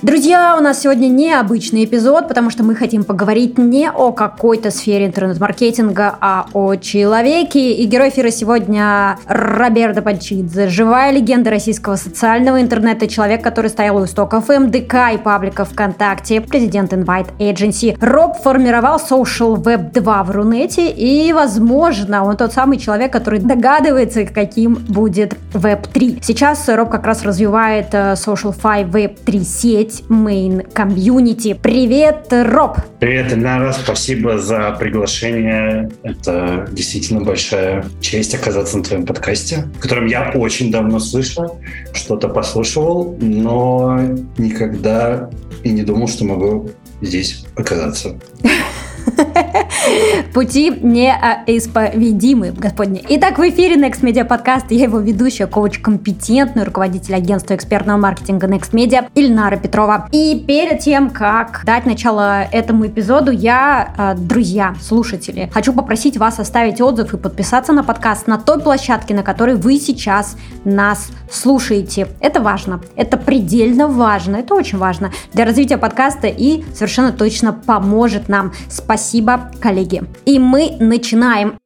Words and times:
Друзья, 0.00 0.54
у 0.56 0.62
нас 0.62 0.82
сегодня 0.82 1.08
необычный 1.08 1.84
эпизод, 1.84 2.28
потому 2.28 2.50
что 2.50 2.62
мы 2.62 2.76
хотим 2.76 3.02
поговорить 3.02 3.58
не 3.58 3.90
о 3.90 4.12
какой-то 4.12 4.70
сфере 4.70 5.06
интернет-маркетинга, 5.06 6.14
а 6.20 6.46
о 6.52 6.76
человеке. 6.76 7.72
И 7.72 7.84
герой 7.86 8.10
эфира 8.10 8.30
сегодня 8.30 9.18
Роберто 9.26 10.00
Пальчидзе, 10.00 10.68
живая 10.68 11.10
легенда 11.10 11.50
российского 11.50 11.96
социального 11.96 12.60
интернета, 12.60 13.08
человек, 13.08 13.42
который 13.42 13.70
стоял 13.70 13.96
у 13.96 14.04
истоков 14.04 14.48
МДК 14.48 15.14
и 15.14 15.18
паблика 15.18 15.64
ВКонтакте, 15.64 16.42
президент 16.42 16.92
Invite 16.92 17.36
Agency. 17.40 17.96
Роб 18.00 18.36
формировал 18.36 18.98
Social 18.98 19.56
Web 19.56 19.90
2 19.92 20.22
в 20.22 20.30
Рунете, 20.30 20.90
и, 20.90 21.32
возможно, 21.32 22.24
он 22.24 22.36
тот 22.36 22.52
самый 22.52 22.78
человек, 22.78 23.12
который 23.12 23.40
догадывается, 23.40 24.24
каким 24.26 24.74
будет 24.74 25.34
Web 25.54 25.88
3. 25.92 26.20
Сейчас 26.22 26.68
Роб 26.68 26.88
как 26.88 27.04
раз 27.04 27.24
развивает 27.24 27.88
э, 27.92 28.12
Social 28.12 28.54
5 28.54 28.86
Web 28.94 29.18
3 29.24 29.40
сеть, 29.44 29.77
сеть 29.78 30.02
Main 30.08 30.72
Community. 30.72 31.54
Привет, 31.54 32.26
Роб! 32.30 32.78
Привет, 32.98 33.32
Ильнара, 33.32 33.72
спасибо 33.72 34.38
за 34.38 34.72
приглашение. 34.72 35.88
Это 36.02 36.68
действительно 36.72 37.20
большая 37.20 37.84
честь 38.00 38.34
оказаться 38.34 38.78
на 38.78 38.82
твоем 38.82 39.06
подкасте, 39.06 39.68
в 39.76 39.78
котором 39.78 40.06
я 40.06 40.32
очень 40.34 40.72
давно 40.72 40.98
слышал, 40.98 41.60
что-то 41.92 42.28
послушивал, 42.28 43.16
но 43.20 44.00
никогда 44.36 45.30
и 45.62 45.70
не 45.70 45.82
думал, 45.82 46.08
что 46.08 46.24
могу 46.24 46.70
здесь 47.00 47.46
оказаться. 47.54 48.18
Пути 50.34 50.70
неисповедимы, 50.70 52.52
господни. 52.52 53.04
Итак, 53.08 53.38
в 53.38 53.48
эфире 53.48 53.76
Next 53.76 54.00
Media 54.02 54.24
подкаст. 54.24 54.66
Я 54.70 54.84
его 54.84 54.98
ведущая, 54.98 55.46
коуч 55.46 55.78
компетентный, 55.78 56.64
руководитель 56.64 57.14
агентства 57.14 57.54
экспертного 57.54 57.98
маркетинга 57.98 58.46
Next 58.46 58.72
Media 58.72 59.08
Ильнара 59.14 59.56
Петрова. 59.56 60.08
И 60.12 60.44
перед 60.46 60.80
тем, 60.80 61.10
как 61.10 61.62
дать 61.64 61.86
начало 61.86 62.42
этому 62.42 62.86
эпизоду, 62.86 63.30
я, 63.30 63.94
э, 63.96 64.14
друзья, 64.18 64.74
слушатели, 64.80 65.50
хочу 65.52 65.72
попросить 65.72 66.16
вас 66.16 66.38
оставить 66.38 66.80
отзыв 66.80 67.14
и 67.14 67.16
подписаться 67.16 67.72
на 67.72 67.84
подкаст 67.84 68.26
на 68.26 68.38
той 68.38 68.60
площадке, 68.60 69.14
на 69.14 69.22
которой 69.22 69.56
вы 69.56 69.78
сейчас 69.78 70.36
нас 70.64 71.08
слушаете. 71.30 72.08
Это 72.20 72.40
важно. 72.40 72.80
Это 72.96 73.16
предельно 73.16 73.88
важно. 73.88 74.36
Это 74.36 74.54
очень 74.54 74.78
важно 74.78 75.10
для 75.32 75.44
развития 75.44 75.78
подкаста 75.78 76.26
и 76.26 76.64
совершенно 76.74 77.12
точно 77.12 77.52
поможет 77.52 78.28
нам. 78.28 78.52
Спасибо, 78.68 79.47
коллеги. 79.60 80.02
И 80.26 80.38
мы 80.38 80.76
начинаем. 80.78 81.58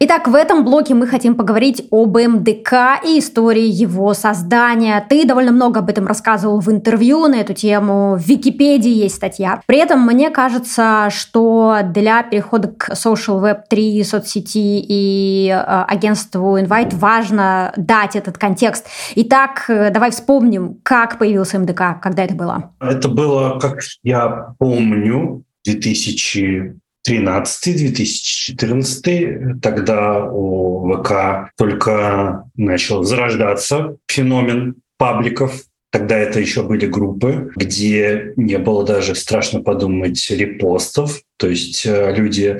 Итак, 0.00 0.26
в 0.26 0.34
этом 0.34 0.64
блоке 0.64 0.92
мы 0.94 1.06
хотим 1.06 1.36
поговорить 1.36 1.86
об 1.90 2.18
МДК 2.18 3.00
и 3.04 3.20
истории 3.20 3.66
его 3.66 4.12
создания. 4.12 5.04
Ты 5.08 5.24
довольно 5.24 5.52
много 5.52 5.80
об 5.80 5.88
этом 5.88 6.06
рассказывал 6.06 6.60
в 6.60 6.70
интервью 6.70 7.26
на 7.28 7.36
эту 7.36 7.54
тему. 7.54 8.16
В 8.16 8.26
Википедии 8.26 8.90
есть 8.90 9.14
статья. 9.14 9.62
При 9.66 9.78
этом 9.78 10.04
мне 10.04 10.30
кажется, 10.30 11.08
что 11.10 11.78
для 11.84 12.22
перехода 12.24 12.68
к 12.68 12.90
Social 12.90 13.40
Web 13.40 13.62
3, 13.70 14.02
соцсети 14.04 14.84
и 14.86 15.48
э, 15.48 15.84
агентству 15.88 16.58
Invite 16.58 16.94
важно 16.96 17.72
дать 17.76 18.16
этот 18.16 18.36
контекст. 18.36 18.86
Итак, 19.14 19.66
э, 19.68 19.90
давай 19.90 20.10
вспомним, 20.10 20.80
как 20.82 21.18
появился 21.18 21.58
МДК, 21.58 22.00
когда 22.02 22.24
это 22.24 22.34
было. 22.34 22.72
Это 22.80 23.08
было, 23.08 23.58
как 23.60 23.78
я 24.02 24.54
помню, 24.58 25.44
2000 25.64 26.83
2013-2014, 27.08 29.60
тогда 29.60 30.24
у 30.24 30.92
ВК 30.92 31.50
только 31.56 32.44
начал 32.56 33.02
зарождаться 33.02 33.96
феномен 34.08 34.76
пабликов. 34.96 35.64
Тогда 35.90 36.16
это 36.18 36.40
еще 36.40 36.62
были 36.64 36.86
группы, 36.86 37.52
где 37.56 38.32
не 38.36 38.58
было 38.58 38.84
даже, 38.84 39.14
страшно 39.14 39.60
подумать, 39.60 40.28
репостов. 40.30 41.20
То 41.36 41.48
есть 41.48 41.86
э, 41.86 42.12
люди 42.16 42.58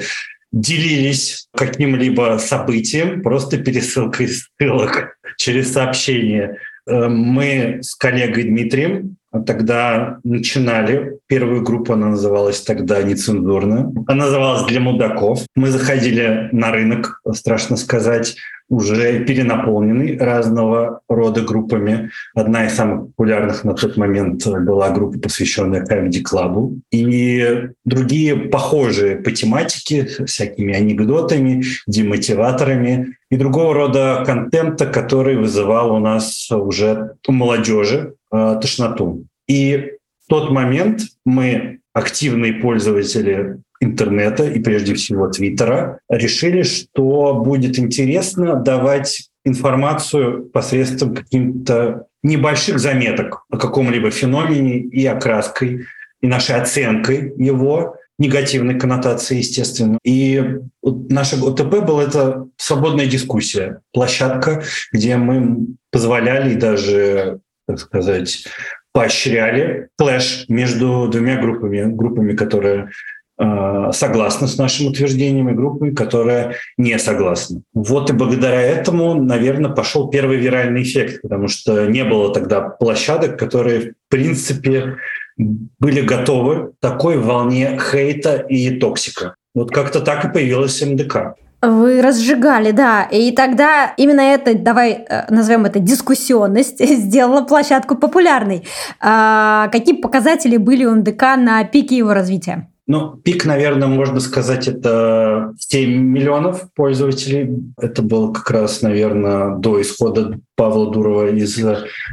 делились 0.53 1.49
каким-либо 1.56 2.38
событием 2.38 3.22
просто 3.22 3.59
пересылкой 3.59 4.28
ссылок 4.28 5.19
через 5.37 5.72
сообщение. 5.72 6.59
Э, 6.87 7.09
мы 7.09 7.81
с 7.83 7.97
коллегой 7.97 8.44
Дмитрием 8.44 9.16
тогда 9.43 10.19
начинали. 10.25 11.19
Первую 11.27 11.62
группу 11.62 11.93
она 11.93 12.09
называлась 12.09 12.61
тогда 12.62 13.03
нецензурно. 13.03 13.93
Она 14.06 14.27
называлась 14.27 14.67
«Для 14.67 14.81
мудаков». 14.81 15.41
Мы 15.55 15.71
заходили 15.71 16.49
на 16.53 16.71
рынок, 16.71 17.21
страшно 17.33 17.77
сказать, 17.77 18.37
уже 18.69 19.25
перенаполненный 19.25 20.17
разного 20.19 21.00
рода 21.09 21.43
группами. 21.43 22.11
Одна 22.34 22.67
из 22.67 22.75
самых 22.75 23.09
популярных 23.09 23.65
на 23.65 23.75
тот 23.75 23.97
момент 23.97 24.47
была 24.47 24.91
группа, 24.91 25.19
посвященная 25.19 25.84
Comedy 25.84 26.22
Club. 26.22 26.78
И 26.91 27.69
другие 27.84 28.37
похожие 28.37 29.16
по 29.16 29.31
тематике, 29.33 30.06
всякими 30.27 30.75
анекдотами, 30.75 31.62
демотиваторами 31.87 33.16
и 33.31 33.37
другого 33.37 33.75
рода 33.75 34.22
контента, 34.25 34.87
который 34.87 35.37
вызывал 35.37 35.95
у 35.95 35.99
нас 35.99 36.51
уже 36.51 37.16
у 37.27 37.33
молодежи 37.33 38.15
э, 38.34 38.59
тошноту. 38.61 39.27
И 39.47 39.93
в 40.27 40.28
тот 40.28 40.50
момент 40.50 41.03
мы, 41.25 41.81
активные 41.93 42.55
пользователи 42.55 43.59
интернета 43.81 44.45
и 44.45 44.59
прежде 44.61 44.95
всего 44.95 45.28
Твиттера, 45.28 46.00
решили, 46.09 46.62
что 46.62 47.34
будет 47.34 47.78
интересно 47.78 48.56
давать 48.56 49.28
информацию 49.45 50.45
посредством 50.47 51.15
каких-то 51.15 52.06
небольших 52.22 52.78
заметок 52.78 53.45
о 53.50 53.59
каком-либо 53.59 54.11
феномене 54.11 54.78
и 54.78 55.05
окраской, 55.06 55.84
и 56.22 56.27
нашей 56.27 56.56
оценкой 56.56 57.34
его, 57.37 57.97
негативной 58.19 58.78
коннотации, 58.78 59.39
естественно. 59.39 59.99
И 60.05 60.59
наша 60.83 61.37
ОТП 61.37 61.84
была 61.84 62.05
это 62.05 62.47
свободная 62.56 63.06
дискуссия, 63.06 63.81
площадка, 63.93 64.62
где 64.93 65.16
мы 65.16 65.66
позволяли 65.91 66.55
и 66.55 66.56
даже, 66.56 67.41
так 67.66 67.78
сказать, 67.78 68.47
поощряли 68.92 69.88
clash 69.98 70.44
между 70.48 71.08
двумя 71.08 71.41
группами, 71.41 71.82
группами, 71.84 72.34
которые 72.34 72.91
э, 73.38 73.91
согласны 73.92 74.47
с 74.47 74.56
нашим 74.56 74.86
утверждением, 74.86 75.48
и 75.48 75.54
группами, 75.54 75.94
которые 75.94 76.56
не 76.78 76.98
согласны. 76.98 77.62
Вот 77.74 78.10
и 78.10 78.12
благодаря 78.12 78.60
этому, 78.60 79.14
наверное, 79.14 79.72
пошел 79.72 80.08
первый 80.08 80.36
виральный 80.36 80.82
эффект, 80.82 81.22
потому 81.22 81.48
что 81.48 81.86
не 81.86 82.04
было 82.04 82.32
тогда 82.32 82.60
площадок, 82.60 83.38
которые, 83.38 83.80
в 83.80 83.94
принципе, 84.08 84.98
были 85.36 86.00
готовы 86.00 86.72
такой 86.80 87.19
волне 87.19 87.78
хейта 87.80 88.36
и 88.36 88.78
токсика. 88.78 89.34
Вот 89.54 89.70
как-то 89.70 90.00
так 90.00 90.24
и 90.24 90.32
появилась 90.32 90.80
MDK. 90.81 91.34
Вы 91.66 92.02
разжигали, 92.02 92.70
да. 92.70 93.04
И 93.04 93.32
тогда 93.32 93.94
именно 93.97 94.20
это, 94.20 94.54
давай 94.54 95.04
э, 95.08 95.32
назовем 95.32 95.64
это 95.64 95.78
дискуссионность, 95.78 96.78
сделала 96.84 97.42
площадку 97.42 97.97
популярной. 97.97 98.64
А 99.00 99.69
какие 99.69 99.97
показатели 99.97 100.56
были 100.56 100.84
у 100.84 100.94
МДК 100.94 101.36
на 101.36 101.64
пике 101.64 101.97
его 101.97 102.12
развития? 102.14 102.69
Ну, 102.86 103.16
пик, 103.16 103.47
наверное, 103.47 103.88
можно 103.88 104.20
сказать, 104.20 104.69
это 104.69 105.54
7 105.58 105.91
миллионов 105.91 106.70
пользователей. 106.74 107.72
Это 107.80 108.03
было 108.03 108.30
как 108.32 108.50
раз, 108.50 108.82
наверное, 108.82 109.56
до 109.56 109.80
исхода 109.80 110.38
Павла 110.54 110.92
Дурова 110.92 111.28
из 111.28 111.58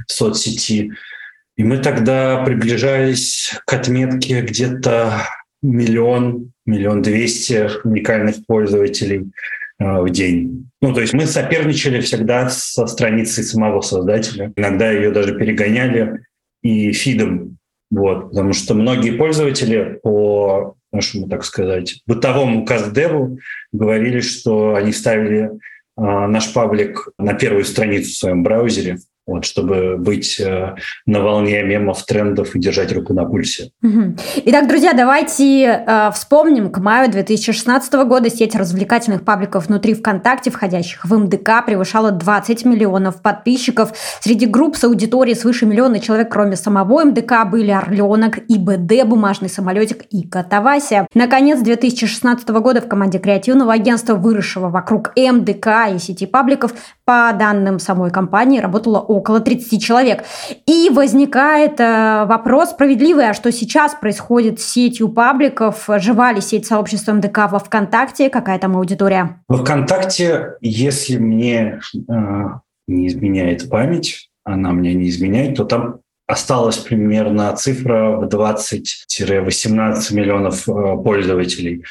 соцсети. 0.07 0.93
И 1.57 1.63
мы 1.63 1.77
тогда 1.77 2.43
приближались 2.45 3.53
к 3.65 3.73
отметке 3.73 4.41
где-то 4.41 5.27
миллион, 5.61 6.51
миллион 6.65 7.01
двести 7.01 7.69
уникальных 7.83 8.45
пользователей 8.45 9.31
э, 9.79 10.01
в 10.01 10.09
день. 10.09 10.69
Ну, 10.81 10.93
то 10.93 11.01
есть 11.01 11.13
мы 11.13 11.25
соперничали 11.25 12.01
всегда 12.01 12.49
со 12.49 12.87
страницей 12.87 13.43
самого 13.43 13.81
создателя. 13.81 14.51
Иногда 14.55 14.91
ее 14.91 15.11
даже 15.11 15.37
перегоняли 15.37 16.21
и 16.61 16.91
фидом. 16.91 17.57
Вот, 17.89 18.29
потому 18.29 18.53
что 18.53 18.73
многие 18.73 19.11
пользователи 19.11 19.99
по 20.01 20.75
нашему, 20.91 21.27
так 21.27 21.43
сказать, 21.43 22.01
бытовому 22.05 22.65
каздеву 22.65 23.37
говорили, 23.71 24.21
что 24.21 24.75
они 24.75 24.91
ставили 24.91 25.43
э, 25.43 25.49
наш 25.95 26.53
паблик 26.53 27.09
на 27.17 27.33
первую 27.33 27.65
страницу 27.65 28.09
в 28.09 28.17
своем 28.17 28.43
браузере, 28.43 28.97
вот, 29.27 29.45
чтобы 29.45 29.97
быть 29.97 30.39
э, 30.39 30.75
на 31.05 31.21
волне 31.21 31.61
мемов, 31.63 32.03
трендов 32.05 32.55
и 32.55 32.59
держать 32.59 32.91
руку 32.91 33.13
на 33.13 33.25
пульсе. 33.25 33.71
Итак, 34.45 34.67
друзья, 34.67 34.93
давайте 34.93 35.83
э, 35.85 36.11
вспомним. 36.13 36.71
К 36.71 36.79
маю 36.79 37.11
2016 37.11 37.93
года 38.05 38.29
сеть 38.29 38.55
развлекательных 38.55 39.23
пабликов 39.23 39.67
внутри 39.67 39.93
ВКонтакте, 39.93 40.49
входящих 40.49 41.05
в 41.05 41.15
МДК, 41.15 41.63
превышала 41.65 42.11
20 42.11 42.65
миллионов 42.65 43.21
подписчиков. 43.21 43.93
Среди 44.21 44.47
групп 44.47 44.75
с 44.75 44.83
аудиторией 44.83 45.37
свыше 45.37 45.67
миллиона 45.67 45.99
человек, 45.99 46.31
кроме 46.31 46.55
самого 46.55 47.03
МДК, 47.05 47.45
были 47.49 47.71
Орленок, 47.71 48.39
ИБД, 48.47 49.05
Бумажный 49.05 49.49
самолетик 49.49 50.03
и 50.09 50.27
Катавася. 50.27 51.07
Наконец, 51.13 51.61
2016 51.61 52.47
года 52.49 52.81
в 52.81 52.87
команде 52.87 53.19
креативного 53.19 53.73
агентства, 53.73 54.15
выросшего 54.15 54.69
вокруг 54.69 55.11
МДК 55.15 55.93
и 55.93 55.99
сети 55.99 56.25
пабликов, 56.25 56.73
по 57.05 57.33
данным 57.37 57.77
самой 57.79 58.09
компании, 58.09 58.59
работало 58.59 58.99
около 59.11 59.39
30 59.39 59.83
человек. 59.83 60.23
И 60.65 60.89
возникает 60.89 61.79
э, 61.79 62.25
вопрос 62.25 62.71
справедливый, 62.71 63.29
а 63.29 63.33
что 63.33 63.51
сейчас 63.51 63.95
происходит 63.95 64.59
с 64.59 64.65
сетью 64.65 65.09
пабликов? 65.09 65.87
Жива 65.97 66.31
ли 66.33 66.41
сеть 66.41 66.65
сообщества 66.65 67.13
МДК 67.13 67.51
во 67.51 67.59
ВКонтакте? 67.59 68.29
Какая 68.29 68.59
там 68.59 68.77
аудитория? 68.77 69.41
Во 69.47 69.57
ВКонтакте, 69.57 70.53
если 70.61 71.17
мне 71.17 71.79
э, 71.95 72.11
не 72.87 73.07
изменяет 73.07 73.69
память, 73.69 74.29
она 74.43 74.71
мне 74.71 74.93
не 74.93 75.09
изменяет, 75.09 75.57
то 75.57 75.65
там 75.65 75.99
осталась 76.27 76.77
примерно 76.77 77.53
цифра 77.55 78.17
в 78.17 78.23
20-18 78.25 80.13
миллионов 80.13 80.67
э, 80.67 80.71
пользователей. 81.03 81.83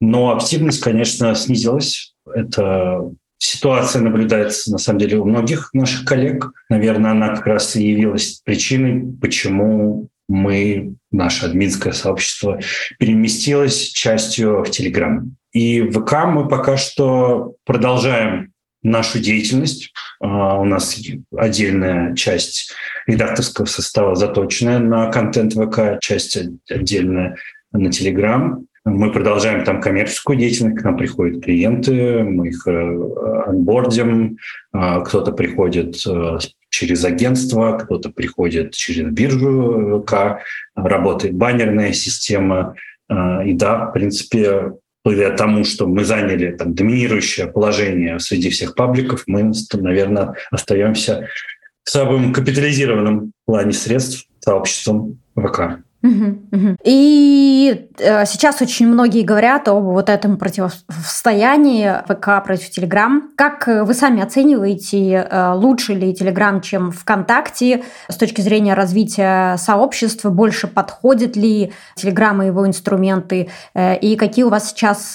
Но 0.00 0.34
активность, 0.36 0.80
конечно, 0.80 1.34
снизилась. 1.34 2.14
Это 2.34 3.12
Ситуация 3.44 4.02
наблюдается, 4.02 4.70
на 4.70 4.78
самом 4.78 5.00
деле, 5.00 5.18
у 5.18 5.24
многих 5.24 5.70
наших 5.74 6.04
коллег. 6.04 6.52
Наверное, 6.68 7.10
она 7.10 7.34
как 7.34 7.44
раз 7.44 7.74
и 7.74 7.82
явилась 7.82 8.40
причиной, 8.44 9.16
почему 9.20 10.10
мы, 10.28 10.94
наше 11.10 11.46
админское 11.46 11.92
сообщество, 11.92 12.60
переместилось 13.00 13.88
частью 13.88 14.62
в 14.62 14.70
Телеграм. 14.70 15.34
И 15.50 15.80
в 15.80 15.90
ВК 15.90 16.26
мы 16.26 16.46
пока 16.46 16.76
что 16.76 17.56
продолжаем 17.64 18.52
нашу 18.84 19.18
деятельность. 19.18 19.92
А, 20.20 20.60
у 20.60 20.64
нас 20.64 20.96
отдельная 21.36 22.14
часть 22.14 22.72
редакторского 23.08 23.66
состава 23.66 24.14
заточенная 24.14 24.78
на 24.78 25.10
контент 25.10 25.54
ВК, 25.54 26.00
часть 26.00 26.38
отдельная 26.70 27.36
на 27.72 27.90
Телеграм. 27.90 28.66
Мы 28.84 29.12
продолжаем 29.12 29.64
там 29.64 29.80
коммерческую 29.80 30.36
деятельность, 30.38 30.80
к 30.80 30.84
нам 30.84 30.96
приходят 30.96 31.44
клиенты, 31.44 32.24
мы 32.24 32.48
их 32.48 32.66
э, 32.66 32.98
анбордим, 33.46 34.38
а, 34.72 35.00
кто-то 35.02 35.30
приходит 35.30 35.96
э, 36.04 36.38
через 36.68 37.04
агентство, 37.04 37.78
кто-то 37.78 38.10
приходит 38.10 38.72
через 38.72 39.08
биржу 39.12 40.02
ВК, 40.04 40.40
работает 40.74 41.34
баннерная 41.34 41.92
система. 41.92 42.74
И 43.44 43.52
да, 43.52 43.86
в 43.86 43.92
принципе, 43.92 44.72
благодаря 45.04 45.36
тому, 45.36 45.64
что 45.64 45.86
мы 45.86 46.04
заняли 46.04 46.52
там, 46.52 46.74
доминирующее 46.74 47.46
положение 47.46 48.18
среди 48.18 48.48
всех 48.50 48.74
пабликов, 48.74 49.24
мы, 49.26 49.52
наверное, 49.74 50.34
остаемся 50.50 51.28
самым 51.84 52.32
капитализированным 52.32 53.32
в 53.42 53.46
плане 53.46 53.72
средств 53.72 54.26
сообществом 54.40 55.20
ВК. 55.36 55.82
И 56.84 57.88
э, 57.98 58.26
сейчас 58.26 58.60
очень 58.60 58.88
многие 58.88 59.22
говорят 59.22 59.68
об 59.68 59.84
вот 59.84 60.08
этом 60.08 60.36
противостоянии 60.36 62.02
ВК 62.06 62.44
против 62.44 62.70
Телеграм. 62.70 63.30
Как 63.36 63.66
вы 63.66 63.94
сами 63.94 64.22
оцениваете, 64.22 65.28
э, 65.30 65.52
лучше 65.54 65.94
ли 65.94 66.12
Телеграм, 66.12 66.60
чем 66.60 66.90
ВКонтакте 66.90 67.84
с 68.08 68.16
точки 68.16 68.40
зрения 68.40 68.74
развития 68.74 69.56
сообщества? 69.58 70.30
Больше 70.30 70.66
подходит 70.66 71.36
ли 71.36 71.72
Телеграм 71.94 72.42
и 72.42 72.46
его 72.46 72.66
инструменты? 72.66 73.48
Э, 73.74 73.96
и 73.96 74.16
какие 74.16 74.44
у 74.44 74.48
вас 74.48 74.70
сейчас 74.70 75.14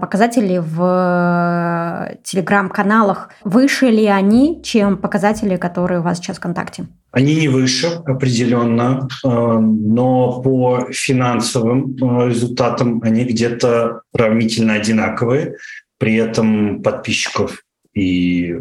показатели 0.00 0.58
в 0.58 2.10
Телеграм-каналах? 2.22 3.30
Выше 3.42 3.86
ли 3.86 4.06
они, 4.06 4.62
чем 4.62 4.96
показатели, 4.98 5.56
которые 5.56 6.00
у 6.00 6.02
вас 6.02 6.18
сейчас 6.18 6.36
ВКонтакте? 6.36 6.86
Они 7.10 7.36
не 7.36 7.48
выше 7.48 8.02
определенно, 8.04 9.08
э, 9.24 9.28
но 9.28 10.42
по 10.42 10.88
финансовым 10.90 11.96
э, 11.96 12.28
результатам 12.28 13.00
они 13.02 13.24
где-то 13.24 14.02
сравнительно 14.14 14.74
одинаковые. 14.74 15.56
При 15.98 16.16
этом 16.16 16.82
подписчиков 16.82 17.64
и 17.94 18.60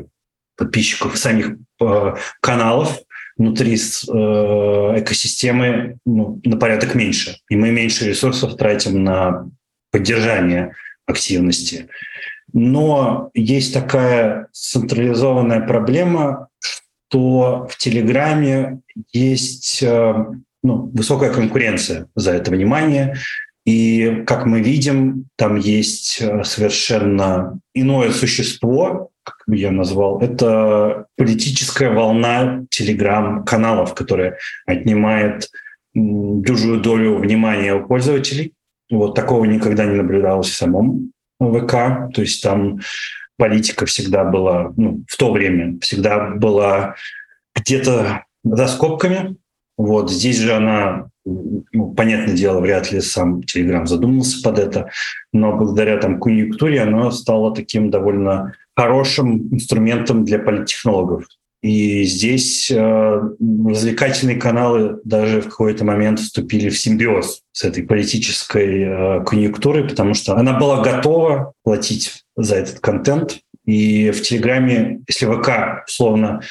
подписчиков 0.56 1.18
самих 1.18 1.58
э, 1.82 2.16
каналов 2.42 3.02
внутри 3.36 3.76
экосистемы 3.76 5.98
ну, 6.06 6.40
на 6.44 6.58
порядок 6.58 6.96
меньше. 6.96 7.38
И 7.50 7.56
мы 7.56 7.70
меньше 7.70 8.10
ресурсов 8.10 8.58
тратим 8.58 9.04
на 9.04 9.48
поддержание 9.92 10.74
активности. 11.06 11.88
Но 12.54 13.30
есть 13.36 13.74
такая 13.74 14.48
централизованная 14.54 15.68
проблема, 15.68 16.47
то 17.09 17.68
в 17.69 17.77
Телеграме 17.77 18.80
есть 19.12 19.81
э, 19.81 20.13
ну, 20.63 20.92
высокая 20.94 21.31
конкуренция 21.31 22.07
за 22.15 22.31
это 22.33 22.51
внимание. 22.51 23.15
И, 23.65 24.24
как 24.25 24.45
мы 24.45 24.62
видим, 24.62 25.25
там 25.36 25.57
есть 25.57 26.21
э, 26.21 26.44
совершенно 26.44 27.59
иное 27.74 28.12
существо, 28.12 29.09
как 29.24 29.36
я 29.48 29.71
назвал, 29.71 30.21
это 30.21 31.06
политическая 31.18 31.89
волна 31.89 32.65
телеграм-каналов, 32.69 33.94
которая 33.94 34.38
отнимает 34.65 35.50
дюжую 35.94 36.80
долю 36.80 37.18
внимания 37.18 37.74
у 37.74 37.86
пользователей. 37.86 38.54
Вот 38.89 39.15
такого 39.15 39.44
никогда 39.45 39.86
не 39.86 39.95
наблюдалось 39.95 40.48
в 40.50 40.56
самом 40.56 41.12
ВК. 41.42 42.09
То 42.13 42.21
есть 42.21 42.42
там 42.42 42.80
политика 43.38 43.86
всегда 43.86 44.24
была, 44.24 44.74
ну, 44.75 45.04
в 45.07 45.18
то 45.18 45.31
время 45.31 45.80
всегда 45.80 46.31
была 46.31 46.95
где-то 47.56 48.25
за 48.44 48.68
скобками. 48.68 49.38
Вот 49.78 50.12
здесь 50.12 50.39
же 50.39 50.54
она, 50.54 51.10
ну, 51.25 51.94
понятное 51.95 52.36
дело, 52.36 52.60
вряд 52.60 52.92
ли 52.92 53.00
сам 53.00 53.44
Телеграм 53.44 53.86
задумался 53.86 54.42
под 54.44 54.60
это, 54.60 54.89
но 55.31 55.56
благодаря 55.56 55.98
там 55.98 56.19
конъюнктуре 56.19 56.81
она 56.81 57.12
стала 57.12 57.54
таким 57.54 57.92
довольно 57.92 58.54
хорошим 58.75 59.54
инструментом 59.54 60.25
для 60.25 60.40
политтехнологов. 60.40 61.25
И 61.68 62.06
здесь 62.06 62.72
э, 62.72 62.75
развлекательные 62.78 64.38
каналы 64.38 65.02
даже 65.04 65.42
в 65.42 65.50
какой-то 65.50 65.84
момент 65.84 66.22
вступили 66.22 66.69
в 66.69 66.80
симбиоз 66.80 67.42
с 67.52 67.66
этой 67.66 67.84
политической 67.84 68.84
э, 68.84 69.25
конъюнктурой, 69.25 69.86
потому 69.86 70.14
что 70.14 70.38
она 70.38 70.58
была 70.58 70.81
готова 70.81 71.52
платить 71.64 72.24
за 72.38 72.56
этот 72.56 72.80
контент. 72.80 73.40
И 73.66 74.12
в 74.12 74.22
Телеграме, 74.22 75.02
если 75.10 75.25
ВК, 75.25 75.84
условно, 75.86 76.42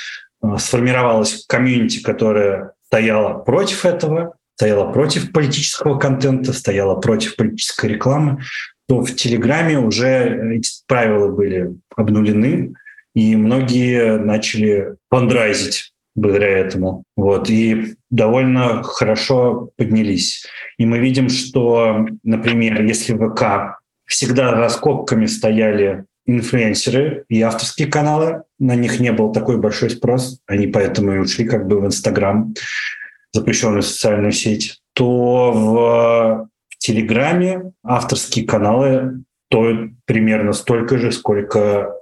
э, 0.43 0.49
сформировалась 0.59 1.47
комьюнити, 1.49 2.03
которая 2.03 2.73
стояла 2.89 3.39
против 3.39 3.87
этого, 3.87 4.35
стояла 4.57 4.93
против 4.93 5.33
политического 5.33 5.99
контента, 5.99 6.53
стояла 6.53 7.01
против 7.01 7.37
политической 7.37 7.87
рекламы, 7.89 8.43
то 8.87 9.01
в 9.01 9.15
Телеграме 9.15 9.79
уже 9.79 10.57
эти 10.57 10.71
правила 10.87 11.29
были 11.29 11.75
обнулены, 11.97 12.75
и 13.17 13.35
многие 13.35 14.19
начали 14.19 14.97
фандрайзить 15.09 15.95
благодаря 16.15 16.59
этому. 16.59 17.05
Вот, 17.17 17.49
и 17.49 17.97
довольно 18.11 18.83
хорошо 18.83 19.71
поднялись. 19.77 20.47
И 20.77 20.85
мы 20.85 20.99
видим, 20.99 21.31
что, 21.31 22.07
например, 22.23 22.83
если 22.83 23.15
ВК 23.15 23.79
всегда 24.05 24.53
раскопками 24.53 25.25
стояли 25.25 26.05
инфлюенсеры 26.27 27.25
и 27.31 27.41
авторские 27.41 27.89
каналы, 27.89 28.43
на 28.59 28.75
них 28.75 29.01
не 29.01 29.13
был 29.13 29.33
такой 29.33 29.57
большой 29.57 29.91
спрос, 29.91 30.41
они 30.47 30.67
поэтому 30.67 31.15
и 31.15 31.19
ушли 31.19 31.47
как 31.47 31.67
бы 31.67 31.81
в 31.81 31.87
Инстаграм, 31.87 32.53
запрещенную 33.33 33.83
социальную 33.83 34.33
сеть, 34.33 34.79
то 34.93 35.53
в 35.53 36.49
Телеграме 36.79 37.73
авторские 37.83 38.47
каналы 38.47 39.23
стоят 39.49 39.93
примерно 40.05 40.53
столько 40.53 40.99
же, 40.99 41.13
сколько 41.13 41.95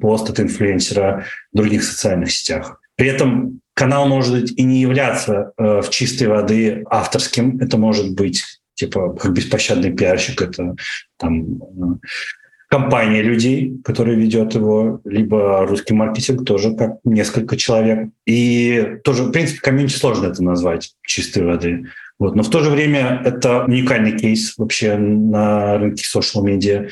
пост 0.00 0.30
от 0.30 0.40
инфлюенсера 0.40 1.24
в 1.52 1.56
других 1.56 1.84
социальных 1.84 2.30
сетях. 2.30 2.80
При 2.96 3.08
этом 3.08 3.60
канал 3.74 4.08
может 4.08 4.50
и 4.58 4.62
не 4.64 4.80
являться 4.80 5.52
э, 5.56 5.80
в 5.82 5.90
чистой 5.90 6.26
воды 6.26 6.84
авторским. 6.90 7.58
Это 7.60 7.78
может 7.78 8.14
быть 8.14 8.42
типа 8.74 9.14
как 9.14 9.32
беспощадный 9.32 9.92
пиарщик, 9.92 10.42
это 10.42 10.74
там 11.16 11.56
э, 11.56 12.06
компания 12.68 13.22
людей, 13.22 13.80
которая 13.84 14.16
ведет 14.16 14.54
его, 14.54 15.00
либо 15.04 15.66
русский 15.66 15.94
маркетинг 15.94 16.44
тоже 16.44 16.74
как 16.74 16.98
несколько 17.04 17.56
человек. 17.56 18.10
И 18.26 18.98
тоже, 19.04 19.24
в 19.24 19.30
принципе, 19.30 19.60
комьюнити 19.60 19.94
сложно 19.94 20.26
это 20.26 20.42
назвать 20.42 20.92
чистой 21.06 21.44
воды. 21.44 21.86
Вот. 22.18 22.34
Но 22.34 22.42
в 22.42 22.50
то 22.50 22.60
же 22.60 22.70
время 22.70 23.22
это 23.24 23.64
уникальный 23.64 24.18
кейс 24.18 24.54
вообще 24.58 24.96
на 24.96 25.78
рынке 25.78 26.04
социал-медиа. 26.04 26.88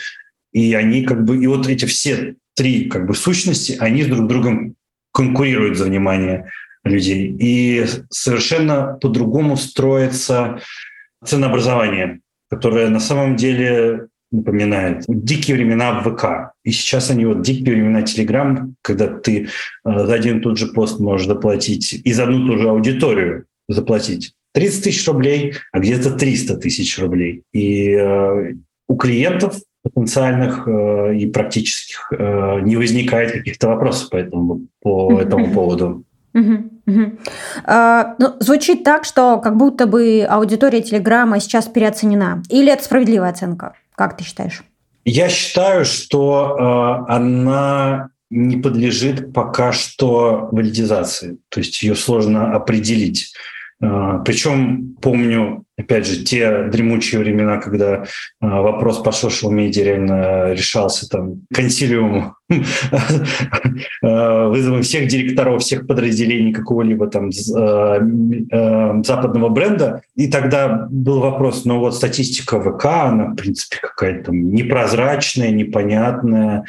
И 0.53 0.73
они 0.75 1.03
как 1.03 1.25
бы, 1.25 1.37
и 1.37 1.47
вот 1.47 1.69
эти 1.69 1.85
все 1.85 2.37
три 2.57 2.89
как 2.89 3.07
бы 3.07 3.15
сущности, 3.15 3.77
они 3.79 4.03
с 4.03 4.07
друг 4.07 4.27
другом 4.27 4.75
конкурируют 5.13 5.79
за 5.79 5.85
внимание 5.85 6.51
людей. 6.85 7.35
И 7.39 7.87
совершенно 8.11 8.99
по-другому 9.01 9.57
строится 9.57 10.61
ценообразование, 11.25 12.21
которое 12.51 12.89
на 12.89 13.01
самом 13.01 13.37
деле 13.37 14.09
напоминает 14.33 15.05
дикие 15.09 15.57
времена 15.57 16.03
ВК. 16.03 16.53
И 16.65 16.73
сейчас 16.73 17.11
они 17.11 17.25
вот 17.25 17.43
дикие 17.43 17.75
времена 17.75 18.03
Телеграм, 18.03 18.75
когда 18.83 19.07
ты 19.07 19.45
э, 19.45 19.49
за 19.85 20.15
один 20.15 20.41
тот 20.41 20.59
же 20.59 20.69
пост 20.69 20.99
можешь 20.99 21.27
заплатить 21.27 21.93
и 21.93 22.13
за 22.13 22.25
одну 22.25 22.47
ту 22.47 22.59
же 22.59 22.69
аудиторию 22.69 23.45
заплатить 23.69 24.35
30 24.55 24.85
тысяч 24.85 25.07
рублей, 25.07 25.55
а 25.73 25.79
где-то 25.79 26.13
300 26.13 26.57
тысяч 26.57 26.99
рублей. 26.99 27.43
И 27.53 27.91
э, 27.93 28.55
у 28.89 28.97
клиентов 28.97 29.59
потенциальных 29.89 30.67
э, 30.67 31.17
и 31.17 31.27
практических 31.27 32.13
э, 32.13 32.61
не 32.63 32.77
возникает 32.77 33.33
каких-то 33.33 33.69
вопросов 33.69 34.11
по 34.11 34.17
этому, 34.17 34.67
по 34.81 35.21
этому 35.21 35.53
поводу. 35.53 36.05
А, 37.65 38.15
ну, 38.19 38.35
звучит 38.41 38.85
так, 38.85 39.05
что 39.05 39.39
как 39.39 39.57
будто 39.57 39.87
бы 39.87 40.27
аудитория 40.29 40.83
Телеграма 40.83 41.41
сейчас 41.41 41.67
переоценена. 41.67 42.43
Или 42.49 42.73
это 42.73 42.85
справедливая 42.85 43.31
оценка? 43.31 43.75
Как 43.95 44.17
ты 44.17 44.25
считаешь? 44.25 44.63
Я 45.05 45.29
считаю, 45.29 45.85
что 45.85 46.57
э, 47.09 47.13
она 47.13 48.11
не 48.31 48.57
подлежит 48.57 49.33
пока 49.33 49.73
что 49.73 50.49
валидизации. 50.53 51.39
То 51.49 51.61
есть 51.61 51.83
ее 51.83 51.95
сложно 51.95 52.55
определить. 52.55 53.33
Э, 53.81 54.21
причем 54.25 54.97
помню 55.01 55.66
опять 55.79 56.07
же, 56.07 56.25
те 56.25 56.65
дремучие 56.65 57.21
времена, 57.21 57.59
когда 57.59 58.05
а, 58.41 58.63
вопрос 58.63 58.99
по 58.99 59.11
social-медиа 59.11 59.85
реально 59.85 60.53
решался 60.53 61.09
там 61.09 61.43
консилиумом, 61.53 62.35
а, 64.03 64.49
вызовом 64.49 64.83
всех 64.83 65.09
директоров, 65.09 65.63
всех 65.63 65.87
подразделений 65.87 66.53
какого-либо 66.53 67.09
там 67.09 67.31
а, 67.55 69.03
западного 69.05 69.49
бренда. 69.51 70.03
И 70.15 70.29
тогда 70.29 70.87
был 70.91 71.21
вопрос, 71.21 71.65
ну 71.65 71.79
вот 71.79 71.95
статистика 71.95 72.61
ВК, 72.61 72.87
она, 72.87 73.27
в 73.27 73.37
принципе, 73.37 73.77
какая-то 73.81 74.33
непрозрачная, 74.33 75.51
непонятная. 75.51 76.65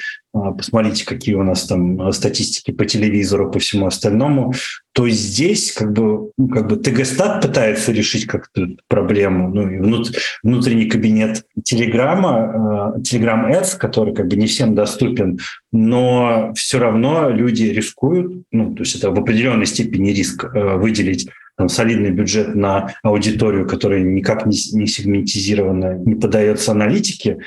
Посмотрите, 0.58 1.06
какие 1.06 1.36
у 1.36 1.44
нас 1.44 1.66
там 1.66 2.12
статистики 2.12 2.72
по 2.72 2.86
телевизору, 2.86 3.52
по 3.52 3.60
всему 3.60 3.88
остальному. 3.88 4.54
То 4.94 5.08
здесь 5.10 5.72
как 5.74 5.94
бы, 5.94 6.32
ну, 6.38 6.50
как 6.50 6.68
бы 6.68 6.76
ТГ-стат 6.78 7.42
пытается 7.42 7.92
решить 7.92 8.26
как-то 8.26 8.68
проблему, 8.88 9.50
ну 9.50 9.70
и 9.70 9.78
внут, 9.78 10.12
внутренний 10.42 10.90
кабинет 10.90 11.44
Телеграма, 11.64 12.96
э, 12.98 13.00
Telegram 13.02 13.52
Ads, 13.52 13.78
который 13.78 14.16
как 14.16 14.28
бы 14.28 14.36
не 14.36 14.48
всем 14.48 14.74
доступен, 14.74 15.40
но 15.72 16.52
все 16.56 16.80
равно 16.80 17.30
люди 17.30 17.66
рискуют, 17.66 18.44
ну 18.52 18.74
то 18.74 18.82
есть 18.84 18.96
это 18.96 19.12
в 19.12 19.20
определенной 19.20 19.68
степени 19.68 20.10
риск 20.10 20.46
э, 20.46 20.78
выделить 20.78 21.30
там, 21.58 21.70
солидный 21.70 22.12
бюджет 22.12 22.56
на 22.56 22.96
аудиторию, 23.04 23.68
которая 23.68 24.02
никак 24.02 24.46
не, 24.46 24.58
не 24.74 24.88
сегментизирована, 24.88 25.96
не 25.96 26.16
подается 26.16 26.72
аналитике, 26.72 27.38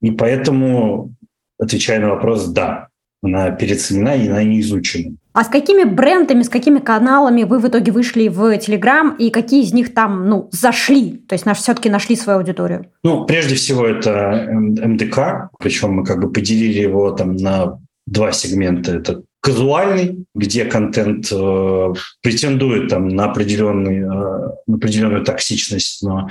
и 0.00 0.12
поэтому, 0.12 1.12
отвечая 1.58 2.00
на 2.00 2.10
вопрос, 2.10 2.46
да, 2.46 2.88
она 3.22 3.50
переоценена 3.50 4.16
и 4.16 4.28
она 4.28 4.42
не 4.44 4.60
изучена. 4.60 5.16
А 5.32 5.44
с 5.44 5.48
какими 5.48 5.84
брендами, 5.84 6.42
с 6.42 6.48
какими 6.48 6.78
каналами 6.78 7.44
вы 7.44 7.58
в 7.58 7.68
итоге 7.68 7.92
вышли 7.92 8.28
в 8.28 8.56
Телеграм 8.58 9.14
и 9.16 9.30
какие 9.30 9.62
из 9.62 9.72
них 9.72 9.94
там 9.94 10.28
ну, 10.28 10.48
зашли? 10.52 11.22
То 11.28 11.34
есть 11.34 11.46
наш, 11.46 11.58
все-таки 11.58 11.90
нашли 11.90 12.16
свою 12.16 12.40
аудиторию? 12.40 12.86
Ну, 13.04 13.24
прежде 13.24 13.54
всего, 13.54 13.86
это 13.86 14.48
МДК, 14.50 15.50
причем 15.58 15.92
мы 15.92 16.04
как 16.04 16.20
бы 16.20 16.32
поделили 16.32 16.80
его 16.80 17.12
там 17.12 17.36
на 17.36 17.78
два 18.06 18.32
сегмента. 18.32 18.96
Это 18.96 19.22
казуальный, 19.40 20.24
где 20.34 20.64
контент 20.64 21.28
э, 21.30 21.94
претендует 22.22 22.88
там 22.88 23.08
на, 23.08 23.26
определенный, 23.26 23.98
э, 23.98 24.50
на 24.66 24.76
определенную 24.76 25.24
токсичность, 25.24 26.02
но 26.02 26.28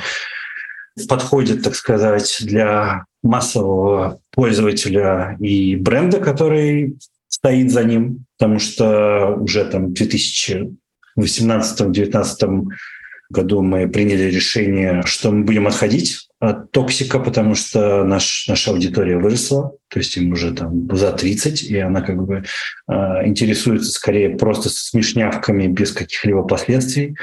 подходит, 1.08 1.64
так 1.64 1.76
сказать, 1.76 2.38
для 2.42 3.06
массового 3.24 4.20
пользователя 4.32 5.38
и 5.40 5.76
бренда, 5.76 6.20
который 6.20 6.98
стоит 7.28 7.72
за 7.72 7.84
ним, 7.84 8.26
потому 8.38 8.60
что 8.60 9.36
уже 9.40 9.66
там 9.66 9.94
в 9.94 9.98
2018-2019 11.18 12.66
году 13.30 13.62
мы 13.62 13.88
приняли 13.88 14.24
решение, 14.32 15.04
что 15.06 15.32
мы 15.32 15.44
будем 15.44 15.68
отходить 15.68 16.28
от 16.40 16.72
токсика, 16.72 17.20
потому 17.20 17.56
что 17.56 18.04
наш, 18.04 18.46
наша 18.48 18.72
аудитория 18.72 19.18
выросла, 19.18 19.74
то 19.90 20.00
есть 20.00 20.16
им 20.18 20.32
уже 20.32 20.54
там 20.54 20.88
за 20.96 21.12
30, 21.12 21.64
и 21.64 21.78
она 21.78 22.02
как 22.02 22.24
бы 22.24 22.44
э, 22.88 22.94
интересуется 23.26 23.92
скорее 23.92 24.38
просто 24.38 24.70
смешнявками 24.70 25.68
без 25.68 25.92
каких-либо 25.92 26.44
последствий. 26.44 27.16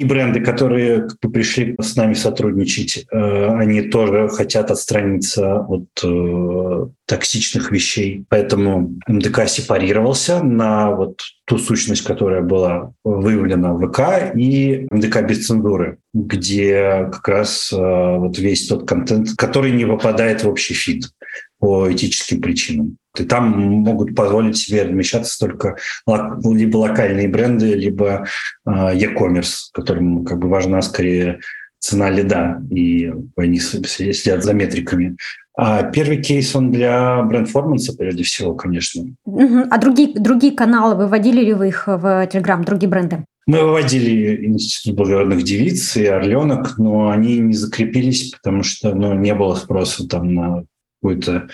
И 0.00 0.04
бренды, 0.04 0.40
которые 0.40 1.08
пришли 1.20 1.76
с 1.80 1.94
нами 1.94 2.14
сотрудничать, 2.14 3.06
э, 3.12 3.46
они 3.56 3.82
тоже 3.82 4.28
хотят 4.28 4.72
отстраниться 4.72 5.60
от 5.60 5.86
э, 6.02 6.86
токсичных 7.06 7.70
вещей. 7.70 8.24
Поэтому 8.28 8.98
МДК 9.06 9.46
сепарировался 9.46 10.42
на 10.42 10.90
вот 10.90 11.20
ту 11.44 11.58
сущность, 11.58 12.02
которая 12.02 12.42
была 12.42 12.92
выявлена 13.04 13.72
в 13.72 13.86
ВК, 13.86 14.34
и 14.34 14.88
МДК 14.90 15.22
без 15.22 15.46
цензуры, 15.46 15.98
где 16.12 17.08
как 17.12 17.28
раз 17.28 17.72
э, 17.72 17.76
вот 17.76 18.36
весь 18.36 18.66
тот 18.66 18.88
контент, 18.88 19.36
который 19.36 19.70
не 19.70 19.86
попадает 19.86 20.42
в 20.42 20.48
общий 20.48 20.74
фид 20.74 21.04
по 21.60 21.92
этическим 21.92 22.40
причинам. 22.40 22.96
И 23.18 23.24
там 23.24 23.50
могут 23.50 24.14
позволить 24.14 24.56
себе 24.56 24.82
размещаться 24.82 25.38
только 25.38 25.76
либо 26.44 26.78
локальные 26.78 27.28
бренды, 27.28 27.74
либо 27.74 28.26
э, 28.66 28.70
e-commerce, 28.70 29.70
которым 29.72 30.24
как 30.24 30.38
бы 30.38 30.48
важна 30.48 30.82
скорее 30.82 31.38
цена 31.78 32.10
лида, 32.10 32.62
и 32.70 33.12
они 33.36 33.60
следят 33.60 34.42
за 34.42 34.54
метриками. 34.54 35.16
А 35.56 35.84
первый 35.84 36.20
кейс, 36.20 36.56
он 36.56 36.72
для 36.72 37.22
бренд-форманса, 37.22 37.94
прежде 37.96 38.24
всего, 38.24 38.54
конечно. 38.54 39.04
А 39.26 39.78
другие, 39.78 40.12
другие 40.18 40.54
каналы, 40.54 40.96
выводили 40.96 41.44
ли 41.44 41.52
вы 41.52 41.68
их 41.68 41.86
в 41.86 42.26
Telegram, 42.26 42.64
другие 42.64 42.88
бренды? 42.88 43.24
Мы 43.46 43.62
выводили 43.62 44.46
Институт 44.46 44.96
благородных 44.96 45.42
девиц 45.42 45.96
и 45.96 46.06
Орленок, 46.06 46.78
но 46.78 47.10
они 47.10 47.38
не 47.38 47.52
закрепились, 47.52 48.32
потому 48.32 48.62
что 48.62 48.94
ну, 48.94 49.14
не 49.14 49.34
было 49.34 49.54
спроса 49.54 50.08
там 50.08 50.34
на 50.34 50.64
какую-то 51.00 51.48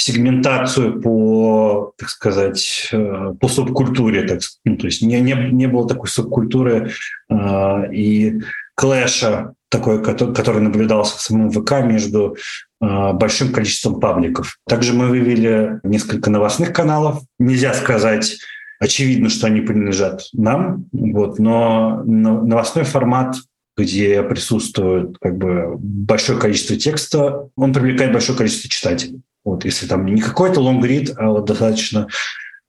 сегментацию 0.00 1.00
по, 1.00 1.92
так 1.98 2.08
сказать, 2.08 2.88
э, 2.92 3.34
по 3.40 3.48
субкультуре, 3.48 4.22
так 4.22 4.40
ну, 4.64 4.76
то 4.76 4.86
есть 4.86 5.02
не, 5.02 5.20
не, 5.20 5.34
не 5.50 5.66
было 5.66 5.88
такой 5.88 6.08
субкультуры 6.08 6.90
э, 7.28 7.94
и 7.94 8.40
клэша 8.74 9.54
такой, 9.70 10.02
который, 10.02 10.62
наблюдался 10.62 11.18
в 11.18 11.20
самом 11.20 11.50
ВК 11.50 11.82
между 11.82 12.36
э, 12.80 13.12
большим 13.12 13.52
количеством 13.52 14.00
пабликов. 14.00 14.58
Также 14.66 14.94
мы 14.94 15.08
вывели 15.08 15.80
несколько 15.82 16.30
новостных 16.30 16.72
каналов. 16.72 17.22
Нельзя 17.38 17.74
сказать 17.74 18.38
очевидно, 18.80 19.28
что 19.28 19.48
они 19.48 19.60
принадлежат 19.60 20.22
нам, 20.32 20.86
вот, 20.92 21.38
но 21.38 22.02
новостной 22.04 22.84
формат 22.84 23.34
где 23.78 24.24
присутствует 24.24 25.16
как 25.20 25.38
бы 25.38 25.76
большое 25.78 26.36
количество 26.38 26.74
текста, 26.74 27.48
он 27.54 27.72
привлекает 27.72 28.12
большое 28.12 28.36
количество 28.36 28.68
читателей. 28.68 29.22
Вот, 29.48 29.64
если 29.64 29.86
там 29.86 30.04
не 30.04 30.20
какой-то 30.20 30.60
лонгрид, 30.60 31.14
а 31.16 31.30
вот 31.30 31.46
достаточно 31.46 32.06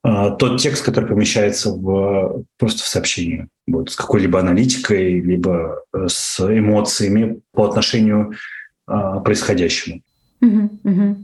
а, 0.01 0.29
тот 0.31 0.61
текст, 0.61 0.85
который 0.85 1.09
помещается 1.09 1.71
в, 1.71 2.45
просто 2.57 2.83
в 2.83 2.87
сообщении, 2.87 3.49
вот, 3.67 3.91
с 3.91 3.97
какой-либо 3.97 4.39
аналитикой, 4.39 5.19
либо 5.19 5.83
э, 5.93 6.07
с 6.07 6.39
эмоциями 6.39 7.41
по 7.51 7.65
отношению 7.65 8.31
а, 8.87 9.19
происходящему. 9.19 10.01
Угу, 10.41 10.79
угу. 10.85 11.17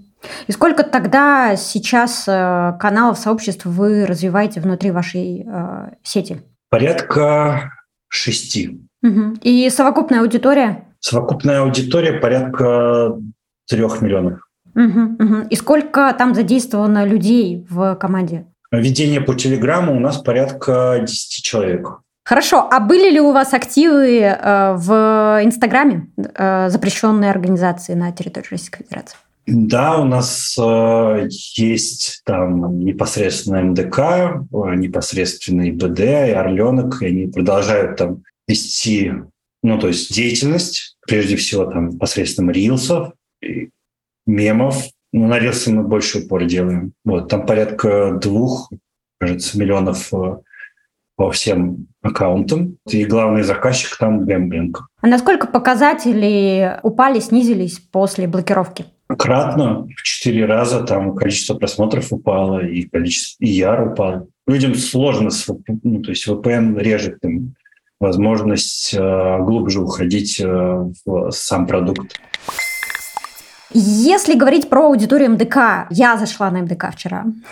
И 0.47 0.51
сколько 0.51 0.83
тогда 0.83 1.55
сейчас 1.55 2.25
э, 2.27 2.73
каналов 2.77 3.17
сообществ 3.17 3.63
вы 3.63 4.05
развиваете 4.05 4.59
внутри 4.59 4.91
вашей 4.91 5.45
э, 5.47 5.91
сети? 6.03 6.41
Порядка 6.69 7.71
шести. 8.09 8.81
Угу. 9.03 9.37
И 9.41 9.69
совокупная 9.69 10.19
аудитория? 10.19 10.83
Совокупная 10.99 11.61
аудитория 11.61 12.19
порядка 12.19 13.17
трех 13.69 14.01
миллионов. 14.01 14.44
Угу, 14.75 15.23
угу. 15.23 15.47
И 15.49 15.55
сколько 15.55 16.13
там 16.17 16.35
задействовано 16.35 17.05
людей 17.05 17.65
в 17.69 17.95
команде? 17.95 18.45
Ведение 18.71 19.21
по 19.21 19.33
Телеграму 19.33 19.95
у 19.95 19.99
нас 19.99 20.17
порядка 20.17 20.99
10 21.01 21.43
человек. 21.43 21.99
Хорошо, 22.25 22.67
а 22.71 22.79
были 22.79 23.11
ли 23.11 23.19
у 23.19 23.31
вас 23.31 23.53
активы 23.53 24.19
э, 24.19 24.73
в 24.75 25.39
Инстаграме, 25.43 26.07
э, 26.17 26.69
запрещенные 26.69 27.29
организации 27.29 27.93
на 27.93 28.11
территории 28.11 28.47
Российской 28.49 28.83
Федерации? 28.83 29.17
Да, 29.45 29.99
у 29.99 30.05
нас 30.05 30.57
э, 30.59 31.27
есть 31.55 32.21
там 32.25 32.79
непосредственно 32.79 33.61
МДК, 33.61 33.99
э, 33.99 34.75
непосредственно 34.75 35.69
ИБД, 35.69 35.99
и 35.99 36.31
Орленок, 36.31 37.03
и 37.03 37.05
они 37.05 37.27
продолжают 37.27 37.97
там 37.97 38.23
вести, 38.47 39.13
ну, 39.61 39.79
то 39.79 39.87
есть 39.87 40.11
деятельность, 40.11 40.97
прежде 41.05 41.35
всего 41.35 41.65
там 41.65 41.99
посредством 41.99 42.49
рилсов, 42.49 43.13
и 43.43 43.69
мемов. 44.25 44.83
Ну, 45.13 45.27
на 45.27 45.39
рилсы 45.39 45.71
мы 45.71 45.83
больше 45.83 46.19
упор 46.19 46.45
делаем. 46.45 46.93
Вот, 47.03 47.29
там 47.29 47.45
порядка 47.45 48.19
двух 48.21 48.69
кажется, 49.19 49.57
миллионов 49.57 50.13
э, 50.13 50.37
по 51.15 51.31
всем 51.31 51.87
аккаунтам. 52.01 52.77
И 52.89 53.05
главный 53.05 53.43
заказчик 53.43 53.97
там 53.97 54.25
гэмблинг. 54.25 54.87
А 55.01 55.07
насколько 55.07 55.47
показатели 55.47 56.79
упали, 56.83 57.19
снизились 57.19 57.79
после 57.79 58.27
блокировки? 58.27 58.85
Кратно, 59.07 59.87
в 59.95 60.01
четыре 60.01 60.45
раза 60.45 60.83
там 60.83 61.15
количество 61.15 61.53
просмотров 61.53 62.11
упало, 62.11 62.65
и 62.65 62.83
количество 62.83 63.43
ER 63.43 63.91
упало. 63.91 64.27
Людям 64.47 64.75
сложно, 64.75 65.29
ну, 65.83 66.01
то 66.01 66.09
есть 66.09 66.27
VPN 66.27 66.79
режет 66.79 67.23
им 67.23 67.55
возможность 67.99 68.93
э, 68.93 69.37
глубже 69.41 69.81
уходить 69.81 70.39
э, 70.39 70.45
в 71.05 71.31
сам 71.31 71.67
продукт. 71.67 72.19
Если 73.77 74.35
говорить 74.35 74.69
про 74.69 74.85
аудиторию 74.85 75.31
МДК, 75.31 75.87
я 75.89 76.15
зашла 76.15 76.49
на 76.49 76.61
МДК 76.61 76.93
вчера, 76.93 77.25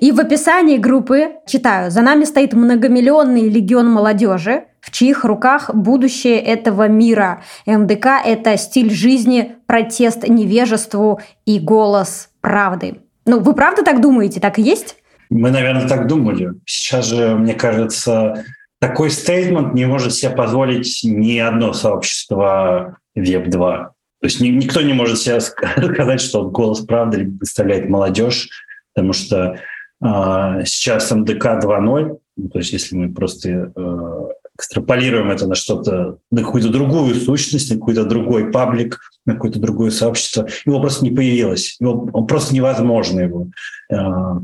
и 0.00 0.12
в 0.12 0.20
описании 0.20 0.76
группы 0.76 1.30
читаю, 1.48 1.90
за 1.90 2.00
нами 2.00 2.22
стоит 2.22 2.52
многомиллионный 2.52 3.48
легион 3.48 3.90
молодежи, 3.90 4.66
в 4.80 4.92
чьих 4.92 5.24
руках 5.24 5.74
будущее 5.74 6.38
этого 6.38 6.86
мира. 6.86 7.42
МДК– 7.66 8.06
это 8.24 8.56
стиль 8.56 8.92
жизни, 8.92 9.56
протест 9.66 10.28
невежеству 10.28 11.20
и 11.44 11.58
голос 11.58 12.30
правды. 12.40 13.00
Ну, 13.26 13.40
вы 13.40 13.52
правда 13.52 13.82
так 13.82 14.00
думаете? 14.00 14.38
Так 14.38 14.60
и 14.60 14.62
есть? 14.62 14.94
Мы, 15.28 15.50
наверное, 15.50 15.88
так 15.88 16.06
думали. 16.06 16.52
Сейчас 16.66 17.06
же, 17.06 17.34
мне 17.34 17.54
кажется, 17.54 18.44
такой 18.78 19.10
стейтмент 19.10 19.74
не 19.74 19.86
может 19.86 20.14
себе 20.14 20.30
позволить 20.30 21.00
ни 21.02 21.36
одно 21.38 21.72
сообщество 21.72 22.98
Web2. 23.18 23.88
То 24.20 24.26
есть 24.26 24.40
никто 24.40 24.80
не 24.82 24.92
может 24.92 25.18
себе 25.18 25.40
сказать, 25.40 26.20
что 26.20 26.48
голос 26.50 26.80
правды 26.80 27.30
представляет 27.38 27.88
молодежь, 27.88 28.48
потому 28.94 29.12
что 29.12 29.58
э, 30.04 30.62
сейчас 30.64 31.10
МДК 31.10 31.44
2.0, 31.62 32.18
ну, 32.36 32.48
то 32.48 32.58
есть 32.58 32.72
если 32.72 32.96
мы 32.96 33.12
просто 33.12 33.72
э, 33.74 34.28
экстраполируем 34.58 35.30
это 35.30 35.46
на 35.46 35.54
что-то, 35.54 36.18
на 36.32 36.42
какую-то 36.42 36.68
другую 36.68 37.14
сущность, 37.14 37.70
на 37.70 37.76
какой-то 37.76 38.04
другой 38.04 38.50
паблик, 38.50 38.98
на 39.24 39.34
какое-то 39.34 39.60
другое 39.60 39.90
сообщество, 39.90 40.48
его 40.66 40.80
просто 40.80 41.04
не 41.04 41.12
появилось. 41.12 41.76
Его, 41.78 42.10
он 42.12 42.26
просто 42.26 42.54
невозможно 42.54 43.20
его 43.20 43.48
э, 43.90 43.96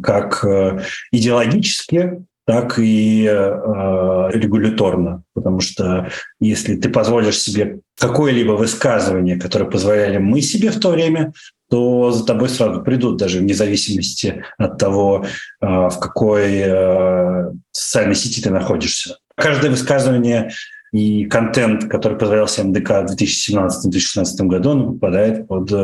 как 0.02 0.45
э, 0.45 0.83
идеологически 1.11 2.25
так 2.47 2.79
и 2.79 3.25
э, 3.27 4.31
регуляторно. 4.33 5.23
Потому 5.35 5.61
что 5.61 6.11
если 6.41 6.77
ты 6.77 6.89
позволишь 6.91 7.39
себе 7.39 7.81
какое-либо 7.99 8.53
высказывание, 8.53 9.39
которое 9.39 9.67
позволяли 9.67 10.19
мы 10.19 10.43
себе 10.43 10.71
в 10.71 10.79
то 10.79 10.91
время, 10.91 11.33
то 11.71 12.11
за 12.11 12.27
тобой 12.27 12.49
сразу 12.49 12.83
придут, 12.83 13.17
даже 13.17 13.39
вне 13.39 13.55
зависимости 13.55 14.45
от 14.59 14.79
того, 14.79 15.25
э, 15.61 15.67
в 15.67 15.99
какой 16.01 16.63
э, 16.65 17.53
социальной 17.73 18.15
сети 18.15 18.43
ты 18.43 18.51
находишься. 18.51 19.17
Каждое 19.37 19.71
высказывание 19.71 20.53
и 20.93 21.25
контент, 21.25 21.87
который 21.89 22.17
позволялся 22.17 22.63
МДК 22.63 23.03
в 23.03 23.17
2017-2016 23.19 24.47
году, 24.47 24.71
он 24.71 24.93
попадает 24.95 25.49
под 25.49 25.73
э, 25.73 25.75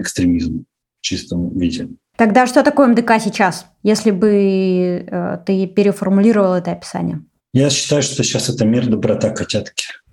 экстремизм 0.00 0.64
в 1.00 1.04
чистом 1.04 1.58
виде. 1.58 1.88
Тогда 2.20 2.46
что 2.46 2.62
такое 2.62 2.88
МДК 2.88 3.12
сейчас, 3.18 3.64
если 3.82 4.10
бы 4.10 5.06
э, 5.10 5.38
ты 5.46 5.66
переформулировал 5.66 6.52
это 6.52 6.72
описание? 6.72 7.22
Я 7.54 7.70
считаю, 7.70 8.02
что 8.02 8.22
сейчас 8.22 8.50
это 8.50 8.66
мир, 8.66 8.88
доброта, 8.88 9.30
котятки. 9.30 9.86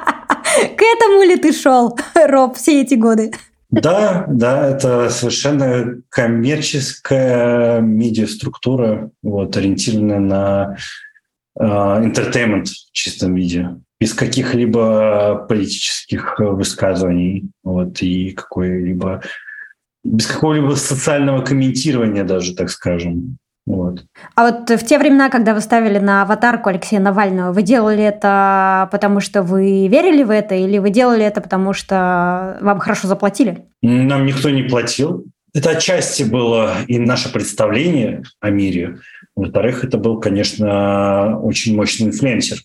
К 0.00 0.80
этому 0.80 1.22
ли 1.24 1.36
ты 1.36 1.52
шел, 1.52 1.98
Роб, 2.14 2.56
все 2.56 2.80
эти 2.80 2.94
годы? 2.94 3.30
Да, 3.68 4.24
да, 4.26 4.70
это 4.70 5.10
совершенно 5.10 6.00
коммерческая 6.08 7.82
медиаструктура, 7.82 9.10
вот, 9.22 9.54
ориентированная 9.54 10.18
на 10.18 10.76
э, 11.60 11.62
в 11.62 12.92
чистом 12.92 13.34
виде, 13.34 13.76
без 14.00 14.14
каких-либо 14.14 15.44
политических 15.46 16.38
высказываний 16.38 17.50
вот, 17.62 18.00
и 18.00 18.30
какой-либо 18.30 19.20
без 20.04 20.26
какого-либо 20.26 20.74
социального 20.74 21.42
комментирования 21.42 22.24
даже, 22.24 22.54
так 22.54 22.70
скажем. 22.70 23.38
Вот. 23.66 24.02
А 24.34 24.50
вот 24.50 24.70
в 24.70 24.86
те 24.86 24.98
времена, 24.98 25.28
когда 25.28 25.52
вы 25.52 25.60
ставили 25.60 25.98
на 25.98 26.22
аватарку 26.22 26.70
Алексея 26.70 27.00
Навального, 27.00 27.52
вы 27.52 27.62
делали 27.62 28.02
это 28.02 28.88
потому, 28.90 29.20
что 29.20 29.42
вы 29.42 29.88
верили 29.88 30.22
в 30.22 30.30
это, 30.30 30.54
или 30.54 30.78
вы 30.78 30.88
делали 30.88 31.24
это 31.24 31.42
потому, 31.42 31.74
что 31.74 32.56
вам 32.62 32.78
хорошо 32.78 33.08
заплатили? 33.08 33.66
Нам 33.82 34.24
никто 34.24 34.48
не 34.48 34.62
платил. 34.62 35.26
Это 35.54 35.70
отчасти 35.70 36.22
было 36.22 36.76
и 36.86 36.98
наше 36.98 37.30
представление 37.30 38.22
о 38.40 38.48
мире. 38.48 39.00
Во-вторых, 39.36 39.84
это 39.84 39.98
был, 39.98 40.18
конечно, 40.18 41.38
очень 41.40 41.76
мощный 41.76 42.06
инфлюенсер, 42.06 42.58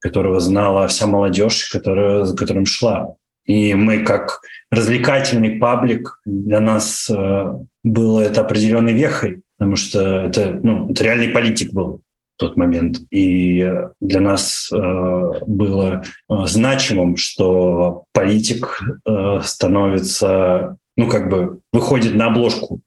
которого 0.00 0.40
знала 0.40 0.88
вся 0.88 1.06
молодежь, 1.06 1.68
которая, 1.70 2.24
за 2.24 2.36
которым 2.36 2.66
шла. 2.66 3.14
И 3.46 3.74
мы 3.74 4.04
как 4.04 4.40
развлекательный 4.70 5.58
паблик, 5.58 6.20
для 6.24 6.60
нас 6.60 7.08
э, 7.10 7.44
было 7.82 8.20
это 8.20 8.40
определенной 8.40 8.94
вехой, 8.94 9.42
потому 9.58 9.76
что 9.76 10.00
это, 10.00 10.58
ну, 10.62 10.90
это 10.90 11.04
реальный 11.04 11.28
политик 11.28 11.72
был 11.72 12.00
в 12.36 12.40
тот 12.40 12.56
момент. 12.56 13.00
И 13.10 13.70
для 14.00 14.20
нас 14.20 14.70
э, 14.72 14.76
было 15.46 16.02
э, 16.02 16.34
значимым, 16.46 17.16
что 17.16 18.04
политик 18.12 18.80
становится, 19.42 20.76
ну, 20.96 21.08
как 21.08 21.28
бы 21.28 21.60
выходит 21.72 22.14
на 22.14 22.26
обложку 22.26 22.80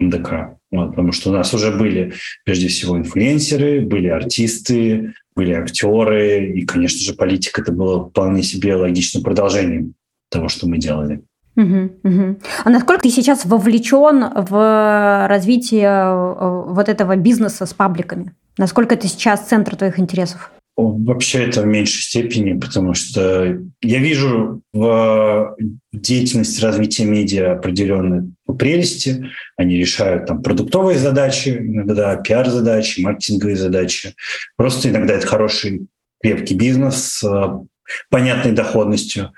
МДК. 0.00 0.56
Вот, 0.72 0.90
потому 0.90 1.12
что 1.12 1.30
у 1.30 1.32
нас 1.32 1.52
уже 1.52 1.72
были, 1.72 2.12
прежде 2.44 2.68
всего, 2.68 2.96
инфлюенсеры, 2.96 3.80
были 3.80 4.06
артисты, 4.06 5.14
были 5.34 5.52
актеры, 5.52 6.52
и, 6.52 6.64
конечно 6.64 7.00
же, 7.00 7.14
политика 7.14 7.60
это 7.62 7.72
было 7.72 8.08
вполне 8.08 8.42
себе 8.42 8.76
логичным 8.76 9.22
продолжением 9.22 9.94
того, 10.30 10.48
что 10.48 10.68
мы 10.68 10.78
делали. 10.78 11.22
Угу, 11.56 11.90
угу. 12.04 12.38
А 12.64 12.70
насколько 12.70 13.02
ты 13.02 13.10
сейчас 13.10 13.44
вовлечен 13.44 14.24
в 14.34 15.26
развитие 15.28 15.88
э, 15.88 16.62
вот 16.66 16.88
этого 16.88 17.16
бизнеса 17.16 17.66
с 17.66 17.74
пабликами? 17.74 18.32
Насколько 18.56 18.94
это 18.94 19.08
сейчас 19.08 19.46
центр 19.46 19.76
твоих 19.76 19.98
интересов? 19.98 20.52
Вообще 20.76 21.44
это 21.44 21.62
в 21.62 21.66
меньшей 21.66 22.02
степени, 22.02 22.58
потому 22.58 22.94
что 22.94 23.58
я 23.82 23.98
вижу 23.98 24.62
в 24.72 25.56
деятельности 25.92 26.62
развития 26.62 27.04
медиа 27.04 27.52
определенные 27.52 28.30
прелести. 28.58 29.26
Они 29.56 29.76
решают 29.76 30.26
там 30.26 30.42
продуктовые 30.42 30.98
задачи, 30.98 31.50
иногда 31.50 32.16
пиар-задачи, 32.16 33.00
маркетинговые 33.00 33.56
задачи. 33.56 34.14
Просто 34.56 34.88
иногда 34.88 35.14
это 35.14 35.26
хороший 35.26 35.86
крепкий 36.22 36.54
бизнес 36.54 37.18
с 37.18 37.60
понятной 38.08 38.52
доходностью. 38.52 39.32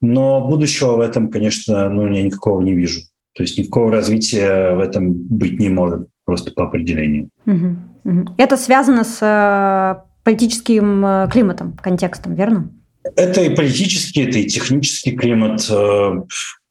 Но 0.00 0.46
будущего 0.46 0.96
в 0.96 1.00
этом, 1.00 1.30
конечно, 1.30 1.88
ну, 1.88 2.12
я 2.12 2.22
никакого 2.22 2.60
не 2.60 2.74
вижу. 2.74 3.00
То 3.34 3.42
есть 3.42 3.58
никакого 3.58 3.90
развития 3.90 4.74
в 4.74 4.80
этом 4.80 5.12
быть 5.12 5.58
не 5.58 5.68
может, 5.68 6.08
просто 6.24 6.52
по 6.52 6.64
определению. 6.64 7.30
Угу, 7.46 7.76
угу. 8.04 8.34
Это 8.38 8.56
связано 8.56 9.02
с 9.04 9.18
э, 9.20 10.00
политическим 10.22 11.04
э, 11.04 11.28
климатом, 11.30 11.72
контекстом, 11.72 12.34
верно? 12.34 12.70
Это 13.16 13.42
и 13.42 13.54
политический, 13.54 14.22
это 14.22 14.38
и 14.38 14.46
технический 14.46 15.12
климат. 15.12 15.68
Э, 15.68 16.12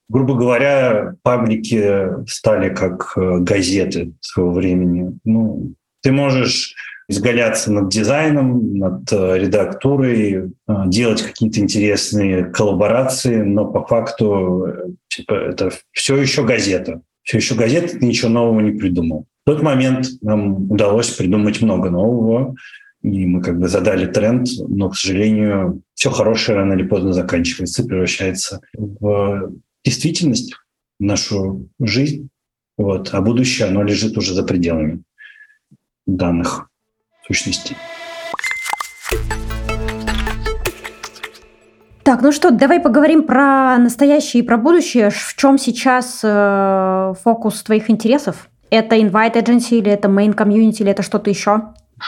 грубо 0.07 0.35
говоря, 0.35 1.15
паблики 1.21 2.07
стали 2.27 2.73
как 2.73 3.13
газеты 3.15 4.13
своего 4.21 4.53
времени. 4.53 5.17
Ну, 5.25 5.73
ты 6.01 6.11
можешь 6.11 6.75
изгаляться 7.13 7.71
над 7.71 7.89
дизайном, 7.89 8.77
над 8.77 9.11
э, 9.11 9.37
редактурой, 9.39 10.51
э, 10.67 10.73
делать 10.87 11.21
какие-то 11.21 11.59
интересные 11.59 12.45
коллаборации, 12.45 13.41
но 13.41 13.65
по 13.65 13.85
факту 13.85 14.65
э, 14.67 14.87
типа, 15.07 15.33
это 15.33 15.71
все 15.91 16.17
еще 16.17 16.43
газета. 16.43 17.01
Все 17.23 17.37
еще 17.37 17.55
газета, 17.55 17.97
ты 17.99 18.05
ничего 18.05 18.29
нового 18.29 18.59
не 18.59 18.77
придумал. 18.77 19.27
В 19.45 19.49
тот 19.49 19.61
момент 19.61 20.07
нам 20.21 20.69
удалось 20.71 21.09
придумать 21.11 21.61
много 21.61 21.89
нового, 21.89 22.55
и 23.01 23.25
мы 23.25 23.41
как 23.41 23.59
бы 23.59 23.67
задали 23.67 24.05
тренд, 24.05 24.47
но, 24.67 24.89
к 24.89 24.97
сожалению, 24.97 25.81
все 25.93 26.09
хорошее 26.09 26.57
рано 26.57 26.73
или 26.73 26.83
поздно 26.83 27.13
заканчивается, 27.13 27.83
превращается 27.85 28.61
в 28.75 29.51
действительность, 29.85 30.53
в 30.99 31.03
нашу 31.03 31.69
жизнь. 31.79 32.29
Вот. 32.77 33.09
А 33.13 33.21
будущее, 33.21 33.67
оно 33.67 33.83
лежит 33.83 34.17
уже 34.17 34.33
за 34.33 34.43
пределами 34.43 35.03
данных 36.05 36.69
сущностей. 37.25 37.75
Так, 42.03 42.21
ну 42.21 42.33
что, 42.33 42.51
давай 42.51 42.81
поговорим 42.81 43.23
про 43.23 43.77
настоящее 43.77 44.43
и 44.43 44.45
про 44.45 44.57
будущее. 44.57 45.09
В 45.09 45.35
чем 45.37 45.57
сейчас 45.57 46.19
э, 46.21 47.13
фокус 47.23 47.63
твоих 47.63 47.89
интересов? 47.89 48.49
Это 48.69 48.97
invite 48.97 49.35
agency 49.35 49.77
или 49.77 49.91
это 49.91 50.09
main 50.09 50.35
community 50.35 50.81
или 50.81 50.91
это 50.91 51.01
что-то 51.01 51.29
еще? 51.29 51.61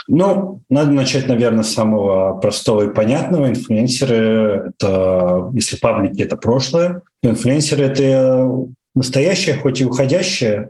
Ну, 0.08 0.60
надо 0.68 0.90
начать, 0.90 1.28
наверное, 1.28 1.64
с 1.64 1.72
самого 1.72 2.38
простого 2.38 2.82
и 2.82 2.94
понятного. 2.94 3.48
Инфлюенсеры— 3.48 4.72
это, 4.78 5.50
если 5.54 5.76
паблики— 5.76 6.20
это 6.22 6.36
прошлое, 6.36 7.02
то 7.22 7.30
инфлюенсеры— 7.30 7.84
это 7.84 8.48
настоящее, 8.94 9.56
хоть 9.56 9.80
и 9.80 9.86
уходящее, 9.86 10.68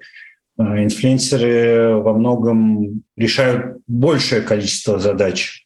инфлюенсеры 0.59 1.97
во 1.97 2.13
многом 2.15 3.03
решают 3.17 3.79
большее 3.87 4.43
количество 4.43 4.99
задач, 4.99 5.65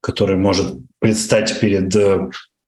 которые 0.00 0.36
может 0.36 0.76
предстать 1.00 1.58
перед 1.60 1.94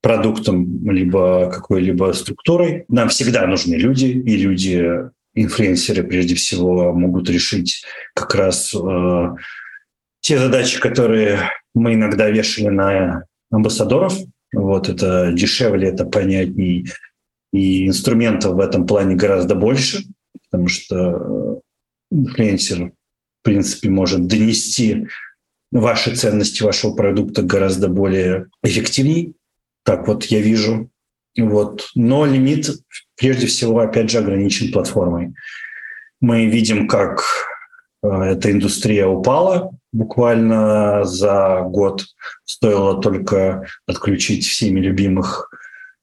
продуктом 0.05 0.90
либо 0.90 1.51
какой-либо 1.51 2.12
структурой. 2.12 2.85
Нам 2.88 3.09
всегда 3.09 3.47
нужны 3.47 3.77
люди, 3.77 4.07
и 4.07 4.37
люди, 4.37 4.87
инфлюенсеры 5.35 6.03
прежде 6.03 6.35
всего, 6.35 6.93
могут 6.93 7.31
решить 7.31 7.85
как 8.14 8.35
раз 8.35 8.75
э, 8.75 9.29
те 10.21 10.38
задачи, 10.38 10.79
которые 10.79 11.51
мы 11.75 11.95
иногда 11.95 12.29
вешали 12.29 12.69
на 12.69 13.25
амбассадоров. 13.51 14.14
Вот 14.53 14.88
это 14.88 15.33
дешевле, 15.33 15.88
это 15.88 16.05
понятней, 16.05 16.87
и 17.55 17.88
инструментов 17.88 18.55
в 18.55 18.61
этом 18.61 18.87
плане 18.87 19.14
гораздо 19.14 19.55
больше, 19.55 20.03
потому 20.55 20.69
что 20.69 20.95
э, 20.97 21.57
инфлюенсер, 22.12 22.90
в 22.90 22.93
принципе, 23.43 23.90
может 23.90 24.29
донести 24.29 25.09
ваши 25.73 26.14
ценности 26.14 26.62
вашего 26.62 26.95
продукта 26.95 27.43
гораздо 27.43 27.88
более 27.88 28.47
эффективнее. 28.62 29.33
Так 29.85 30.07
вот 30.07 30.27
я 30.27 30.40
вижу. 30.40 30.90
Вот. 31.37 31.88
Но 31.97 32.25
лимит, 32.25 32.71
прежде 33.17 33.49
всего, 33.49 33.81
опять 33.81 34.11
же, 34.11 34.19
ограничен 34.19 34.71
платформой. 34.71 35.35
Мы 36.21 36.47
видим, 36.47 36.87
как 36.87 37.25
э, 38.05 38.09
эта 38.09 38.53
индустрия 38.53 39.09
упала 39.09 39.73
буквально 39.93 41.05
за 41.05 41.62
год. 41.62 42.05
Стоило 42.45 43.03
только 43.03 43.67
отключить 43.88 44.47
всеми 44.47 44.79
любимых 44.79 45.51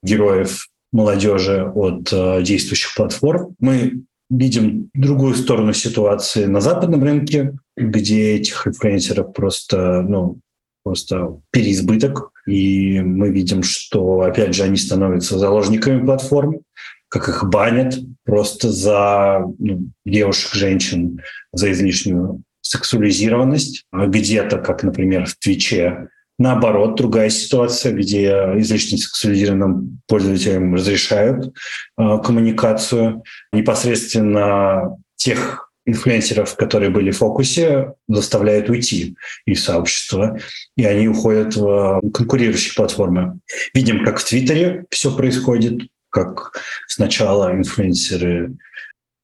героев 0.04 0.68
молодежи 0.92 1.64
от 1.74 2.12
э, 2.12 2.42
действующих 2.44 2.94
платформ. 2.96 3.56
Мы 3.60 4.04
видим 4.32 4.90
другую 4.94 5.36
сторону 5.36 5.74
ситуации 5.74 6.46
на 6.46 6.62
западном 6.62 7.04
рынке, 7.04 7.54
где 7.76 8.36
этих 8.36 8.66
инфлюенсеров 8.66 9.34
просто, 9.34 10.02
ну, 10.02 10.40
просто 10.84 11.40
переизбыток. 11.52 12.32
И 12.48 13.02
мы 13.02 13.30
видим, 13.30 13.62
что, 13.62 14.22
опять 14.22 14.56
же, 14.56 14.64
они 14.64 14.78
становятся 14.78 15.38
заложниками 15.38 16.04
платформ, 16.04 16.62
как 17.10 17.28
их 17.28 17.44
банят 17.50 18.00
просто 18.24 18.72
за 18.72 19.44
ну, 19.60 19.90
девушек, 20.06 20.54
женщин, 20.54 21.20
за 21.52 21.72
излишнюю 21.72 22.42
сексуализированность. 22.62 23.84
А 23.92 24.08
где-то, 24.08 24.60
как, 24.60 24.84
например, 24.84 25.26
в 25.26 25.36
Твиче, 25.36 26.08
Наоборот, 26.42 26.96
другая 26.96 27.30
ситуация, 27.30 27.94
где 27.94 28.30
излишне 28.58 28.98
сексуализированным 28.98 30.02
пользователям 30.08 30.74
разрешают 30.74 31.46
э, 31.46 32.18
коммуникацию. 32.24 33.22
Непосредственно 33.54 34.98
тех 35.18 35.72
инфлюенсеров, 35.86 36.56
которые 36.56 36.90
были 36.90 37.12
в 37.12 37.18
фокусе, 37.20 37.94
заставляют 38.08 38.72
уйти 38.72 39.16
из 39.46 39.64
сообщества, 39.64 40.40
и 40.76 40.84
они 40.84 41.08
уходят 41.08 41.56
в 41.56 42.02
конкурирующие 42.12 42.74
платформы. 42.74 43.40
Видим, 43.76 44.04
как 44.04 44.18
в 44.18 44.28
Твиттере 44.28 44.86
все 44.90 45.16
происходит, 45.16 45.90
как 46.10 46.60
сначала 46.88 47.54
инфлюенсеры 47.54 48.56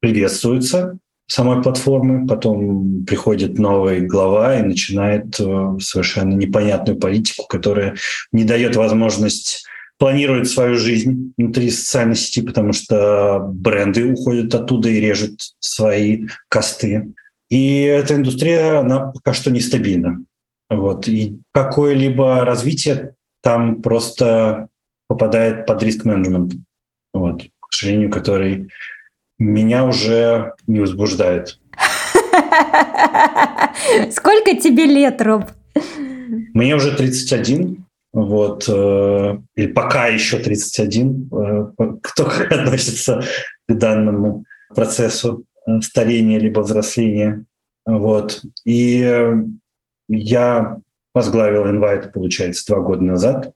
приветствуются, 0.01 0.99
самой 1.27 1.61
платформы, 1.61 2.25
потом 2.25 3.05
приходит 3.05 3.59
новый 3.59 4.01
глава 4.01 4.59
и 4.59 4.63
начинает 4.63 5.39
э, 5.39 5.77
совершенно 5.79 6.33
непонятную 6.33 6.97
политику, 6.97 7.45
которая 7.47 7.95
не 8.31 8.45
дает 8.45 8.75
возможность 8.75 9.65
планировать 9.97 10.47
свою 10.47 10.75
жизнь 10.75 11.33
внутри 11.37 11.69
социальной 11.69 12.15
сети, 12.15 12.41
потому 12.41 12.71
что 12.71 13.41
бренды 13.51 14.11
уходят 14.11 14.53
оттуда 14.55 14.89
и 14.89 14.99
режут 14.99 15.41
свои 15.59 16.27
косты. 16.49 17.13
И 17.49 17.81
эта 17.81 18.15
индустрия, 18.15 18.79
она 18.79 19.11
пока 19.11 19.33
что 19.33 19.51
нестабильна. 19.51 20.23
Вот. 20.69 21.07
И 21.07 21.39
какое-либо 21.51 22.45
развитие 22.45 23.15
там 23.41 23.81
просто 23.81 24.67
попадает 25.07 25.65
под 25.65 25.81
риск-менеджмент, 25.81 26.53
вот, 27.13 27.43
к 27.59 27.73
сожалению, 27.73 28.11
который 28.11 28.69
меня 29.39 29.85
уже 29.85 30.53
не 30.67 30.79
возбуждает. 30.79 31.59
Сколько 34.11 34.55
тебе 34.55 34.85
лет, 34.85 35.21
Роб? 35.21 35.45
Мне 36.53 36.75
уже 36.75 36.95
31. 36.95 37.85
Вот, 38.13 38.65
э, 38.67 39.37
и 39.55 39.67
пока 39.67 40.07
еще 40.07 40.39
31, 40.39 41.29
э, 41.31 41.67
кто 42.01 42.25
относится 42.49 43.21
к 43.67 43.73
данному 43.73 44.45
процессу 44.73 45.43
э, 45.67 45.81
старения 45.81 46.39
либо 46.39 46.61
взросления. 46.61 47.45
Вот. 47.85 48.41
И 48.65 49.31
я 50.09 50.77
возглавил 51.13 51.65
Invite, 51.65 52.11
получается, 52.11 52.73
два 52.73 52.81
года 52.81 53.03
назад, 53.03 53.53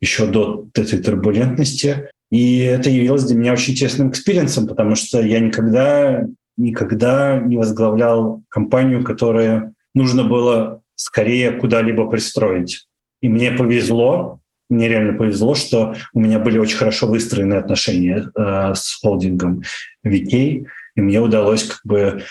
еще 0.00 0.26
до 0.26 0.68
этой 0.74 0.98
турбулентности. 0.98 2.10
И 2.30 2.58
это 2.58 2.90
явилось 2.90 3.24
для 3.24 3.36
меня 3.36 3.52
очень 3.52 3.74
честным 3.74 4.10
experience 4.10 4.53
ом, 4.53 4.66
потому 4.66 4.94
что 4.94 5.20
я 5.20 5.40
никогда, 5.40 6.26
никогда 6.56 7.38
не 7.38 7.56
возглавлял 7.56 8.42
компанию, 8.48 9.04
которая 9.04 9.74
нужно 9.94 10.24
было 10.24 10.82
скорее 10.96 11.52
куда-либо 11.52 12.08
пристроить. 12.08 12.86
И 13.20 13.28
мне 13.28 13.52
повезло, 13.52 14.40
мне 14.68 14.88
реально 14.88 15.16
повезло, 15.16 15.54
что 15.54 15.94
у 16.12 16.20
меня 16.20 16.38
были 16.38 16.58
очень 16.58 16.76
хорошо 16.76 17.06
выстроены 17.06 17.54
отношения 17.54 18.30
э, 18.34 18.74
с 18.74 18.98
холдингом 19.00 19.62
VK, 20.04 20.66
и 20.96 21.00
мне 21.00 21.20
удалось 21.20 21.64
как 21.64 21.80
бы 21.84 22.22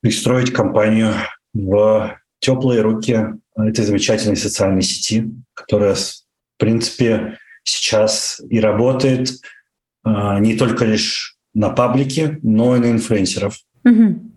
пристроить 0.00 0.52
компанию 0.52 1.12
в 1.54 2.18
теплые 2.40 2.80
руки 2.80 3.18
этой 3.56 3.84
замечательной 3.84 4.36
социальной 4.36 4.82
сети, 4.82 5.30
которая, 5.54 5.94
в 5.94 6.24
принципе, 6.58 7.38
сейчас 7.68 8.40
и 8.48 8.60
работает 8.60 9.30
а, 10.02 10.38
не 10.40 10.56
только 10.56 10.84
лишь 10.84 11.36
на 11.54 11.70
паблике, 11.70 12.38
но 12.42 12.76
и 12.76 12.80
на 12.80 12.90
инфлюенсеров. 12.90 13.56
Угу. 13.84 14.27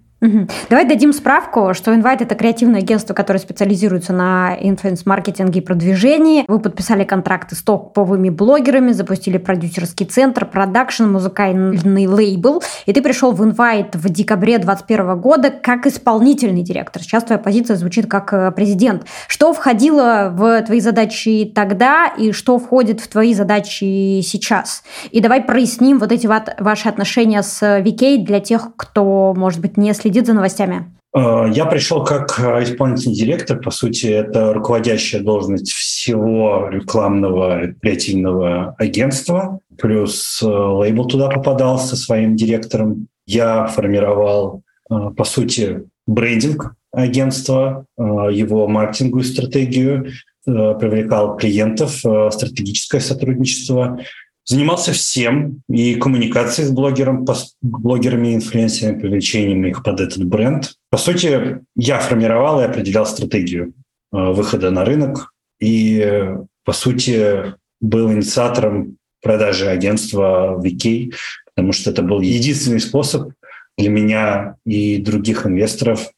Давай 0.69 0.85
дадим 0.85 1.13
справку, 1.13 1.73
что 1.73 1.91
Invite– 1.91 2.17
это 2.19 2.35
креативное 2.35 2.81
агентство, 2.81 3.15
которое 3.15 3.39
специализируется 3.39 4.13
на 4.13 4.55
инфлюенс-маркетинге 4.61 5.61
и 5.61 5.63
продвижении. 5.63 6.45
Вы 6.47 6.59
подписали 6.59 7.03
контракты 7.03 7.55
с 7.55 7.63
топовыми 7.63 8.29
блогерами, 8.29 8.91
запустили 8.91 9.39
продюсерский 9.39 10.05
центр, 10.05 10.45
продакшн, 10.45 11.05
музыкальный 11.05 12.05
лейбл, 12.05 12.61
и 12.85 12.93
ты 12.93 13.01
пришел 13.01 13.31
в 13.31 13.41
Invite 13.41 13.97
в 13.97 14.09
декабре 14.09 14.59
2021 14.59 15.19
года 15.19 15.49
как 15.49 15.87
исполнительный 15.87 16.61
директор. 16.61 17.01
Сейчас 17.01 17.23
твоя 17.23 17.39
позиция 17.39 17.75
звучит 17.75 18.05
как 18.05 18.31
э, 18.31 18.51
президент. 18.51 19.07
Что 19.27 19.53
входило 19.53 20.31
в 20.31 20.61
твои 20.61 20.81
задачи 20.81 21.51
тогда 21.55 22.05
и 22.05 22.31
что 22.31 22.59
входит 22.59 23.01
в 23.01 23.07
твои 23.07 23.33
задачи 23.33 24.21
сейчас? 24.21 24.83
И 25.09 25.19
давай 25.19 25.41
проясним 25.41 25.97
вот 25.97 26.11
эти 26.11 26.27
ваши 26.27 26.89
отношения 26.89 27.41
с 27.41 27.63
VK 27.63 28.23
для 28.23 28.39
тех, 28.39 28.75
кто, 28.75 29.33
может 29.35 29.59
быть, 29.61 29.77
не 29.77 29.91
следит 29.95 30.10
следит 30.11 30.27
за 30.27 30.33
новостями? 30.33 30.91
Э, 31.15 31.45
я 31.53 31.65
пришел 31.65 32.03
как 32.03 32.39
э, 32.39 32.63
исполнительный 32.63 33.15
директор, 33.15 33.59
по 33.59 33.71
сути, 33.71 34.07
это 34.07 34.53
руководящая 34.53 35.21
должность 35.21 35.71
всего 35.71 36.67
рекламного 36.69 37.73
креативного 37.81 38.75
агентства, 38.77 39.59
плюс 39.77 40.41
э, 40.41 40.45
лейбл 40.45 41.07
туда 41.07 41.29
попадал 41.29 41.79
со 41.79 41.95
своим 41.95 42.35
директором. 42.35 43.07
Я 43.25 43.67
формировал, 43.67 44.63
по 44.89 45.23
сути, 45.23 45.83
брендинг 46.05 46.73
агентства, 46.91 47.85
его 47.97 48.67
маркетинговую 48.67 49.23
стратегию, 49.23 50.07
привлекал 50.43 51.37
клиентов, 51.37 52.03
стратегическое 52.33 52.99
сотрудничество, 52.99 53.99
Занимался 54.43 54.91
всем, 54.91 55.61
и 55.69 55.95
коммуникацией 55.95 56.67
с 56.67 56.71
блогером, 56.71 57.25
блогерами, 57.61 58.35
инфлюенсерами, 58.35 58.99
привлечением 58.99 59.65
их 59.65 59.83
под 59.83 59.99
этот 59.99 60.25
бренд. 60.25 60.73
По 60.89 60.97
сути, 60.97 61.59
я 61.75 61.99
формировал 61.99 62.59
и 62.59 62.65
определял 62.65 63.05
стратегию 63.05 63.73
э, 64.11 64.17
выхода 64.17 64.71
на 64.71 64.83
рынок, 64.83 65.31
и, 65.59 66.27
по 66.65 66.73
сути, 66.73 67.53
был 67.79 68.11
инициатором 68.11 68.97
продажи 69.21 69.67
агентства 69.67 70.59
VK, 70.59 71.13
потому 71.45 71.73
что 71.73 71.91
это 71.91 72.01
был 72.01 72.21
единственный 72.21 72.79
способ 72.79 73.31
для 73.77 73.89
меня 73.89 74.55
и 74.65 74.97
других 74.97 75.45
инвесторов 75.45 76.11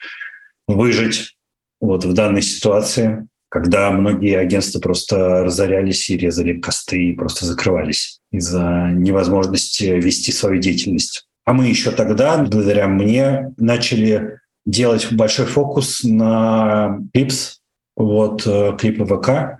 выжить 0.68 1.36
вот 1.82 2.06
в 2.06 2.14
данной 2.14 2.42
ситуации 2.42 3.28
когда 3.54 3.92
многие 3.92 4.36
агентства 4.36 4.80
просто 4.80 5.44
разорялись 5.44 6.10
и 6.10 6.18
резали 6.18 6.60
косты 6.60 7.10
и 7.10 7.14
просто 7.14 7.46
закрывались 7.46 8.20
из-за 8.32 8.90
невозможности 8.92 9.84
вести 9.84 10.32
свою 10.32 10.60
деятельность. 10.60 11.28
А 11.46 11.54
мы 11.54 11.68
еще 11.68 11.92
тогда, 11.92 12.40
благодаря 12.40 12.88
мне, 12.88 13.54
начали 13.58 14.40
делать 14.66 15.08
большой 15.12 15.46
фокус 15.46 16.04
на 16.04 16.98
клипс, 17.14 17.60
вот, 17.96 18.42
э, 18.48 18.76
клипы 18.80 19.06
ВК, 19.06 19.60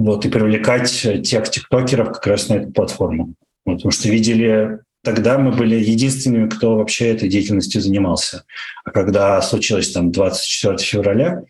вот, 0.00 0.26
и 0.26 0.30
привлекать 0.30 0.90
тех 1.22 1.48
тиктокеров 1.48 2.08
как 2.08 2.26
раз 2.26 2.48
на 2.48 2.54
эту 2.54 2.72
платформу. 2.72 3.34
Вот, 3.64 3.76
потому 3.76 3.92
что 3.92 4.08
видели 4.08 4.80
тогда 5.04 5.38
мы 5.38 5.52
были 5.52 5.76
единственными, 5.76 6.48
кто 6.48 6.76
вообще 6.76 7.10
этой 7.10 7.28
деятельностью 7.28 7.80
занимался. 7.80 8.42
А 8.84 8.90
когда 8.90 9.40
случилось 9.42 9.92
там 9.92 10.10
24 10.10 10.78
февраля, 10.78 11.44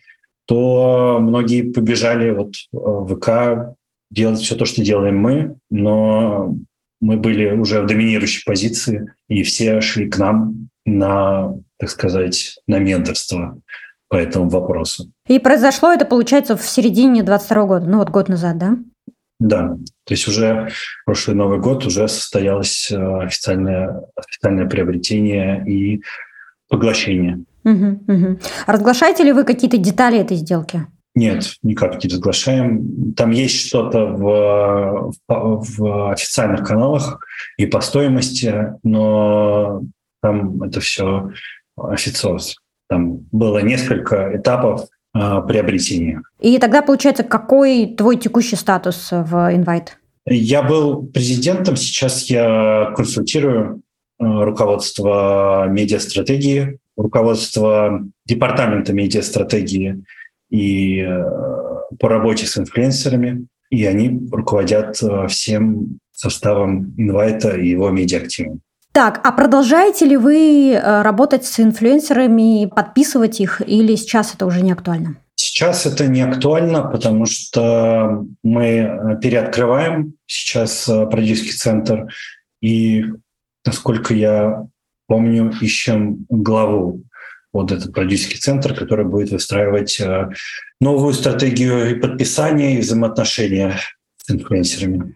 то 0.49 1.19
многие 1.21 1.61
побежали 1.61 2.31
вот 2.31 2.55
в 2.71 3.15
ВК 3.15 3.75
делать 4.09 4.39
все 4.39 4.55
то, 4.55 4.65
что 4.65 4.83
делаем 4.83 5.15
мы, 5.15 5.57
но 5.69 6.55
мы 6.99 7.17
были 7.17 7.51
уже 7.51 7.83
в 7.83 7.85
доминирующей 7.85 8.41
позиции, 8.43 9.13
и 9.27 9.43
все 9.43 9.79
шли 9.79 10.09
к 10.09 10.17
нам 10.17 10.69
на, 10.87 11.53
так 11.77 11.91
сказать, 11.91 12.57
на 12.65 12.79
менторство 12.79 13.61
по 14.07 14.15
этому 14.15 14.49
вопросу. 14.49 15.11
И 15.27 15.37
произошло 15.37 15.93
это, 15.93 16.05
получается, 16.05 16.57
в 16.57 16.63
середине 16.63 17.21
22 17.21 17.65
года, 17.67 17.85
ну 17.85 17.99
вот 17.99 18.09
год 18.09 18.27
назад, 18.27 18.57
да? 18.57 18.77
Да, 19.39 19.77
то 20.03 20.13
есть 20.15 20.27
уже 20.27 20.69
прошлый 21.05 21.37
Новый 21.37 21.59
год 21.59 21.85
уже 21.85 22.07
состоялось 22.07 22.89
э, 22.91 23.21
официальное, 23.21 24.01
официальное 24.15 24.67
приобретение 24.67 25.63
и 25.65 26.01
поглощение. 26.69 27.45
Угу, 27.63 27.99
угу. 28.07 28.39
Разглашаете 28.67 29.23
ли 29.23 29.33
вы 29.33 29.43
какие-то 29.43 29.77
детали 29.77 30.19
этой 30.19 30.37
сделки? 30.37 30.87
Нет, 31.15 31.55
никак 31.63 32.03
не 32.03 32.09
разглашаем. 32.09 33.13
Там 33.13 33.31
есть 33.31 33.67
что-то 33.67 34.05
в, 34.05 35.11
в, 35.27 35.63
в 35.77 36.11
официальных 36.11 36.65
каналах 36.65 37.19
и 37.57 37.65
по 37.65 37.81
стоимости, 37.81 38.73
но 38.83 39.81
там 40.21 40.61
это 40.63 40.79
все 40.79 41.31
официоз. 41.77 42.57
Там 42.87 43.27
было 43.31 43.59
несколько 43.59 44.35
этапов 44.35 44.87
э, 45.15 45.41
приобретения. 45.47 46.21
И 46.39 46.57
тогда, 46.57 46.81
получается, 46.81 47.23
какой 47.23 47.95
твой 47.97 48.17
текущий 48.17 48.55
статус 48.55 49.09
в 49.11 49.33
Invite? 49.33 49.89
Я 50.25 50.63
был 50.63 51.07
президентом, 51.07 51.75
сейчас 51.75 52.29
я 52.29 52.93
консультирую 52.95 53.81
э, 54.19 54.23
руководство 54.23 55.67
медиастратегии, 55.69 56.77
руководство 56.99 58.01
департамента 58.25 58.93
медиастратегии 58.93 60.03
и 60.49 60.99
э, 61.01 61.23
по 61.99 62.09
работе 62.09 62.45
с 62.45 62.57
инфлюенсерами, 62.57 63.47
и 63.69 63.85
они 63.85 64.27
руководят 64.31 65.01
э, 65.01 65.27
всем 65.27 65.99
составом 66.11 66.93
инвайта 66.97 67.55
и 67.55 67.69
его 67.69 67.89
медиа-активом. 67.89 68.61
Так, 68.91 69.21
а 69.23 69.31
продолжаете 69.31 70.05
ли 70.05 70.17
вы 70.17 70.71
э, 70.73 71.01
работать 71.01 71.45
с 71.45 71.59
инфлюенсерами, 71.59 72.65
подписывать 72.65 73.39
их, 73.39 73.61
или 73.65 73.95
сейчас 73.95 74.35
это 74.35 74.45
уже 74.45 74.61
не 74.61 74.71
актуально? 74.71 75.15
Сейчас 75.35 75.85
это 75.85 76.07
не 76.07 76.21
актуально, 76.21 76.83
потому 76.83 77.25
что 77.25 78.25
мы 78.43 79.17
переоткрываем 79.21 80.15
сейчас 80.25 80.83
продюсерский 80.85 81.53
центр, 81.53 82.07
и, 82.61 83.05
насколько 83.65 84.13
я 84.13 84.65
помню, 85.09 85.51
ищем 85.59 86.25
главу 86.29 87.03
вот 87.51 87.71
этот 87.71 87.93
продюсерский 87.93 88.39
центр, 88.39 88.75
который 88.75 89.05
будет 89.05 89.31
выстраивать 89.31 89.99
э, 89.99 90.29
новую 90.79 91.13
стратегию 91.13 91.89
и 91.89 91.99
подписания, 91.99 92.77
и 92.77 92.81
взаимоотношения 92.81 93.79
с 94.17 94.31
инфлюенсерами. 94.31 95.15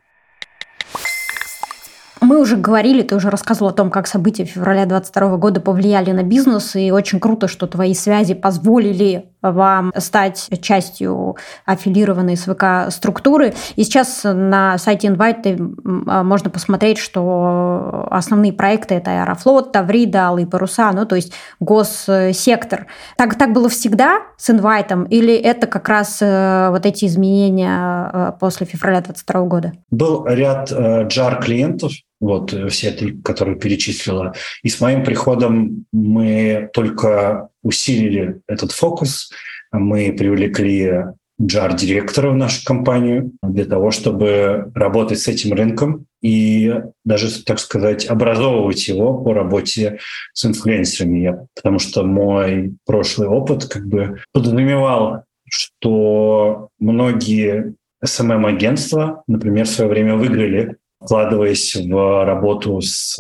Мы 2.22 2.42
уже 2.42 2.56
говорили, 2.56 3.04
ты 3.04 3.16
уже 3.16 3.30
рассказывал 3.30 3.70
о 3.70 3.74
том, 3.74 3.92
как 3.92 4.08
события 4.08 4.46
февраля 4.46 4.86
2022 4.86 5.38
года 5.38 5.62
повлияли 5.62 6.12
на 6.12 6.24
бизнес, 6.24 6.76
и 6.76 6.90
очень 6.92 7.20
круто, 7.20 7.48
что 7.48 7.68
твои 7.68 7.94
связи 7.94 8.34
позволили 8.34 9.33
вам 9.44 9.94
стать 9.98 10.50
частью 10.62 11.36
аффилированной 11.66 12.38
с 12.38 12.46
ВК 12.46 12.92
структуры. 12.92 13.54
И 13.76 13.84
сейчас 13.84 14.22
на 14.24 14.78
сайте 14.78 15.10
Invite 15.10 15.76
а, 16.08 16.24
можно 16.24 16.50
посмотреть, 16.50 16.98
что 16.98 18.08
основные 18.10 18.54
проекты 18.54 18.96
это 18.96 19.22
Аэрофлот, 19.22 19.72
Таврида, 19.72 20.28
Алые 20.28 20.48
паруса, 20.48 20.92
ну 20.92 21.06
то 21.06 21.16
есть 21.16 21.34
госсектор. 21.60 22.88
Так, 23.18 23.38
так 23.38 23.54
было 23.54 23.70
всегда 23.70 24.22
с 24.38 24.50
Invite 24.50 25.08
или 25.10 25.34
это 25.36 25.68
как 25.68 25.90
раз 25.90 26.20
э, 26.22 26.70
вот 26.70 26.86
эти 26.86 27.06
изменения 27.06 28.10
э, 28.12 28.32
после 28.40 28.66
февраля 28.66 29.02
2022 29.02 29.42
года? 29.46 29.74
Был 29.92 30.26
ряд 30.26 30.72
JAR 30.72 31.40
э, 31.40 31.42
клиентов, 31.42 31.92
вот 32.20 32.54
все 32.70 32.90
эти, 32.90 33.12
которые 33.22 33.58
перечислила. 33.58 34.34
И 34.64 34.70
с 34.70 34.80
моим 34.80 35.04
приходом 35.04 35.86
мы 35.92 36.70
только 36.74 37.50
усилили 37.64 38.42
этот 38.48 38.72
фокус. 38.72 39.32
Мы 39.72 40.14
привлекли 40.14 41.06
джар-директора 41.42 42.30
в 42.30 42.36
нашу 42.36 42.64
компанию 42.64 43.32
для 43.42 43.66
того, 43.66 43.90
чтобы 43.92 44.72
работать 44.76 45.20
с 45.20 45.28
этим 45.28 45.54
рынком 45.54 46.06
и 46.22 46.74
даже, 47.04 47.44
так 47.44 47.60
сказать, 47.60 48.06
образовывать 48.06 48.88
его 48.88 49.24
по 49.24 49.34
работе 49.34 50.00
с 50.34 50.46
инфлюенсерами. 50.46 51.20
Я, 51.20 51.46
потому 51.56 51.80
что 51.80 52.04
мой 52.04 52.76
прошлый 52.86 53.28
опыт 53.28 53.66
как 53.66 53.88
бы 53.88 54.20
подразумевал, 54.32 55.24
что 55.50 56.70
многие 56.80 57.74
SMM-агентства, 58.06 59.24
например, 59.28 59.66
в 59.66 59.70
свое 59.70 59.90
время 59.90 60.16
выиграли 60.16 60.78
вкладываясь 61.04 61.76
в 61.76 62.26
работу 62.26 62.80
с 62.82 63.20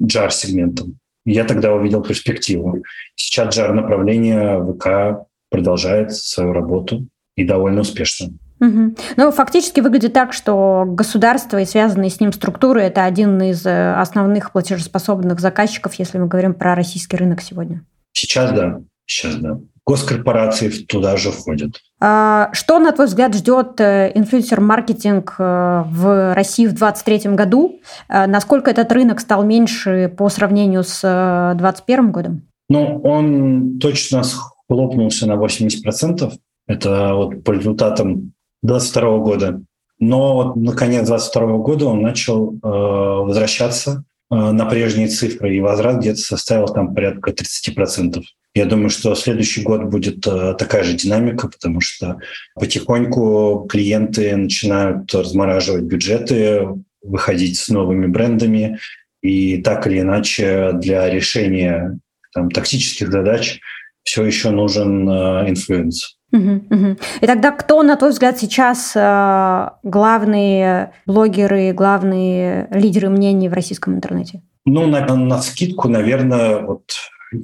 JAR-сегментом. 0.00 0.98
Я 1.26 1.44
тогда 1.44 1.74
увидел 1.74 2.02
перспективу. 2.02 2.82
Сейчас 3.16 3.58
JAR 3.58 3.72
направление 3.72 4.64
ВК 4.64 5.26
продолжает 5.50 6.14
свою 6.14 6.52
работу 6.52 7.06
и 7.34 7.44
довольно 7.44 7.80
успешно. 7.82 8.28
Угу. 8.60 8.94
Ну, 9.16 9.30
фактически 9.32 9.80
выглядит 9.80 10.14
так, 10.14 10.32
что 10.32 10.84
государство 10.86 11.60
и 11.60 11.66
связанные 11.66 12.08
с 12.08 12.20
ним 12.20 12.32
структуры– 12.32 12.80
это 12.82 13.04
один 13.04 13.42
из 13.42 13.66
э, 13.66 13.94
основных 13.94 14.52
платежеспособных 14.52 15.40
заказчиков, 15.40 15.92
если 15.94 16.16
мы 16.16 16.26
говорим 16.26 16.54
про 16.54 16.74
российский 16.74 17.18
рынок 17.18 17.42
сегодня. 17.42 17.84
Сейчас 18.12 18.52
да, 18.52 18.80
сейчас 19.04 19.34
да 19.36 19.60
госкорпорации 19.86 20.68
туда 20.68 21.16
же 21.16 21.30
входят. 21.30 21.80
А, 22.00 22.50
что, 22.52 22.78
на 22.78 22.92
твой 22.92 23.06
взгляд, 23.06 23.34
ждет 23.34 23.80
э, 23.80 24.10
инфлюенсер-маркетинг 24.14 25.36
э, 25.38 25.84
в 25.86 26.34
России 26.34 26.66
в 26.66 26.74
2023 26.74 27.34
году? 27.34 27.80
Э, 28.08 28.26
насколько 28.26 28.70
этот 28.70 28.90
рынок 28.90 29.20
стал 29.20 29.44
меньше 29.44 30.12
по 30.16 30.28
сравнению 30.28 30.82
с 30.82 31.00
2021 31.00 32.10
годом? 32.10 32.42
Ну, 32.68 33.00
он 33.04 33.78
точно 33.78 34.24
схлопнулся 34.24 35.26
на 35.28 35.34
80%. 35.34 36.32
Это 36.66 37.14
вот 37.14 37.44
по 37.44 37.52
результатам 37.52 38.32
2022 38.62 39.18
года. 39.18 39.60
Но 39.98 40.34
вот 40.34 40.56
наконец 40.56 41.06
2022 41.06 41.58
года 41.58 41.86
он 41.86 42.02
начал 42.02 42.52
э, 42.52 42.58
возвращаться 42.60 44.04
э, 44.30 44.34
на 44.34 44.66
прежние 44.66 45.08
цифры, 45.08 45.56
и 45.56 45.60
возврат 45.60 46.00
где-то 46.00 46.18
составил 46.18 46.66
там 46.66 46.92
порядка 46.92 47.30
30%. 47.30 48.20
Я 48.56 48.64
думаю, 48.64 48.88
что 48.88 49.14
следующий 49.14 49.62
год 49.62 49.84
будет 49.84 50.26
э, 50.26 50.54
такая 50.54 50.82
же 50.82 50.94
динамика, 50.94 51.46
потому 51.46 51.82
что 51.82 52.16
потихоньку 52.54 53.66
клиенты 53.68 54.34
начинают 54.34 55.14
размораживать 55.14 55.82
бюджеты, 55.82 56.66
выходить 57.02 57.58
с 57.58 57.68
новыми 57.68 58.06
брендами, 58.06 58.78
и 59.20 59.58
так 59.58 59.86
или 59.86 60.00
иначе 60.00 60.70
для 60.72 61.10
решения 61.10 61.98
там, 62.32 62.50
тактических 62.50 63.12
задач 63.12 63.60
все 64.04 64.24
еще 64.24 64.48
нужен 64.48 65.06
э, 65.06 65.50
influence. 65.50 66.16
И 66.32 67.26
тогда 67.26 67.50
кто, 67.50 67.82
на 67.82 67.96
твой 67.96 68.12
взгляд, 68.12 68.38
сейчас 68.38 68.92
э, 68.96 69.68
главные 69.82 70.92
блогеры, 71.04 71.74
главные 71.74 72.68
лидеры 72.70 73.10
мнений 73.10 73.50
в 73.50 73.52
российском 73.52 73.96
интернете? 73.96 74.40
Ну, 74.64 74.86
на, 74.86 75.04
навскидку, 75.14 75.90
наверное, 75.90 76.60
вот 76.60 76.84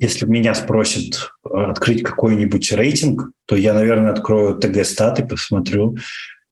если 0.01 0.27
меня 0.27 0.55
спросят 0.55 1.33
э, 1.45 1.49
открыть 1.49 2.03
какой-нибудь 2.03 2.73
рейтинг, 2.73 3.31
то 3.47 3.57
я, 3.57 3.75
наверное, 3.75 4.13
открою 4.13 4.57
TGStat 4.57 5.21
и 5.21 5.27
посмотрю, 5.27 5.97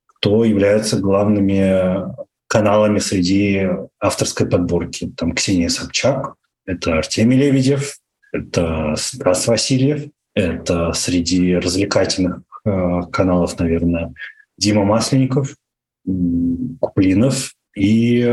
кто 0.07 0.45
является 0.45 0.99
главными 0.99 2.15
каналами 2.47 2.99
среди 2.99 3.69
авторской 4.01 4.49
подборки. 4.49 5.13
Там 5.17 5.33
Ксения 5.33 5.69
Собчак, 5.69 6.35
это 6.67 6.99
Артемий 6.99 7.39
Лебедев, 7.39 7.99
это 8.33 8.95
Стас 8.97 9.47
Васильев, 9.47 10.11
это 10.35 10.93
среди 10.93 11.57
развлекательных 11.57 12.43
э, 12.65 13.01
каналов, 13.13 13.59
наверное, 13.59 14.15
Дима 14.59 14.85
Масленников, 14.85 15.55
Куплинов 16.81 17.55
и, 17.77 18.27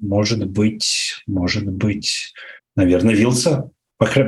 может 0.00 0.46
быть, 0.46 1.22
может 1.26 1.66
быть, 1.66 2.32
наверное, 2.76 3.14
Вилса. 3.14 3.70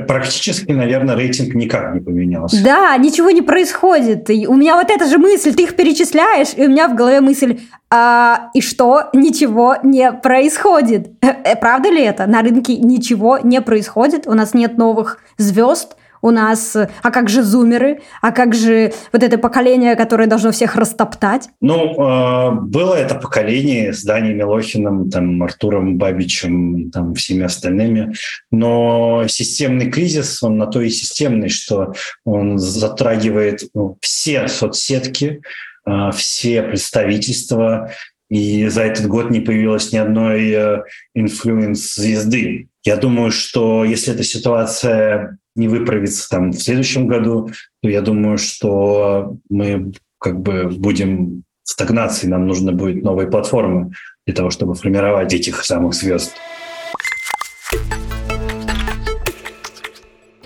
Практически, 0.07 0.71
наверное, 0.71 1.15
рейтинг 1.15 1.53
никак 1.55 1.93
не 1.93 1.99
поменялся. 1.99 2.63
Да, 2.63 2.95
ничего 2.97 3.31
не 3.31 3.41
происходит. 3.41 4.29
И 4.29 4.47
у 4.47 4.55
меня 4.55 4.75
вот 4.75 4.89
эта 4.89 5.05
же 5.07 5.17
мысль, 5.17 5.53
ты 5.53 5.63
их 5.63 5.75
перечисляешь, 5.75 6.53
и 6.55 6.65
у 6.65 6.69
меня 6.69 6.87
в 6.87 6.95
голове 6.95 7.21
мысль, 7.21 7.59
а, 7.89 8.49
и 8.53 8.61
что? 8.61 9.09
Ничего 9.13 9.75
не 9.83 10.11
происходит. 10.11 11.11
Э, 11.21 11.55
правда 11.55 11.89
ли 11.89 12.01
это? 12.01 12.25
На 12.25 12.41
рынке 12.41 12.77
ничего 12.77 13.39
не 13.39 13.61
происходит, 13.61 14.27
у 14.27 14.33
нас 14.33 14.53
нет 14.53 14.77
новых 14.77 15.19
звезд, 15.37 15.96
у 16.21 16.31
нас, 16.31 16.75
а 16.75 17.11
как 17.11 17.29
же 17.29 17.43
зумеры, 17.43 18.01
а 18.21 18.31
как 18.31 18.53
же 18.53 18.93
вот 19.11 19.23
это 19.23 19.37
поколение, 19.37 19.95
которое 19.95 20.27
должно 20.27 20.51
всех 20.51 20.75
растоптать? 20.75 21.49
Ну, 21.61 21.93
э, 21.93 22.51
было 22.61 22.93
это 22.95 23.15
поколение 23.15 23.93
с 23.93 24.03
Даней 24.03 24.33
Милохиным, 24.33 25.09
там, 25.09 25.41
Артуром 25.43 25.97
Бабичем, 25.97 26.91
там, 26.91 27.13
всеми 27.13 27.43
остальными, 27.43 28.13
но 28.51 29.25
системный 29.27 29.89
кризис, 29.89 30.41
он 30.43 30.57
на 30.57 30.67
то 30.67 30.81
и 30.81 30.89
системный, 30.89 31.49
что 31.49 31.93
он 32.25 32.57
затрагивает 32.57 33.63
ну, 33.73 33.97
все 34.01 34.47
соцсетки, 34.47 35.41
э, 35.85 36.11
все 36.13 36.63
представительства, 36.63 37.91
и 38.29 38.67
за 38.67 38.83
этот 38.83 39.07
год 39.07 39.29
не 39.29 39.39
появилось 39.39 39.91
ни 39.93 39.97
одной 39.97 40.51
э, 40.51 40.83
инфлюенс-звезды. 41.15 42.67
Я 42.83 42.97
думаю, 42.97 43.31
что 43.31 43.85
если 43.85 44.13
эта 44.13 44.23
ситуация 44.23 45.37
не 45.57 45.67
выправится 45.67 46.29
там 46.29 46.51
в 46.51 46.59
следующем 46.59 47.07
году, 47.07 47.49
то 47.81 47.89
я 47.89 48.01
думаю, 48.01 48.37
что 48.37 49.37
мы 49.49 49.91
как 50.19 50.39
бы 50.39 50.69
будем 50.69 51.43
в 51.63 51.69
стагнации, 51.69 52.27
нам 52.27 52.47
нужно 52.47 52.71
будет 52.71 53.03
новые 53.03 53.29
платформы 53.29 53.91
для 54.25 54.35
того, 54.35 54.49
чтобы 54.49 54.75
формировать 54.75 55.33
этих 55.33 55.63
самых 55.63 55.93
звезд. 55.93 56.33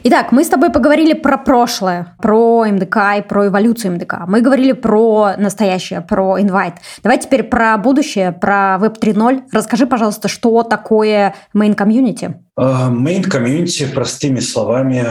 Итак, 0.04 0.32
мы 0.32 0.44
с 0.44 0.50
тобой 0.50 0.72
поговорили 0.72 1.14
про 1.14 1.38
прошлое, 1.38 2.16
про 2.20 2.66
МДК 2.66 3.20
и 3.20 3.22
про 3.22 3.48
эволюцию 3.48 3.94
МДК. 3.94 4.22
Мы 4.28 4.42
говорили 4.42 4.72
про 4.72 5.36
настоящее, 5.38 6.02
про 6.02 6.42
инвайт. 6.42 6.74
Давай 7.04 7.20
теперь 7.20 7.44
про 7.44 7.78
будущее, 7.78 8.32
про 8.32 8.80
Web 8.82 9.00
3.0. 9.00 9.44
Расскажи, 9.52 9.86
пожалуйста, 9.86 10.28
что 10.28 10.64
такое 10.64 11.36
main 11.56 11.76
community? 11.76 12.34
Main 12.58 13.24
community, 13.30 13.94
простыми 13.94 14.40
словами, 14.40 15.06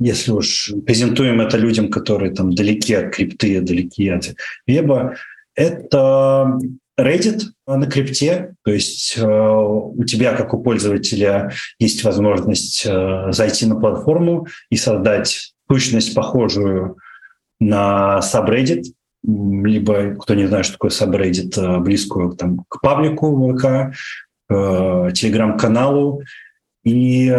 если 0.00 0.32
уж 0.32 0.72
презентуем 0.84 1.40
это 1.40 1.56
людям, 1.56 1.88
которые 1.88 2.34
там 2.34 2.52
далеки 2.52 2.94
от 2.94 3.14
крипты, 3.14 3.60
далеки 3.60 4.08
от 4.08 4.34
веба, 4.66 5.14
это 5.54 6.58
Reddit 6.98 7.42
на 7.66 7.86
крипте, 7.86 8.54
то 8.64 8.70
есть 8.70 9.18
э, 9.18 9.22
у 9.22 10.02
тебя, 10.04 10.34
как 10.34 10.54
у 10.54 10.62
пользователя, 10.62 11.52
есть 11.78 12.02
возможность 12.04 12.86
э, 12.86 13.32
зайти 13.32 13.66
на 13.66 13.76
платформу 13.76 14.46
и 14.70 14.76
создать 14.76 15.52
сущность, 15.70 16.14
похожую 16.14 16.96
на 17.60 18.20
subreddit, 18.20 18.84
либо, 19.22 20.14
кто 20.14 20.34
не 20.34 20.46
знает, 20.46 20.64
что 20.64 20.74
такое 20.74 20.90
subreddit, 20.90 21.60
э, 21.60 21.80
близкую 21.80 22.34
там, 22.34 22.64
к 22.68 22.80
паблику 22.80 23.52
ВК, 23.52 23.94
к 24.48 25.12
телеграм-каналу, 25.12 26.22
и 26.84 27.34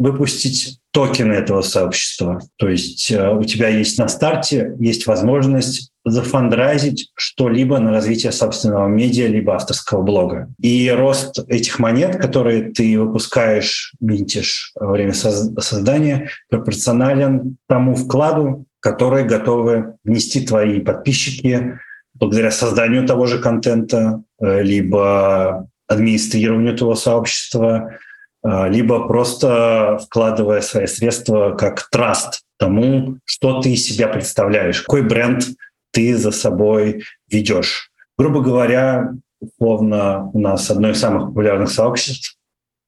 выпустить 0.00 0.78
токены 0.92 1.34
этого 1.34 1.60
сообщества. 1.60 2.40
То 2.56 2.70
есть 2.70 3.12
у 3.12 3.44
тебя 3.44 3.68
есть 3.68 3.98
на 3.98 4.08
старте 4.08 4.74
есть 4.78 5.06
возможность 5.06 5.92
зафандрайзить 6.06 7.10
что-либо 7.14 7.78
на 7.78 7.92
развитие 7.92 8.32
собственного 8.32 8.88
медиа 8.88 9.26
либо 9.26 9.54
авторского 9.54 10.00
блога. 10.00 10.48
И 10.58 10.90
рост 10.90 11.44
этих 11.48 11.78
монет, 11.78 12.16
которые 12.16 12.72
ты 12.72 12.98
выпускаешь, 12.98 13.92
минтишь 14.00 14.72
во 14.74 14.92
время 14.92 15.12
создания, 15.12 16.30
пропорционален 16.48 17.58
тому 17.68 17.94
вкладу, 17.94 18.64
который 18.80 19.24
готовы 19.24 19.96
внести 20.02 20.46
твои 20.46 20.80
подписчики 20.80 21.78
благодаря 22.14 22.50
созданию 22.50 23.06
того 23.06 23.26
же 23.26 23.38
контента, 23.38 24.22
э, 24.40 24.62
либо 24.62 25.68
администрированию 25.86 26.76
того 26.76 26.94
сообщества, 26.94 27.90
э, 27.90 28.09
либо 28.42 29.06
просто 29.06 29.98
вкладывая 30.04 30.60
свои 30.60 30.86
средства 30.86 31.50
как 31.50 31.88
траст 31.90 32.42
тому, 32.58 33.18
что 33.24 33.60
ты 33.60 33.72
из 33.72 33.84
себя 33.84 34.08
представляешь, 34.08 34.82
какой 34.82 35.02
бренд 35.02 35.44
ты 35.92 36.16
за 36.16 36.30
собой 36.30 37.02
ведешь. 37.30 37.90
Грубо 38.16 38.40
говоря, 38.40 39.12
условно, 39.40 40.30
у 40.32 40.38
нас 40.40 40.70
одно 40.70 40.90
из 40.90 41.00
самых 41.00 41.28
популярных 41.28 41.70
сообществ 41.70 42.38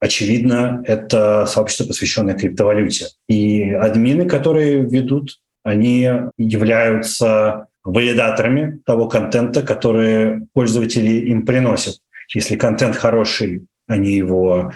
очевидно, 0.02 0.82
это 0.84 1.46
сообщество, 1.46 1.84
посвященное 1.84 2.34
криптовалюте. 2.34 3.06
И 3.28 3.70
админы, 3.70 4.28
которые 4.28 4.80
ведут, 4.80 5.38
они 5.62 6.10
являются 6.36 7.68
валидаторами 7.84 8.80
того 8.84 9.06
контента, 9.06 9.62
который 9.62 10.48
пользователи 10.54 11.30
им 11.30 11.46
приносят. 11.46 11.98
Если 12.34 12.56
контент 12.56 12.96
хороший, 12.96 13.66
они 13.86 14.10
его 14.12 14.72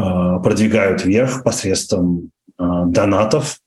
продвигают 0.00 1.04
вверх 1.04 1.42
посредством 1.44 2.30
э, 2.58 2.64
донатов, 2.86 3.58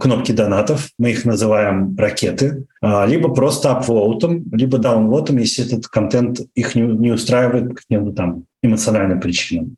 кнопки 0.00 0.32
донатов, 0.32 0.90
мы 0.98 1.10
их 1.10 1.24
называем 1.24 1.96
ракеты, 1.96 2.66
а, 2.80 3.06
либо 3.06 3.34
просто 3.34 3.72
апвоутом, 3.72 4.44
либо 4.52 4.78
даунвотом, 4.78 5.38
если 5.38 5.66
этот 5.66 5.88
контент 5.88 6.40
их 6.54 6.74
не, 6.74 6.82
не 6.82 7.10
устраивает 7.12 7.70
по 7.70 7.74
каким-то 7.74 8.12
там 8.12 8.44
эмоциональным 8.62 9.20
причинам. 9.20 9.76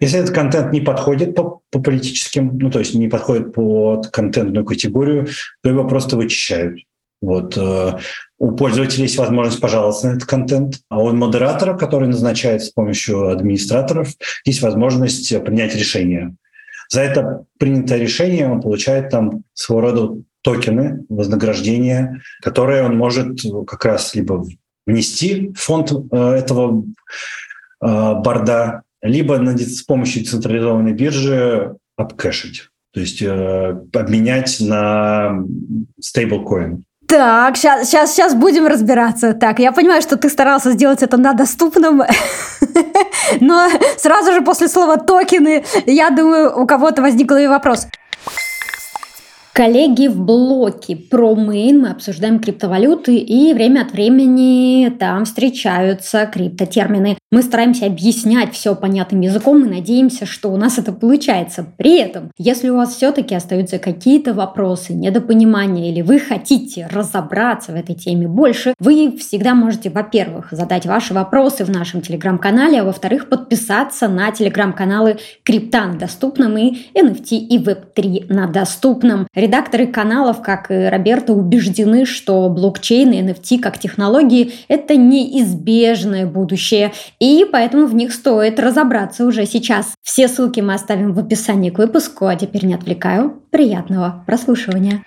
Если 0.00 0.18
этот 0.20 0.34
контент 0.34 0.72
не 0.72 0.80
подходит 0.80 1.34
по, 1.34 1.60
по 1.70 1.80
политическим, 1.80 2.58
ну 2.58 2.70
то 2.70 2.78
есть 2.78 2.94
не 2.94 3.08
подходит 3.08 3.54
под 3.54 4.08
контентную 4.08 4.64
категорию, 4.64 5.28
то 5.62 5.70
его 5.70 5.86
просто 5.88 6.16
вычищают. 6.16 6.80
Вот. 7.20 7.56
Э, 7.56 7.98
у 8.38 8.52
пользователя 8.52 9.02
есть 9.02 9.18
возможность 9.18 9.60
пожаловаться 9.60 10.08
на 10.08 10.16
этот 10.16 10.28
контент, 10.28 10.80
а 10.88 11.02
у 11.02 11.12
модератора, 11.12 11.76
который 11.76 12.08
назначается 12.08 12.68
с 12.68 12.70
помощью 12.70 13.28
администраторов, 13.28 14.14
есть 14.44 14.62
возможность 14.62 15.44
принять 15.44 15.74
решение 15.74 16.36
за 16.88 17.02
это 17.02 17.44
принятое 17.58 17.98
решение 17.98 18.50
он 18.50 18.60
получает 18.60 19.10
там 19.10 19.44
своего 19.52 19.80
рода 19.82 20.22
токены, 20.42 21.04
вознаграждения, 21.08 22.22
которые 22.42 22.84
он 22.84 22.96
может 22.96 23.40
как 23.66 23.84
раз 23.84 24.14
либо 24.14 24.44
внести 24.86 25.52
в 25.54 25.60
фонд 25.60 25.92
э, 25.92 26.16
этого 26.16 26.84
э, 27.82 27.86
борда, 27.86 28.82
либо 29.02 29.34
с 29.58 29.82
помощью 29.82 30.24
централизованной 30.24 30.92
биржи 30.92 31.76
обкэшить, 31.96 32.70
то 32.92 33.00
есть 33.00 33.22
обменять 33.22 34.56
на 34.60 35.44
стейблкоин. 36.00 36.84
Так, 37.08 37.56
сейчас, 37.56 37.88
сейчас, 37.88 38.12
сейчас 38.14 38.34
будем 38.34 38.66
разбираться. 38.66 39.32
Так, 39.32 39.60
я 39.60 39.72
понимаю, 39.72 40.02
что 40.02 40.18
ты 40.18 40.28
старался 40.28 40.72
сделать 40.72 41.02
это 41.02 41.16
на 41.16 41.32
доступном, 41.32 42.02
но 43.40 43.68
сразу 43.96 44.32
же 44.32 44.42
после 44.42 44.68
слова 44.68 44.98
токены, 44.98 45.64
я 45.86 46.10
думаю, 46.10 46.54
у 46.60 46.66
кого-то 46.66 47.00
возник 47.00 47.32
и 47.32 47.46
вопрос. 47.46 47.86
Коллеги, 49.58 50.06
в 50.06 50.24
блоке 50.24 50.94
про 50.94 51.34
мейн 51.34 51.80
мы 51.80 51.88
обсуждаем 51.88 52.38
криптовалюты, 52.38 53.16
и 53.16 53.52
время 53.52 53.80
от 53.80 53.90
времени 53.90 54.88
там 54.88 55.24
встречаются 55.24 56.26
криптотермины. 56.26 57.18
Мы 57.32 57.42
стараемся 57.42 57.86
объяснять 57.86 58.54
все 58.54 58.76
понятным 58.76 59.20
языком 59.20 59.64
и 59.64 59.68
надеемся, 59.68 60.26
что 60.26 60.52
у 60.52 60.56
нас 60.56 60.78
это 60.78 60.92
получается. 60.92 61.66
При 61.76 61.98
этом, 61.98 62.30
если 62.38 62.68
у 62.68 62.76
вас 62.76 62.94
все-таки 62.94 63.34
остаются 63.34 63.80
какие-то 63.80 64.32
вопросы, 64.32 64.94
недопонимания, 64.94 65.90
или 65.90 66.02
вы 66.02 66.20
хотите 66.20 66.86
разобраться 66.88 67.72
в 67.72 67.74
этой 67.74 67.96
теме 67.96 68.28
больше, 68.28 68.74
вы 68.78 69.16
всегда 69.18 69.56
можете, 69.56 69.90
во-первых, 69.90 70.52
задать 70.52 70.86
ваши 70.86 71.12
вопросы 71.12 71.64
в 71.64 71.70
нашем 71.70 72.00
телеграм-канале, 72.00 72.80
а 72.80 72.84
во-вторых, 72.84 73.28
подписаться 73.28 74.06
на 74.06 74.30
телеграм-каналы 74.30 75.18
Крипта 75.42 75.86
на 75.86 75.98
доступном 75.98 76.56
и 76.56 76.76
NFT 76.94 77.30
и 77.32 77.58
Web3 77.58 78.32
на 78.32 78.46
доступном. 78.46 79.26
Редакторы 79.48 79.86
каналов, 79.86 80.42
как 80.42 80.70
и 80.70 80.90
Роберто, 80.90 81.32
убеждены, 81.32 82.04
что 82.04 82.50
блокчейн 82.50 83.12
и 83.12 83.22
NFT 83.22 83.60
как 83.60 83.78
технологии– 83.78 84.52
это 84.68 84.94
неизбежное 84.94 86.26
будущее, 86.26 86.92
и 87.18 87.46
поэтому 87.50 87.86
в 87.86 87.94
них 87.94 88.12
стоит 88.12 88.60
разобраться 88.60 89.24
уже 89.24 89.46
сейчас. 89.46 89.94
Все 90.02 90.28
ссылки 90.28 90.60
мы 90.60 90.74
оставим 90.74 91.14
в 91.14 91.18
описании 91.18 91.70
к 91.70 91.78
выпуску, 91.78 92.26
а 92.26 92.36
теперь 92.36 92.66
не 92.66 92.74
отвлекаю. 92.74 93.40
Приятного 93.50 94.22
прослушивания. 94.26 95.02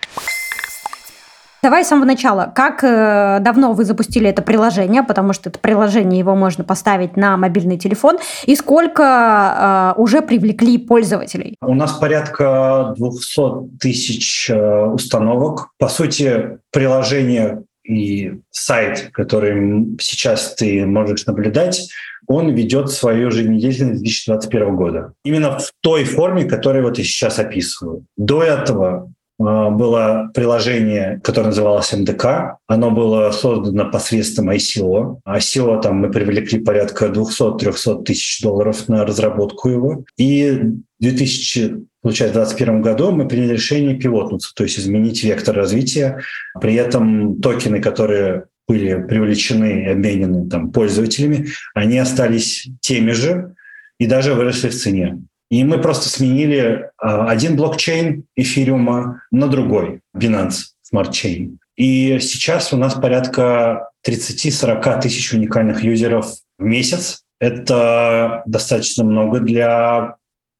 Давай 1.63 1.86
с 1.86 1.89
самого 1.89 2.06
начала. 2.06 2.52
Как 2.56 2.84
э, 2.84 3.38
давно 3.41 3.74
вы 3.74 3.86
запустили 3.86 4.28
это 4.28 4.41
приложение, 4.41 5.04
потому 5.04 5.32
что 5.32 5.50
это 5.50 5.60
приложение, 5.60 6.17
его 6.17 6.36
можно 6.36 6.63
поставить 6.63 7.15
на 7.17 7.38
мобильный 7.38 7.78
телефон, 7.78 8.17
и 8.47 8.56
сколько 8.56 9.93
э, 9.95 10.02
уже 10.02 10.24
привлекли 10.24 10.80
пользователей? 10.80 11.56
У 11.62 11.76
нас 11.76 11.93
порядка 11.93 12.95
200 12.97 13.78
тысяч 13.80 14.50
э, 14.50 14.86
установок. 14.86 15.69
По 15.78 15.88
сути, 15.88 16.58
приложение 16.71 17.63
и 17.84 18.39
сайт, 18.50 19.10
который 19.13 19.97
сейчас 20.00 20.56
ты 20.56 20.86
можешь 20.88 21.28
наблюдать, 21.28 21.89
он 22.26 22.50
ведет 22.50 22.89
свою 22.89 23.30
жизнедеятельность 23.30 24.02
2021 24.02 24.76
года. 24.76 25.13
Именно 25.24 25.60
в 25.60 25.71
той 25.82 26.06
форме, 26.06 26.45
которую 26.45 26.86
вот 26.86 26.97
я 26.97 27.04
сейчас 27.04 27.38
описываю. 27.38 28.06
До 28.17 28.41
этого 28.41 29.12
было 29.42 30.32
приложение, 30.34 31.20
которое 31.24 31.48
называлось 31.48 31.94
МДК. 31.94 32.58
Оно 32.68 32.92
было 32.92 33.32
создано 33.32 33.90
посредством 33.90 34.50
ICO. 34.50 35.20
ICO 35.28 35.82
там 35.82 35.98
мы 35.98 36.12
привлекли 36.12 36.60
порядка 36.60 37.08
200-300 37.08 38.04
тысяч 38.04 38.42
долларов 38.42 38.88
на 38.88 39.06
разработку 39.06 39.70
его. 39.70 40.06
И 40.18 40.52
в 41.00 41.04
2021 41.04 42.82
году 42.82 43.12
мы 43.12 43.28
приняли 43.28 43.54
решение 43.54 43.96
пивотнуться, 43.96 44.54
то 44.56 44.64
есть 44.64 44.80
изменить 44.80 45.24
вектор 45.24 45.56
развития. 45.56 46.22
При 46.60 46.76
этом 46.76 47.42
токены, 47.42 47.82
которые 47.82 48.46
были 48.68 49.04
привлечены 49.04 49.84
и 49.84 49.89
обменены 49.89 50.50
там, 50.50 50.72
пользователями, 50.72 51.48
они 51.74 51.98
остались 51.98 52.70
теми 52.80 53.12
же 53.12 53.54
и 54.00 54.08
даже 54.08 54.34
выросли 54.34 54.70
в 54.70 54.76
цене. 54.76 55.20
И 55.52 55.66
мы 55.66 55.82
просто 55.82 56.08
сменили 56.08 56.89
а, 56.97 57.30
один 57.30 57.58
блокчейн 57.58 58.24
эфириума 58.38 59.22
на 59.32 59.47
другой, 59.47 59.99
Binance 60.16 60.72
Smart 60.91 61.10
Chain. 61.10 61.58
И 61.76 62.20
сейчас 62.20 62.72
у 62.72 62.78
нас 62.78 62.93
порядка 62.93 63.89
30-40 64.08 65.02
тысяч 65.02 65.34
уникальных 65.34 65.84
юзеров 65.84 66.36
в 66.58 66.64
месяц. 66.64 67.24
Это 67.41 68.43
достаточно 68.45 69.04
много 69.04 69.41
для 69.41 70.16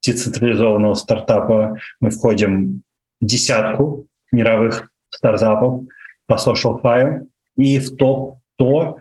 децентрализованного 0.06 0.96
стартапа. 0.96 1.78
Мы 2.02 2.10
входим 2.10 2.84
в 3.22 3.26
десятку 3.26 4.08
мировых 4.34 4.92
стартапов 5.10 5.84
по 6.28 6.34
SocialFi 6.34 7.28
и 7.56 7.80
в 7.80 7.96
топ-100 7.96 8.96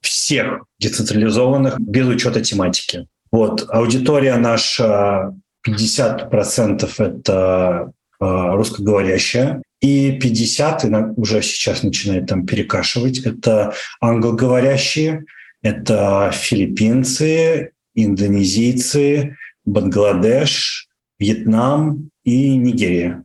всех 0.00 0.64
децентрализованных 0.80 1.78
без 1.78 2.08
учета 2.08 2.40
тематики. 2.40 3.06
Вот, 3.32 3.66
аудитория 3.68 4.36
наша 4.36 5.34
50% 5.66 6.88
это 6.98 7.92
э, 8.20 8.24
русскоговорящая, 8.54 9.62
и 9.80 10.12
50 10.12 10.86
уже 11.16 11.42
сейчас 11.42 11.82
начинает 11.82 12.26
там 12.26 12.46
перекашивать. 12.46 13.18
Это 13.20 13.74
англоговорящие, 14.00 15.24
это 15.62 16.30
филиппинцы, 16.32 17.72
индонезийцы, 17.94 19.36
Бангладеш, 19.64 20.88
Вьетнам 21.18 22.10
и 22.24 22.56
Нигерия. 22.56 23.24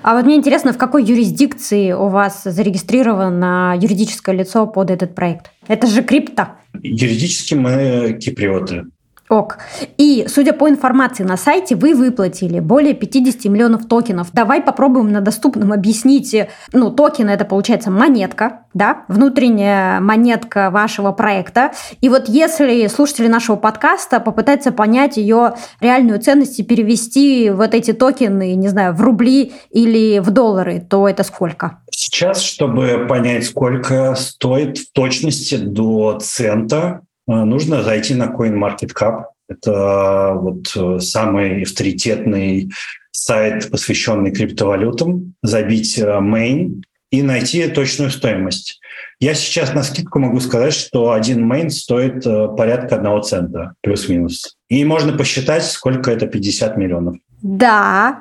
А 0.00 0.14
вот 0.14 0.24
мне 0.24 0.36
интересно, 0.36 0.72
в 0.72 0.78
какой 0.78 1.04
юрисдикции 1.04 1.92
у 1.92 2.08
вас 2.08 2.44
зарегистрировано 2.44 3.76
юридическое 3.80 4.34
лицо 4.34 4.66
под 4.66 4.90
этот 4.90 5.14
проект? 5.14 5.50
Это 5.68 5.86
же 5.86 6.02
крипто. 6.02 6.56
Юридически 6.82 7.54
мы 7.54 8.18
киприоты. 8.20 8.86
Ок. 9.28 9.58
И, 9.98 10.24
судя 10.26 10.54
по 10.54 10.70
информации 10.70 11.22
на 11.22 11.36
сайте, 11.36 11.76
вы 11.76 11.94
выплатили 11.94 12.60
более 12.60 12.94
50 12.94 13.44
миллионов 13.44 13.86
токенов. 13.86 14.28
Давай 14.32 14.62
попробуем 14.62 15.12
на 15.12 15.20
доступном 15.20 15.72
объяснить. 15.72 16.34
Ну, 16.72 16.90
токены 16.90 17.30
это 17.30 17.44
получается 17.44 17.90
монетка, 17.90 18.62
да, 18.72 19.04
внутренняя 19.08 20.00
монетка 20.00 20.70
вашего 20.70 21.12
проекта. 21.12 21.72
И 22.00 22.08
вот 22.08 22.28
если 22.28 22.86
слушатели 22.86 23.28
нашего 23.28 23.56
подкаста 23.56 24.18
попытаются 24.18 24.72
понять 24.72 25.18
ее 25.18 25.54
реальную 25.80 26.20
ценность 26.20 26.58
и 26.58 26.64
перевести 26.64 27.50
вот 27.50 27.74
эти 27.74 27.92
токены, 27.92 28.54
не 28.54 28.68
знаю, 28.68 28.94
в 28.94 29.02
рубли 29.02 29.52
или 29.70 30.20
в 30.20 30.30
доллары, 30.30 30.80
то 30.80 31.06
это 31.06 31.22
сколько? 31.22 31.80
Сейчас, 32.10 32.42
чтобы 32.42 33.06
понять, 33.06 33.44
сколько 33.44 34.14
стоит 34.14 34.78
в 34.78 34.92
точности 34.92 35.56
до 35.56 36.18
цента, 36.20 37.02
Э, 37.28 37.44
нужно 37.44 37.82
зайти 37.82 38.14
на 38.14 38.24
CoinMarketCap. 38.24 39.24
Это 39.48 40.34
вот 40.34 40.72
э, 40.76 40.98
самый 41.00 41.62
авторитетный 41.62 42.70
сайт, 43.12 43.70
посвященный 43.70 44.30
криптовалютам, 44.30 45.34
забить 45.42 45.98
main 45.98 46.78
э, 46.78 46.82
и 47.10 47.22
найти 47.22 47.66
точную 47.68 48.10
стоимость. 48.10 48.80
Я 49.20 49.34
сейчас 49.34 49.74
на 49.74 49.82
скидку 49.82 50.18
могу 50.18 50.40
сказать, 50.40 50.74
что 50.74 51.12
один 51.12 51.44
мейн 51.44 51.70
стоит 51.70 52.22
порядка 52.56 52.96
одного 52.96 53.20
цента, 53.20 53.74
плюс-минус. 53.80 54.56
И 54.68 54.84
можно 54.84 55.16
посчитать, 55.16 55.64
сколько 55.64 56.10
это 56.10 56.26
50 56.26 56.76
миллионов. 56.76 57.16
Да, 57.42 58.20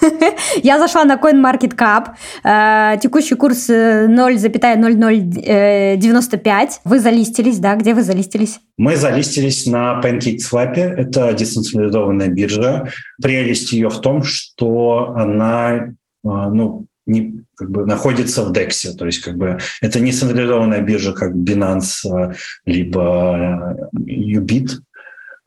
я 0.62 0.78
зашла 0.78 1.04
на 1.04 1.16
CoinMarketCap, 1.16 2.08
э, 2.44 2.98
текущий 3.00 3.34
курс 3.34 3.70
0,0095. 3.70 5.46
Э, 5.46 5.96
вы 6.84 7.00
залистились, 7.00 7.58
да? 7.58 7.76
Где 7.76 7.94
вы 7.94 8.02
залистились? 8.02 8.60
Мы 8.76 8.96
залистились 8.96 9.66
на 9.66 10.00
PancakeSwap, 10.04 10.74
это 10.74 11.32
децентрализованная 11.32 12.28
биржа. 12.28 12.88
Прелесть 13.22 13.72
ее 13.72 13.88
в 13.88 14.00
том, 14.00 14.22
что 14.22 15.14
она 15.16 15.76
э, 15.76 15.88
ну, 16.22 16.84
не, 17.06 17.42
как 17.56 17.70
бы 17.70 17.86
находится 17.86 18.44
в 18.44 18.52
DEX, 18.52 18.94
то 18.96 19.06
есть 19.06 19.20
как 19.20 19.38
бы 19.38 19.58
это 19.80 19.98
не 19.98 20.12
централизованная 20.12 20.82
биржа, 20.82 21.12
как 21.12 21.34
Binance 21.34 22.34
либо 22.66 23.88
Ubit, 23.94 24.72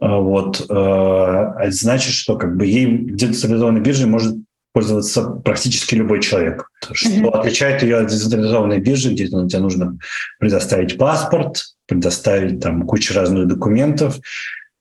вот, 0.02 0.66
а, 0.70 1.56
это 1.60 1.72
значит, 1.72 2.14
что 2.14 2.36
как 2.36 2.58
бы 2.58 2.66
ей 2.66 2.98
децентрализованной 2.98 3.82
биржей 3.82 4.08
может 4.08 4.36
пользоваться 4.74 5.24
практически 5.24 5.96
любой 5.96 6.22
человек. 6.22 6.70
Что 6.92 7.10
mm-hmm. 7.10 7.30
отличает 7.30 7.84
ее 7.84 7.98
от 7.98 8.08
децентрализованной 8.08 8.80
биржи, 8.80 9.12
где 9.12 9.28
ну, 9.30 9.48
тебе 9.48 9.62
нужно 9.62 9.98
предоставить 10.40 10.98
паспорт, 10.98 11.64
предоставить 11.88 12.62
там 12.62 12.88
кучу 12.88 13.14
разных 13.14 13.48
документов, 13.48 14.20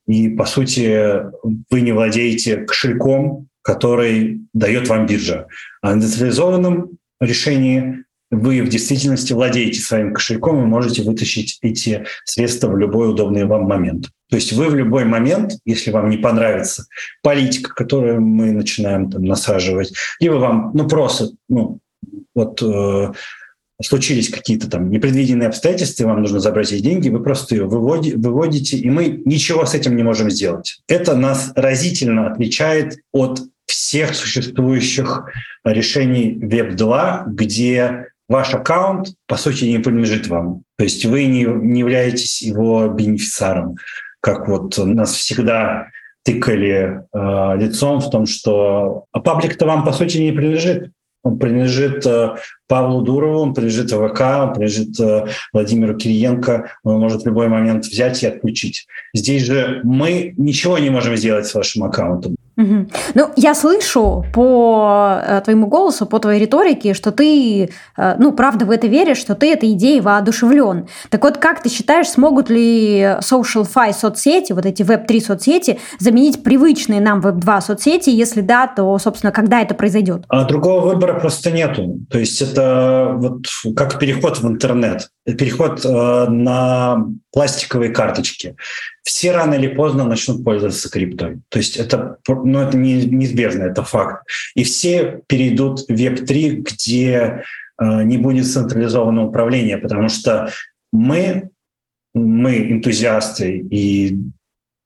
и 0.06 0.28
по 0.30 0.46
сути 0.46 1.22
вы 1.70 1.80
не 1.82 1.92
владеете 1.92 2.58
кошельком, 2.58 3.48
который 3.62 4.40
дает 4.54 4.88
вам 4.88 5.06
биржа. 5.06 5.46
А 5.82 5.94
на 5.94 6.00
децентрализованном 6.00 6.90
решении 7.20 8.04
вы 8.30 8.62
в 8.62 8.68
действительности 8.68 9.32
владеете 9.32 9.80
своим 9.80 10.14
кошельком 10.14 10.62
и 10.62 10.66
можете 10.66 11.02
вытащить 11.02 11.58
эти 11.62 12.04
средства 12.24 12.68
в 12.68 12.78
любой 12.78 13.10
удобный 13.10 13.44
вам 13.44 13.64
момент. 13.64 14.06
То 14.30 14.36
есть 14.36 14.52
вы 14.52 14.68
в 14.68 14.74
любой 14.74 15.04
момент, 15.04 15.54
если 15.64 15.90
вам 15.90 16.08
не 16.08 16.16
понравится 16.16 16.86
политика, 17.22 17.74
которую 17.74 18.20
мы 18.20 18.52
начинаем 18.52 19.10
там 19.10 19.24
насаживать, 19.24 19.92
либо 20.20 20.34
вам 20.34 20.70
ну 20.74 20.88
просто 20.88 21.30
ну 21.48 21.80
вот 22.34 22.62
э, 22.62 23.12
случились 23.82 24.28
какие-то 24.28 24.70
там 24.70 24.90
непредвиденные 24.90 25.48
обстоятельства, 25.48 26.04
вам 26.04 26.20
нужно 26.20 26.38
забрать 26.38 26.72
эти 26.72 26.82
деньги, 26.82 27.08
вы 27.08 27.22
просто 27.22 27.56
ее 27.56 27.64
выводите, 27.66 28.16
выводите, 28.16 28.76
и 28.76 28.88
мы 28.88 29.22
ничего 29.24 29.66
с 29.66 29.74
этим 29.74 29.96
не 29.96 30.02
можем 30.02 30.30
сделать. 30.30 30.80
Это 30.86 31.16
нас 31.16 31.52
разительно 31.56 32.30
отличает 32.30 32.98
от 33.12 33.40
всех 33.66 34.14
существующих 34.14 35.24
решений 35.64 36.38
Web2, 36.40 37.24
где 37.28 38.06
ваш 38.30 38.54
аккаунт, 38.54 39.08
по 39.26 39.36
сути, 39.36 39.64
не 39.64 39.80
принадлежит 39.80 40.28
вам. 40.28 40.62
То 40.78 40.84
есть 40.84 41.04
вы 41.04 41.26
не, 41.26 41.44
не 41.44 41.80
являетесь 41.80 42.40
его 42.40 42.88
бенефициаром, 42.88 43.76
как 44.20 44.48
вот 44.48 44.78
нас 44.78 45.14
всегда 45.14 45.88
тыкали 46.22 47.02
э, 47.12 47.56
лицом 47.56 48.00
в 48.00 48.08
том, 48.08 48.26
что 48.26 49.04
а 49.10 49.20
паблик-то 49.20 49.66
вам, 49.66 49.84
по 49.84 49.92
сути, 49.92 50.18
не 50.18 50.32
принадлежит. 50.32 50.92
Он 51.22 51.38
принадлежит 51.38 52.06
э, 52.06 52.36
Павлу 52.68 53.02
Дурову, 53.02 53.40
он 53.40 53.52
принадлежит 53.52 53.90
ВК, 53.90 54.20
он 54.20 54.52
принадлежит 54.54 55.00
э, 55.00 55.26
Владимиру 55.52 55.96
Кириенко. 55.96 56.70
Он 56.84 57.00
может 57.00 57.22
в 57.22 57.26
любой 57.26 57.48
момент 57.48 57.84
взять 57.84 58.22
и 58.22 58.26
отключить. 58.26 58.86
Здесь 59.12 59.42
же 59.42 59.80
мы 59.82 60.34
ничего 60.36 60.78
не 60.78 60.90
можем 60.90 61.16
сделать 61.16 61.46
с 61.46 61.54
вашим 61.54 61.82
аккаунтом. 61.82 62.36
Угу. 62.60 62.86
Ну, 63.14 63.30
я 63.36 63.54
слышу 63.54 64.24
по 64.34 65.18
э, 65.22 65.40
твоему 65.42 65.66
голосу, 65.66 66.06
по 66.06 66.18
твоей 66.18 66.40
риторике, 66.40 66.92
что 66.94 67.10
ты, 67.10 67.70
э, 67.96 68.14
ну, 68.18 68.32
правда 68.32 68.66
в 68.66 68.70
это 68.70 68.86
веришь, 68.86 69.18
что 69.18 69.34
ты 69.34 69.52
этой 69.52 69.72
идеей 69.72 70.00
воодушевлен. 70.00 70.86
Так 71.08 71.24
вот, 71.24 71.38
как 71.38 71.62
ты 71.62 71.70
считаешь, 71.70 72.08
смогут 72.08 72.50
ли 72.50 73.00
social-fi 73.20 73.92
соцсети, 73.92 74.52
вот 74.52 74.66
эти 74.66 74.82
веб-3 74.82 75.20
соцсети, 75.20 75.78
заменить 75.98 76.42
привычные 76.42 77.00
нам 77.00 77.20
веб-2 77.20 77.60
соцсети? 77.62 78.10
Если 78.10 78.42
да, 78.42 78.66
то, 78.66 78.98
собственно, 78.98 79.32
когда 79.32 79.62
это 79.62 79.74
произойдет? 79.74 80.24
А 80.28 80.44
другого 80.44 80.80
выбора 80.80 81.18
просто 81.18 81.50
нету. 81.50 81.98
То 82.10 82.18
есть 82.18 82.42
это 82.42 83.14
вот 83.16 83.46
как 83.74 83.98
переход 83.98 84.38
в 84.38 84.46
интернет, 84.46 85.08
переход 85.24 85.84
э, 85.84 86.26
на 86.28 87.06
пластиковые 87.32 87.90
карточки 87.90 88.56
все 89.02 89.32
рано 89.32 89.54
или 89.54 89.68
поздно 89.68 90.04
начнут 90.04 90.44
пользоваться 90.44 90.90
криптой. 90.90 91.40
То 91.48 91.58
есть 91.58 91.76
это, 91.76 92.18
ну, 92.26 92.60
это 92.60 92.76
неизбежно, 92.76 93.64
это 93.64 93.82
факт. 93.82 94.26
И 94.54 94.64
все 94.64 95.20
перейдут 95.26 95.80
в 95.80 95.90
Web3, 95.90 96.50
где 96.62 97.44
э, 97.80 98.02
не 98.04 98.18
будет 98.18 98.46
централизованного 98.46 99.28
управления, 99.28 99.78
потому 99.78 100.08
что 100.08 100.52
мы, 100.92 101.50
мы 102.14 102.70
энтузиасты 102.72 103.58
и 103.58 104.16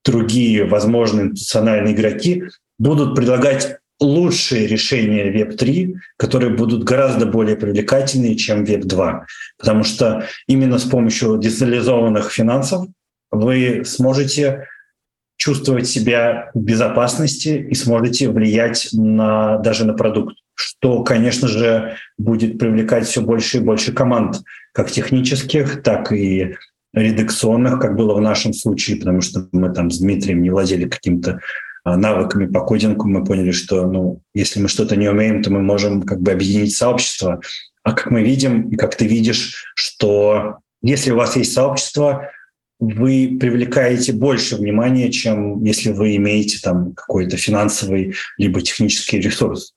другие 0.05 0.65
возможные 0.65 1.27
институциональные 1.27 1.95
игроки 1.95 2.45
будут 2.79 3.15
предлагать 3.15 3.79
лучшие 4.01 4.67
решения 4.67 5.33
Web3, 5.33 5.95
которые 6.17 6.55
будут 6.55 6.85
гораздо 6.85 7.27
более 7.27 7.57
привлекательные, 7.57 8.37
чем 8.37 8.65
Web2. 8.65 9.21
Потому 9.59 9.85
что 9.85 10.27
именно 10.47 10.79
с 10.79 10.85
помощью 10.85 11.39
децентрализованных 11.39 12.31
финансов 12.31 12.87
вы 13.31 13.83
сможете 13.85 14.67
чувствовать 15.37 15.89
себя 15.89 16.51
в 16.55 16.61
безопасности 16.61 17.67
и 17.71 17.75
сможете 17.75 18.31
влиять 18.31 18.89
на, 18.93 19.59
даже 19.59 19.85
на 19.85 19.95
продукт, 19.95 20.37
что 20.55 21.03
конечно 21.03 21.49
же, 21.49 21.97
будет 22.17 22.59
привлекать 22.59 23.07
все 23.07 23.21
больше 23.21 23.59
и 23.59 23.61
больше 23.61 23.93
команд, 23.93 24.37
как 24.73 24.91
технических, 24.91 25.83
так 25.83 26.13
и 26.13 26.55
редакционных, 26.95 27.81
как 27.81 27.97
было 27.97 28.15
в 28.15 28.21
нашем 28.21 28.53
случае, 28.53 28.97
потому 28.97 29.21
что 29.21 29.49
мы 29.51 29.71
там 29.71 29.91
с 29.91 29.99
Дмитрием 29.99 30.43
не 30.43 30.51
владели 30.51 30.89
каким-то 30.89 31.41
навыками 31.85 32.47
по 32.47 32.61
кодингу, 32.61 33.09
мы 33.09 33.25
поняли, 33.25 33.51
что 33.53 33.87
ну, 33.87 34.23
если 34.35 34.61
мы 34.61 34.69
что-то 34.69 34.97
не 34.97 35.09
умеем, 35.09 35.43
то 35.43 35.51
мы 35.51 35.61
можем 35.61 36.03
как 36.03 36.21
бы 36.21 36.33
объединить 36.33 36.77
сообщество. 36.77 37.41
А 37.83 37.93
как 37.93 38.11
мы 38.11 38.23
видим, 38.23 38.71
и 38.71 38.77
как 38.77 38.97
ты 38.97 39.07
видишь, 39.07 39.73
что 39.75 40.59
если 40.83 41.11
у 41.11 41.17
вас 41.17 41.37
есть 41.37 41.53
сообщество, 41.53 42.31
вы 42.81 43.37
привлекаете 43.41 44.13
больше 44.13 44.57
внимания, 44.57 45.11
чем 45.11 45.63
если 45.63 45.93
вы 45.93 46.17
имеете 46.17 46.59
там 46.61 46.93
какой-то 46.95 47.37
финансовый 47.37 48.15
либо 48.39 48.61
технический 48.63 49.21
ресурс. 49.21 49.75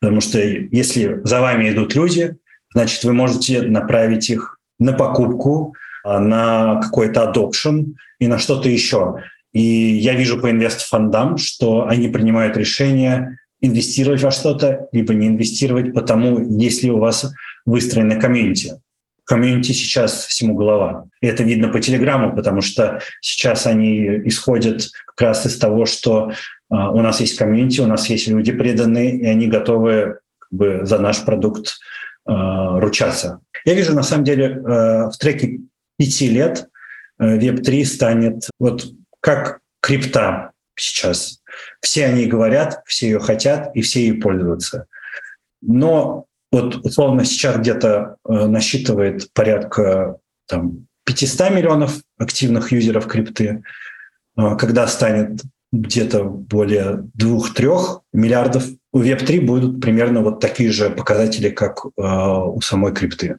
Потому 0.00 0.20
что 0.20 0.38
если 0.40 1.20
за 1.24 1.40
вами 1.40 1.70
идут 1.70 1.94
люди, 1.94 2.36
значит, 2.72 3.04
вы 3.04 3.12
можете 3.12 3.62
направить 3.62 4.30
их 4.30 4.58
на 4.78 4.92
покупку, 4.92 5.74
а, 6.02 6.18
на 6.18 6.80
какой-то 6.80 7.30
adoption 7.30 7.94
и 8.18 8.26
на 8.26 8.38
что-то 8.38 8.68
еще. 8.68 9.16
И 9.52 9.60
я 9.60 10.14
вижу 10.14 10.40
по 10.40 10.50
инвест-фондам, 10.50 11.36
что 11.36 11.86
они 11.88 12.08
принимают 12.08 12.56
решение 12.56 13.38
инвестировать 13.60 14.22
во 14.22 14.30
что-то, 14.30 14.88
либо 14.92 15.12
не 15.14 15.28
инвестировать, 15.28 15.92
потому 15.92 16.40
если 16.40 16.88
у 16.88 16.98
вас 16.98 17.32
выстроена 17.66 18.16
комьюнити. 18.16 18.80
Комьюнити 19.24 19.72
сейчас 19.72 20.24
всему 20.26 20.54
голова. 20.54 21.04
И 21.20 21.26
это 21.26 21.42
видно 21.42 21.68
по 21.68 21.80
Телеграму, 21.80 22.34
потому 22.34 22.62
что 22.62 23.00
сейчас 23.20 23.66
они 23.66 24.04
исходят 24.24 24.88
как 25.06 25.20
раз 25.28 25.46
из 25.46 25.58
того, 25.58 25.84
что 25.84 26.30
э, 26.30 26.34
у 26.68 27.00
нас 27.00 27.20
есть 27.20 27.36
комьюнити, 27.36 27.80
у 27.80 27.86
нас 27.86 28.08
есть 28.08 28.26
люди 28.28 28.50
преданные, 28.50 29.18
и 29.18 29.26
они 29.26 29.46
готовы 29.46 30.18
как 30.38 30.50
бы, 30.50 30.80
за 30.82 30.98
наш 30.98 31.24
продукт 31.24 31.78
э, 32.26 32.32
ручаться. 32.32 33.40
Я 33.64 33.74
вижу, 33.74 33.94
на 33.94 34.02
самом 34.02 34.24
деле, 34.24 34.46
э, 34.46 35.10
в 35.10 35.12
треке 35.18 35.60
пяти 35.96 36.28
лет 36.28 36.66
Web3 37.20 37.84
станет 37.84 38.48
вот 38.58 38.86
как 39.20 39.60
крипта 39.80 40.52
сейчас. 40.76 41.40
Все 41.80 42.06
о 42.06 42.12
ней 42.12 42.26
говорят, 42.26 42.82
все 42.86 43.06
ее 43.06 43.20
хотят 43.20 43.74
и 43.74 43.82
все 43.82 44.00
ей 44.00 44.20
пользуются. 44.20 44.86
Но 45.62 46.26
вот 46.52 46.76
условно 46.84 47.24
сейчас 47.24 47.58
где-то 47.58 48.16
э, 48.28 48.46
насчитывает 48.46 49.32
порядка 49.32 50.16
там, 50.46 50.86
500 51.04 51.50
миллионов 51.50 52.00
активных 52.18 52.72
юзеров 52.72 53.06
крипты, 53.06 53.62
э, 54.36 54.56
когда 54.56 54.86
станет 54.86 55.42
где-то 55.72 56.24
более 56.24 57.08
2-3 57.18 58.00
миллиардов, 58.12 58.64
у 58.92 59.00
Web3 59.00 59.40
будут 59.42 59.80
примерно 59.80 60.20
вот 60.20 60.40
такие 60.40 60.72
же 60.72 60.90
показатели, 60.90 61.50
как 61.50 61.84
э, 61.84 61.90
у 61.96 62.60
самой 62.60 62.92
крипты. 62.92 63.38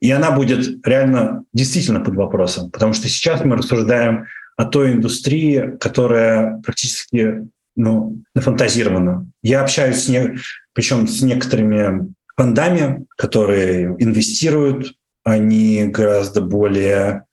И 0.00 0.10
она 0.10 0.30
будет 0.30 0.86
реально 0.86 1.44
действительно 1.52 2.00
под 2.00 2.16
вопросом, 2.16 2.70
потому 2.70 2.92
что 2.92 3.08
сейчас 3.08 3.44
мы 3.44 3.56
рассуждаем 3.56 4.26
о 4.60 4.66
той 4.66 4.92
индустрии, 4.92 5.78
которая 5.80 6.60
практически 6.60 7.48
ну, 7.76 8.22
нафантазирована. 8.34 9.26
Я 9.42 9.62
общаюсь 9.62 10.04
с 10.04 10.08
не, 10.08 10.36
причем 10.74 11.08
с 11.08 11.22
некоторыми 11.22 12.12
фондами, 12.36 13.06
которые 13.16 13.96
инвестируют, 13.98 14.92
они 15.24 15.86
гораздо 15.86 16.42
более 16.42 17.24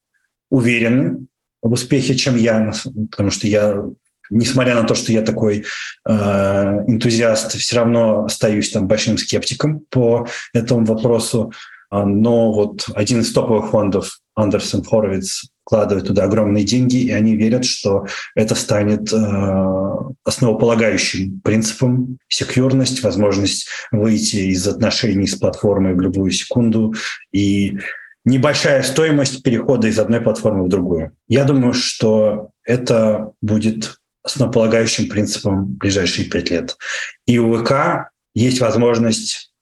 уверены 0.50 1.28
в 1.62 1.74
успехе, 1.74 2.16
чем 2.16 2.38
я, 2.38 2.72
потому 3.12 3.30
что 3.30 3.46
я, 3.46 3.84
несмотря 4.30 4.76
на 4.76 4.88
то, 4.88 4.96
что 4.96 5.12
я 5.12 5.22
такой 5.22 5.66
э, 6.08 6.14
энтузиаст, 6.14 7.58
все 7.58 7.76
равно 7.76 8.24
остаюсь 8.24 8.72
там 8.72 8.88
большим 8.88 9.18
скептиком 9.18 9.82
по 9.90 10.30
этому 10.54 10.86
вопросу. 10.86 11.52
А, 11.90 12.06
но 12.06 12.54
вот 12.54 12.86
один 12.96 13.20
из 13.20 13.34
топовых 13.34 13.72
фондов, 13.72 14.22
Андерсон 14.38 14.84
Хоровиц, 14.84 15.50
вкладывает 15.68 16.08
туда 16.08 16.24
огромные 16.24 16.64
деньги, 16.64 16.96
и 16.98 17.12
они 17.12 17.36
верят, 17.36 17.66
что 17.66 18.06
это 18.36 18.56
станет 18.56 19.12
э, 19.12 19.96
основополагающим 20.24 21.42
принципом. 21.42 22.20
Секьюрность, 22.30 23.04
возможность 23.04 23.68
выйти 23.92 24.38
из 24.38 24.66
отношений 24.66 25.28
с 25.28 25.36
платформой 25.36 25.94
в 25.94 26.00
любую 26.00 26.32
секунду 26.32 26.94
и 27.34 27.80
небольшая 28.24 28.84
стоимость 28.84 29.44
перехода 29.44 29.88
из 29.88 30.00
одной 30.00 30.22
платформы 30.22 30.66
в 30.66 30.70
другую. 30.70 31.12
Я 31.28 31.44
думаю, 31.44 31.74
что 31.74 32.52
это 32.64 33.32
будет 33.42 33.98
основополагающим 34.24 35.10
принципом 35.10 35.66
в 35.66 35.78
ближайшие 35.78 36.30
пять 36.30 36.50
лет. 36.50 36.78
И 37.26 37.40
у 37.40 37.58
ВК 37.58 38.12
есть 38.36 38.62
возможность 38.62 39.54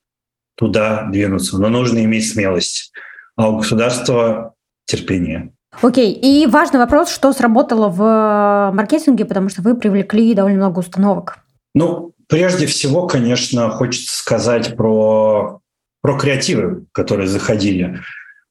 туда 0.55 1.03
двинуться, 1.11 1.57
но 1.57 1.69
нужно 1.69 2.03
иметь 2.03 2.31
смелость, 2.31 2.91
а 3.35 3.49
у 3.49 3.57
государства 3.57 4.54
терпение. 4.85 5.51
Окей, 5.81 6.13
и 6.13 6.47
важный 6.47 6.79
вопрос, 6.79 7.09
что 7.09 7.33
сработало 7.33 7.89
в 7.89 8.71
маркетинге, 8.73 9.25
потому 9.25 9.49
что 9.49 9.61
вы 9.61 9.75
привлекли 9.75 10.33
довольно 10.33 10.57
много 10.57 10.79
установок. 10.79 11.39
Ну, 11.73 12.13
прежде 12.27 12.65
всего, 12.65 13.07
конечно, 13.07 13.69
хочется 13.69 14.17
сказать 14.17 14.77
про, 14.77 15.59
про 16.01 16.17
креативы, 16.17 16.85
которые 16.93 17.27
заходили. 17.27 17.99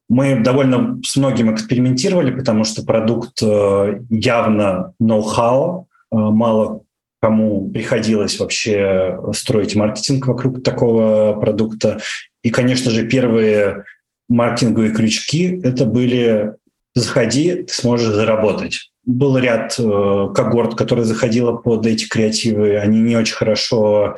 Мы 0.08 0.40
довольно 0.40 1.00
с 1.02 1.16
многим 1.16 1.54
экспериментировали, 1.54 2.30
потому 2.30 2.64
что 2.64 2.84
продукт 2.84 3.42
э, 3.42 4.00
явно 4.10 4.92
ноу-хау, 5.00 5.88
э, 6.12 6.16
мало 6.16 6.82
кому 7.22 7.70
приходилось 7.70 8.38
вообще 8.38 9.18
строить 9.32 9.74
маркетинг 9.74 10.26
вокруг 10.26 10.62
такого 10.62 11.32
продукта. 11.40 11.98
И, 12.42 12.50
конечно 12.50 12.90
же, 12.90 13.08
первые 13.08 13.84
маркетинговые 14.28 14.92
крючки— 14.92 15.60
это 15.64 15.84
были 15.84 16.54
«заходи, 16.94 17.64
ты 17.64 17.72
сможешь 17.72 18.08
заработать». 18.08 18.90
Был 19.04 19.36
ряд 19.36 19.76
э, 19.78 20.28
когорт, 20.34 20.76
которые 20.76 21.04
заходило 21.04 21.52
под 21.52 21.84
эти 21.86 22.08
креативы. 22.08 22.78
Они 22.78 23.00
не 23.00 23.16
очень 23.16 23.34
хорошо 23.34 24.16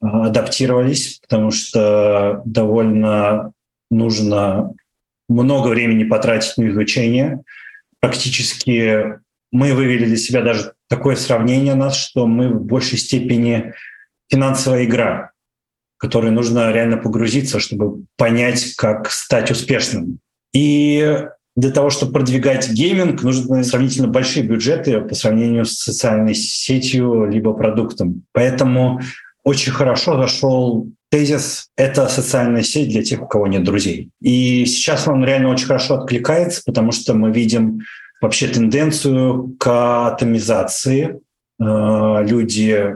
э, 0.00 0.06
адаптировались, 0.06 1.18
потому 1.20 1.50
что 1.50 2.42
довольно 2.44 3.52
нужно 3.90 4.74
много 5.28 5.68
времени 5.68 6.04
потратить 6.04 6.56
на 6.56 6.68
изучение. 6.68 7.42
Практически 8.00 9.18
мы 9.50 9.74
вывели 9.74 10.06
для 10.06 10.16
себя 10.16 10.42
даже 10.42 10.74
такое 10.88 11.16
сравнение 11.16 11.74
нас, 11.74 11.96
что 11.96 12.26
мы 12.26 12.48
в 12.48 12.64
большей 12.64 12.98
степени 12.98 13.74
финансовая 14.30 14.84
игра, 14.84 15.32
в 15.98 16.00
которой 16.00 16.30
нужно 16.30 16.72
реально 16.72 16.96
погрузиться, 16.96 17.58
чтобы 17.58 18.04
понять, 18.16 18.74
как 18.76 19.10
стать 19.10 19.50
успешным. 19.50 20.20
И 20.54 21.26
для 21.56 21.70
того, 21.72 21.90
чтобы 21.90 22.12
продвигать 22.12 22.70
гейминг, 22.70 23.24
нужны 23.24 23.64
сравнительно 23.64 24.06
большие 24.06 24.46
бюджеты 24.46 25.00
по 25.00 25.16
сравнению 25.16 25.64
с 25.64 25.72
социальной 25.78 26.36
сетью 26.36 27.24
либо 27.24 27.52
продуктом. 27.52 28.22
Поэтому 28.32 29.00
очень 29.42 29.72
хорошо 29.72 30.16
зашел 30.16 30.86
тезис 31.10 31.66
«это 31.76 32.06
социальная 32.06 32.62
сеть 32.62 32.90
для 32.90 33.02
тех, 33.02 33.22
у 33.22 33.26
кого 33.26 33.48
нет 33.48 33.64
друзей». 33.64 34.10
И 34.20 34.66
сейчас 34.66 35.08
он 35.08 35.24
реально 35.24 35.48
очень 35.48 35.66
хорошо 35.66 35.96
откликается, 35.96 36.62
потому 36.64 36.92
что 36.92 37.14
мы 37.14 37.32
видим 37.32 37.80
вообще 38.20 38.46
тенденцию 38.46 39.56
к 39.58 40.06
атомизации. 40.06 41.18
Э, 41.60 42.24
люди 42.24 42.94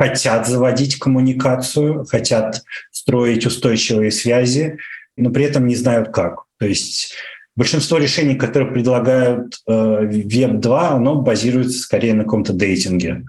хотят 0.00 0.48
заводить 0.48 0.98
коммуникацию, 0.98 2.06
хотят 2.06 2.62
строить 2.90 3.44
устойчивые 3.44 4.10
связи, 4.10 4.78
но 5.18 5.28
при 5.28 5.44
этом 5.44 5.66
не 5.66 5.76
знают 5.76 6.08
как. 6.08 6.44
То 6.58 6.64
есть 6.64 7.12
большинство 7.54 7.98
решений, 7.98 8.34
которые 8.34 8.72
предлагают 8.72 9.58
э, 9.68 9.72
Web2, 9.72 10.88
оно 10.92 11.20
базируется 11.20 11.80
скорее 11.80 12.14
на 12.14 12.24
каком-то 12.24 12.54
дейтинге. 12.54 13.24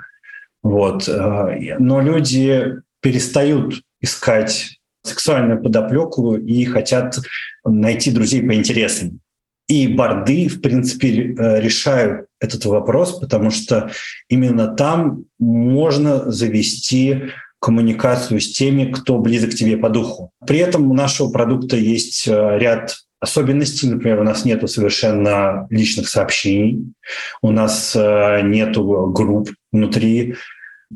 Вот. 0.64 1.10
Э, 1.10 1.76
но 1.78 2.00
люди 2.00 2.78
перестают 3.02 3.82
искать 4.00 4.80
сексуальную 5.04 5.62
подоплеку 5.62 6.38
и 6.38 6.64
хотят 6.64 7.20
найти 7.66 8.12
друзей 8.12 8.48
по 8.48 8.56
интересам. 8.56 9.20
И 9.68 9.90
борды, 9.90 10.48
в 10.48 10.62
принципе, 10.62 11.34
э, 11.34 11.60
решают 11.60 12.28
этот 12.42 12.66
вопрос, 12.66 13.20
потому 13.20 13.52
что 13.52 13.92
именно 14.28 14.68
там 14.68 15.26
можно 15.40 16.30
завести 16.32 17.32
коммуникацию 17.60 18.42
с 18.42 18.52
теми, 18.52 18.92
кто 18.92 19.20
близок 19.20 19.52
к 19.52 19.56
тебе 19.56 19.78
по 19.78 19.90
духу. 19.90 20.32
При 20.46 20.58
этом 20.58 20.90
у 20.90 20.94
нашего 20.96 21.30
продукта 21.30 21.78
есть 21.78 22.28
э, 22.28 22.58
ряд 22.58 22.96
особенностей. 23.20 23.88
Например, 23.88 24.20
у 24.20 24.24
нас 24.24 24.44
нет 24.46 24.68
совершенно 24.70 25.68
личных 25.70 26.10
сообщений, 26.10 26.92
у 27.44 27.52
нас 27.52 27.96
э, 27.96 28.42
нет 28.44 28.76
групп 28.76 29.52
внутри 29.72 30.36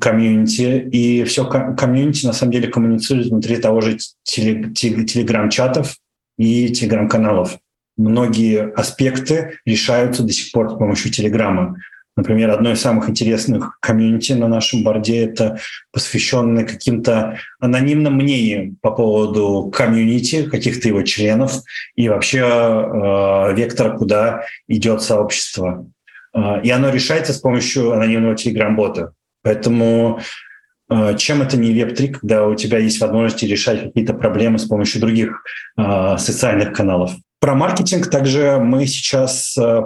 комьюнити, 0.02 0.90
и 0.92 1.24
все 1.24 1.46
комьюнити 1.46 2.26
на 2.26 2.34
самом 2.34 2.52
деле 2.52 2.68
коммуницирует 2.68 3.28
внутри 3.28 3.58
того 3.58 3.82
же 3.82 3.98
телеграм-чатов 4.26 5.96
и 6.38 6.70
телеграм-каналов 6.70 7.60
многие 7.98 8.72
аспекты 8.74 9.60
решаются 9.66 10.24
до 10.24 10.32
сих 10.32 10.52
пор 10.52 10.72
с 10.72 10.78
помощью 10.78 11.12
Телеграма. 11.12 11.78
Например, 12.18 12.52
одно 12.52 12.72
из 12.72 12.80
самых 12.80 13.10
интересных 13.10 13.78
комьюнити 13.82 14.32
на 14.34 14.48
нашем 14.48 14.84
борде— 14.84 15.26
это 15.26 15.60
посвященное 15.92 16.66
каким-то 16.66 17.40
анонимным 17.60 18.16
мнениям 18.16 18.78
по 18.82 18.92
поводу 18.92 19.70
комьюнити, 19.70 20.50
каких-то 20.50 20.88
его 20.88 21.02
членов 21.02 21.62
и 21.96 22.08
вообще 22.08 22.40
э, 22.40 23.54
вектора, 23.54 23.98
куда 23.98 24.46
идет 24.70 25.02
сообщество. 25.02 25.86
Э, 26.34 26.62
и 26.64 26.70
оно 26.70 26.90
решается 26.90 27.34
с 27.34 27.40
помощью 27.40 27.92
анонимного 27.92 28.36
телеграм-бота. 28.36 29.12
Поэтому 29.44 30.22
э, 30.90 31.18
чем 31.18 31.42
это 31.42 31.58
не 31.58 31.78
Web3, 31.78 32.08
когда 32.14 32.48
у 32.48 32.56
тебя 32.56 32.78
есть 32.78 33.02
возможность 33.02 33.44
решать 33.44 33.84
какие-то 33.84 34.14
проблемы 34.14 34.58
с 34.58 34.66
помощью 34.66 35.02
других 35.02 35.44
э, 35.78 36.16
социальных 36.18 36.72
каналов? 36.72 37.12
Про 37.46 37.54
маркетинг 37.54 38.10
также 38.10 38.58
мы 38.58 38.88
сейчас 38.88 39.56
э, 39.56 39.84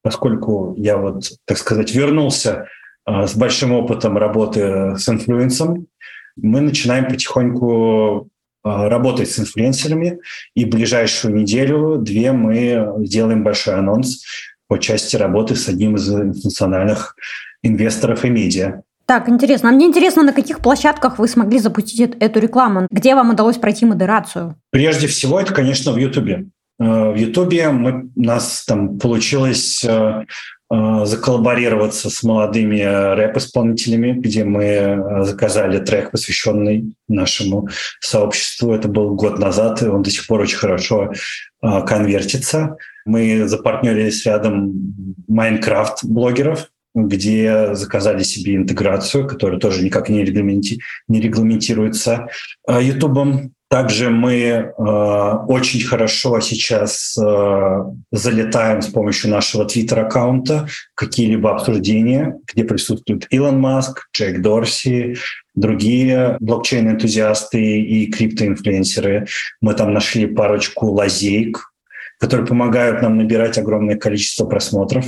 поскольку 0.00 0.76
я 0.76 0.96
вот, 0.96 1.28
так 1.44 1.58
сказать, 1.58 1.92
вернулся 1.92 2.68
а, 3.04 3.26
с 3.26 3.34
большим 3.34 3.72
опытом 3.72 4.16
работы 4.16 4.94
с 4.96 5.08
инфлюенсом, 5.08 5.88
мы 6.36 6.60
начинаем 6.60 7.06
потихоньку 7.06 8.28
а, 8.62 8.88
работать 8.88 9.28
с 9.28 9.40
инфлюенсерами, 9.40 10.20
и 10.54 10.64
ближайшую 10.64 11.34
неделю-две 11.34 12.30
мы 12.30 12.94
сделаем 13.06 13.42
большой 13.42 13.74
анонс 13.74 14.22
по 14.68 14.78
части 14.78 15.16
работы 15.16 15.56
с 15.56 15.68
одним 15.68 15.96
из 15.96 16.08
национальных 16.08 17.16
инвесторов 17.64 18.24
и 18.24 18.30
медиа. 18.30 18.82
Так, 19.04 19.28
интересно. 19.28 19.70
А 19.70 19.72
мне 19.72 19.86
интересно, 19.86 20.22
на 20.22 20.32
каких 20.32 20.60
площадках 20.60 21.18
вы 21.18 21.26
смогли 21.26 21.58
запустить 21.58 22.14
эту 22.20 22.38
рекламу? 22.38 22.86
Где 22.92 23.16
вам 23.16 23.30
удалось 23.30 23.56
пройти 23.56 23.84
модерацию? 23.84 24.54
Прежде 24.70 25.08
всего, 25.08 25.40
это, 25.40 25.52
конечно, 25.52 25.90
в 25.90 25.96
Ютубе. 25.96 26.46
Э, 26.80 27.10
в 27.10 27.16
Ютубе 27.16 27.70
мы, 27.70 28.10
у 28.14 28.22
нас 28.22 28.64
там 28.64 28.98
получилось 28.98 29.84
э, 29.84 30.24
э, 30.70 31.04
заколлаборироваться 31.04 32.08
с 32.10 32.22
молодыми 32.22 32.80
рэп-исполнителями, 32.80 34.12
где 34.12 34.44
мы 34.44 35.24
заказали 35.24 35.78
трек, 35.78 36.10
посвященный 36.10 36.94
нашему 37.08 37.68
сообществу. 38.00 38.72
Это 38.72 38.88
был 38.88 39.14
год 39.14 39.38
назад, 39.38 39.82
и 39.82 39.86
он 39.86 40.02
до 40.02 40.10
сих 40.10 40.26
пор 40.26 40.40
очень 40.40 40.58
хорошо 40.58 41.12
конвертится. 41.60 42.76
Мы 43.04 43.48
запартнерились 43.48 44.24
рядом 44.26 44.94
Майнкрафт-блогеров, 45.26 46.68
где 46.94 47.74
заказали 47.74 48.22
себе 48.22 48.54
интеграцию, 48.54 49.26
которая 49.26 49.58
тоже 49.58 49.82
никак 49.82 50.08
не, 50.08 50.24
регламенти... 50.24 50.80
не 51.08 51.20
регламентируется 51.20 52.28
Ютубом. 52.68 53.54
Также 53.70 54.08
мы 54.08 54.34
э, 54.34 54.72
очень 54.78 55.82
хорошо 55.82 56.40
сейчас 56.40 57.18
э, 57.18 57.84
залетаем 58.10 58.80
с 58.80 58.86
помощью 58.86 59.30
нашего 59.30 59.66
твиттер-аккаунта 59.66 60.68
какие-либо 60.94 61.54
обсуждения, 61.54 62.38
где 62.46 62.64
присутствуют 62.64 63.26
Илон 63.28 63.60
Маск, 63.60 64.08
Джек 64.16 64.40
Дорси, 64.40 65.18
другие 65.54 66.38
блокчейн-энтузиасты 66.40 67.60
и 67.60 68.10
криптоинфлюенсеры. 68.10 69.26
Мы 69.60 69.74
там 69.74 69.92
нашли 69.92 70.26
парочку 70.26 70.86
лазеек, 70.86 71.70
которые 72.18 72.46
помогают 72.46 73.02
нам 73.02 73.18
набирать 73.18 73.58
огромное 73.58 73.96
количество 73.96 74.46
просмотров 74.46 75.04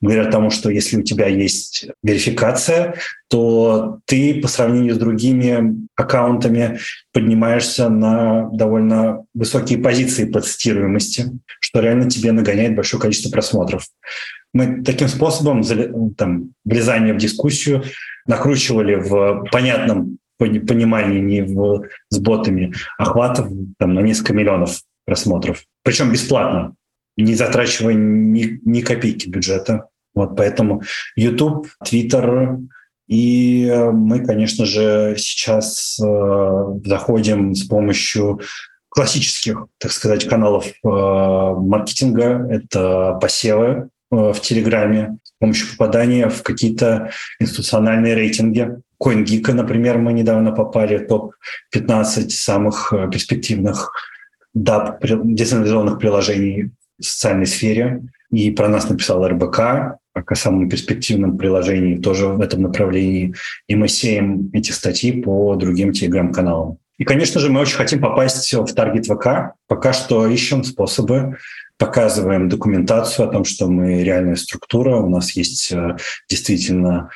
говорят 0.00 0.28
о 0.28 0.32
том, 0.32 0.50
что 0.50 0.70
если 0.70 0.96
у 0.98 1.02
тебя 1.02 1.26
есть 1.26 1.86
верификация, 2.02 2.94
то 3.28 3.98
ты 4.06 4.40
по 4.40 4.48
сравнению 4.48 4.94
с 4.94 4.98
другими 4.98 5.86
аккаунтами 5.96 6.78
поднимаешься 7.12 7.88
на 7.88 8.48
довольно 8.52 9.24
высокие 9.34 9.78
позиции 9.78 10.24
по 10.24 10.40
цитируемости, 10.40 11.30
что 11.60 11.80
реально 11.80 12.10
тебе 12.10 12.32
нагоняет 12.32 12.74
большое 12.74 13.00
количество 13.00 13.30
просмотров. 13.30 13.84
Мы 14.52 14.82
таким 14.82 15.08
способом, 15.08 15.62
там, 16.14 16.52
влезание 16.64 17.14
в 17.14 17.18
дискуссию, 17.18 17.84
накручивали 18.26 18.96
в 18.96 19.44
понятном 19.52 20.18
понимании, 20.38 21.20
не 21.20 21.42
в, 21.42 21.84
с 22.08 22.18
ботами, 22.18 22.72
охватов 22.98 23.48
там, 23.78 23.94
на 23.94 24.00
несколько 24.00 24.32
миллионов 24.32 24.80
просмотров. 25.04 25.64
Причем 25.82 26.10
бесплатно 26.10 26.74
не 27.22 27.34
затрачивая 27.34 27.94
ни, 27.94 28.60
ни 28.64 28.80
копейки 28.80 29.28
бюджета. 29.28 29.88
Вот 30.14 30.36
поэтому 30.36 30.82
YouTube, 31.16 31.68
Twitter, 31.84 32.58
и 33.10 33.68
мы, 33.92 34.24
конечно 34.24 34.66
же, 34.66 35.16
сейчас 35.18 35.98
э, 36.00 36.64
заходим 36.84 37.54
с 37.56 37.64
помощью 37.64 38.40
классических, 38.88 39.66
так 39.78 39.90
сказать, 39.90 40.28
каналов 40.28 40.66
э, 40.66 40.70
маркетинга. 40.84 42.46
Это 42.50 43.18
посевы 43.20 43.88
э, 44.12 44.32
в 44.32 44.40
Телеграме, 44.40 45.18
с 45.24 45.32
помощью 45.40 45.70
попадания 45.70 46.28
в 46.28 46.42
какие-то 46.42 47.10
институциональные 47.40 48.14
рейтинги. 48.14 48.76
CoinGeek, 49.02 49.52
например, 49.54 49.98
мы 49.98 50.12
недавно 50.12 50.52
попали 50.52 50.98
в 50.98 51.08
топ-15 51.08 52.30
самых 52.30 52.92
э, 52.92 53.08
перспективных 53.10 53.92
DAP, 54.56 54.98
децентрализованных 55.00 55.98
приложений 55.98 56.70
социальной 57.00 57.46
сфере. 57.46 58.02
И 58.30 58.50
про 58.50 58.68
нас 58.68 58.88
написал 58.88 59.26
РБК, 59.26 59.56
как 60.14 60.32
о 60.32 60.34
самом 60.34 60.68
перспективном 60.68 61.38
приложении 61.38 61.96
тоже 61.96 62.26
в 62.26 62.40
этом 62.40 62.62
направлении. 62.62 63.34
И 63.66 63.74
мы 63.74 63.88
сеем 63.88 64.50
эти 64.52 64.70
статьи 64.72 65.20
по 65.20 65.56
другим 65.56 65.92
телеграм-каналам. 65.92 66.78
И, 66.98 67.04
конечно 67.04 67.40
же, 67.40 67.50
мы 67.50 67.60
очень 67.60 67.76
хотим 67.76 68.00
попасть 68.00 68.52
в 68.52 68.74
таргет 68.74 69.06
ВК. 69.06 69.54
Пока 69.66 69.92
что 69.92 70.26
ищем 70.26 70.64
способы, 70.64 71.38
показываем 71.78 72.50
документацию 72.50 73.26
о 73.26 73.32
том, 73.32 73.44
что 73.44 73.68
мы 73.68 74.02
реальная 74.02 74.36
структура, 74.36 74.96
у 74.96 75.08
нас 75.08 75.32
есть 75.32 75.72
э, 75.72 75.96
действительно 76.28 77.08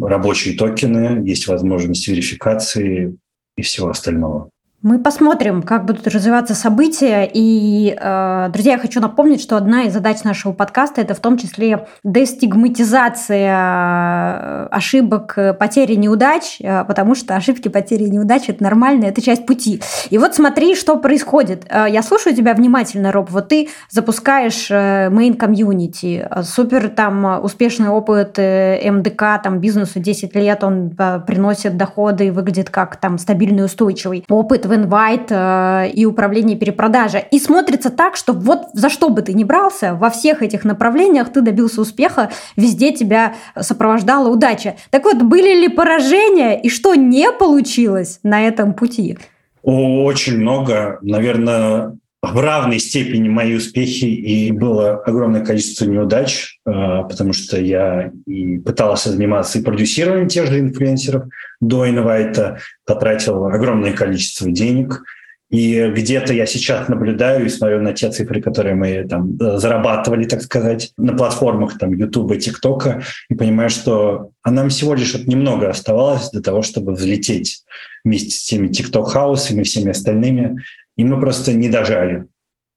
рабочие 0.00 0.56
токены, 0.56 1.26
есть 1.26 1.48
возможность 1.48 2.06
верификации 2.06 3.16
и 3.56 3.62
всего 3.62 3.90
остального. 3.90 4.51
Мы 4.82 4.98
посмотрим, 4.98 5.62
как 5.62 5.84
будут 5.84 6.08
развиваться 6.08 6.56
события. 6.56 7.30
И, 7.32 7.96
э, 7.96 8.48
друзья, 8.52 8.72
я 8.72 8.78
хочу 8.78 9.00
напомнить, 9.00 9.40
что 9.40 9.56
одна 9.56 9.84
из 9.84 9.92
задач 9.92 10.24
нашего 10.24 10.52
подкаста 10.52 11.00
это 11.00 11.14
в 11.14 11.20
том 11.20 11.38
числе 11.38 11.86
дестигматизация 12.02 13.54
э, 13.54 14.66
ошибок, 14.72 15.34
э, 15.36 15.54
потери 15.54 15.94
неудач, 15.94 16.56
э, 16.58 16.84
потому 16.84 17.14
что 17.14 17.36
ошибки, 17.36 17.68
потери 17.68 18.08
неудач 18.08 18.48
это 18.48 18.60
нормально, 18.60 19.04
это 19.04 19.22
часть 19.22 19.46
пути. 19.46 19.80
И 20.10 20.18
вот 20.18 20.34
смотри, 20.34 20.74
что 20.74 20.96
происходит. 20.96 21.64
Я 21.70 22.02
слушаю 22.02 22.34
тебя 22.34 22.52
внимательно, 22.52 23.12
Роб. 23.12 23.30
Вот 23.30 23.50
ты 23.50 23.68
запускаешь 23.88 24.68
main 24.68 25.36
комьюнити, 25.36 26.28
супер 26.42 26.88
там 26.88 27.44
успешный 27.44 27.88
опыт 27.88 28.36
МДК, 28.36 29.40
там 29.44 29.60
бизнесу 29.60 30.00
10 30.00 30.34
лет, 30.34 30.64
он 30.64 30.90
приносит 30.90 31.76
доходы 31.76 32.26
и 32.26 32.30
выглядит 32.30 32.68
как 32.68 32.96
там 32.96 33.18
стабильный, 33.18 33.64
устойчивый. 33.64 34.24
Опыт 34.28 34.66
в 34.72 34.74
инвайт 34.74 35.30
э, 35.30 35.90
и 35.92 36.06
управление 36.06 36.56
перепродажи. 36.56 37.22
И 37.30 37.38
смотрится 37.38 37.90
так, 37.90 38.16
что 38.16 38.32
вот 38.32 38.68
за 38.72 38.88
что 38.88 39.10
бы 39.10 39.22
ты 39.22 39.34
ни 39.34 39.44
брался, 39.44 39.94
во 39.94 40.10
всех 40.10 40.42
этих 40.42 40.64
направлениях 40.64 41.30
ты 41.30 41.42
добился 41.42 41.80
успеха, 41.80 42.30
везде 42.56 42.92
тебя 42.92 43.34
сопровождала 43.58 44.28
удача. 44.28 44.76
Так 44.90 45.04
вот, 45.04 45.22
были 45.22 45.60
ли 45.60 45.68
поражения 45.68 46.60
и 46.60 46.70
что 46.70 46.94
не 46.94 47.30
получилось 47.30 48.20
на 48.22 48.46
этом 48.46 48.72
пути? 48.72 49.18
Очень 49.62 50.38
много. 50.38 50.98
Наверное, 51.02 51.96
в 52.22 52.38
равной 52.38 52.78
степени 52.78 53.28
мои 53.28 53.56
успехи 53.56 54.04
и 54.04 54.52
было 54.52 55.02
огромное 55.04 55.44
количество 55.44 55.86
неудач, 55.86 56.60
э, 56.64 56.70
потому 56.70 57.32
что 57.32 57.60
я 57.60 58.12
и 58.26 58.58
пытался 58.58 59.10
заниматься 59.10 59.58
и 59.58 59.62
продюсированием 59.62 60.28
тех 60.28 60.46
же 60.46 60.60
инфлюенсеров 60.60 61.24
до 61.60 61.88
инвайта, 61.88 62.58
потратил 62.86 63.46
огромное 63.46 63.92
количество 63.92 64.48
денег. 64.48 65.02
И 65.50 65.90
где-то 65.94 66.32
я 66.32 66.46
сейчас 66.46 66.88
наблюдаю 66.88 67.44
и 67.44 67.50
смотрю 67.50 67.82
на 67.82 67.92
те 67.92 68.10
цифры, 68.10 68.40
которые 68.40 68.74
мы 68.74 69.06
там 69.06 69.36
зарабатывали, 69.38 70.24
так 70.24 70.40
сказать, 70.42 70.92
на 70.96 71.14
платформах 71.14 71.76
там 71.76 71.92
YouTube 71.92 72.32
и 72.32 72.38
TikTok, 72.38 73.02
и 73.28 73.34
понимаю, 73.34 73.68
что 73.68 74.30
а 74.42 74.50
нам 74.50 74.70
всего 74.70 74.94
лишь 74.94 75.12
вот 75.12 75.26
немного 75.26 75.68
оставалось 75.68 76.30
для 76.30 76.40
того, 76.40 76.62
чтобы 76.62 76.92
взлететь 76.92 77.64
вместе 78.02 78.30
с 78.30 78.44
теми 78.44 78.68
TikTok-хаусами 78.68 79.60
и 79.60 79.64
всеми 79.64 79.90
остальными 79.90 80.56
и 80.96 81.04
мы 81.04 81.20
просто 81.20 81.52
не 81.52 81.68
дожали. 81.68 82.26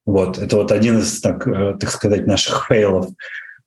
Вот, 0.05 0.37
это 0.37 0.57
вот 0.57 0.71
один 0.71 0.99
из, 0.99 1.19
так, 1.19 1.47
э, 1.47 1.75
так 1.79 1.89
сказать, 1.89 2.27
наших 2.27 2.67
фейлов. 2.67 3.07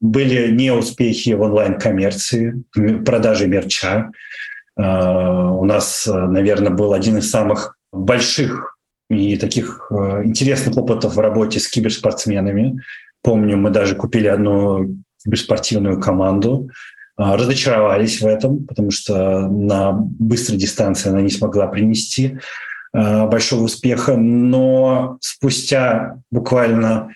Были 0.00 0.52
неуспехи 0.52 1.30
в 1.30 1.40
онлайн-коммерции, 1.40 2.62
продажи 3.04 3.48
мерча. 3.48 4.10
Э, 4.76 4.82
у 4.82 5.64
нас, 5.64 6.06
э, 6.06 6.12
наверное, 6.12 6.70
был 6.70 6.92
один 6.92 7.18
из 7.18 7.30
самых 7.30 7.76
больших 7.92 8.76
и 9.10 9.36
таких 9.38 9.90
интересных 9.90 10.76
опытов 10.76 11.14
в 11.14 11.18
работе 11.18 11.58
с 11.58 11.66
киберспортсменами. 11.66 12.78
Помню, 13.22 13.56
мы 13.56 13.70
даже 13.70 13.96
купили 13.96 14.26
одну 14.26 14.96
киберспортивную 15.24 15.98
команду, 15.98 16.68
разочаровались 17.16 18.20
в 18.20 18.26
этом, 18.26 18.66
потому 18.66 18.90
что 18.90 19.48
на 19.48 19.92
быстрой 19.92 20.58
дистанции 20.58 21.08
она 21.08 21.22
не 21.22 21.30
смогла 21.30 21.68
принести 21.68 22.38
большого 22.92 23.64
успеха, 23.64 24.16
но 24.16 25.18
спустя 25.20 26.16
буквально 26.30 27.10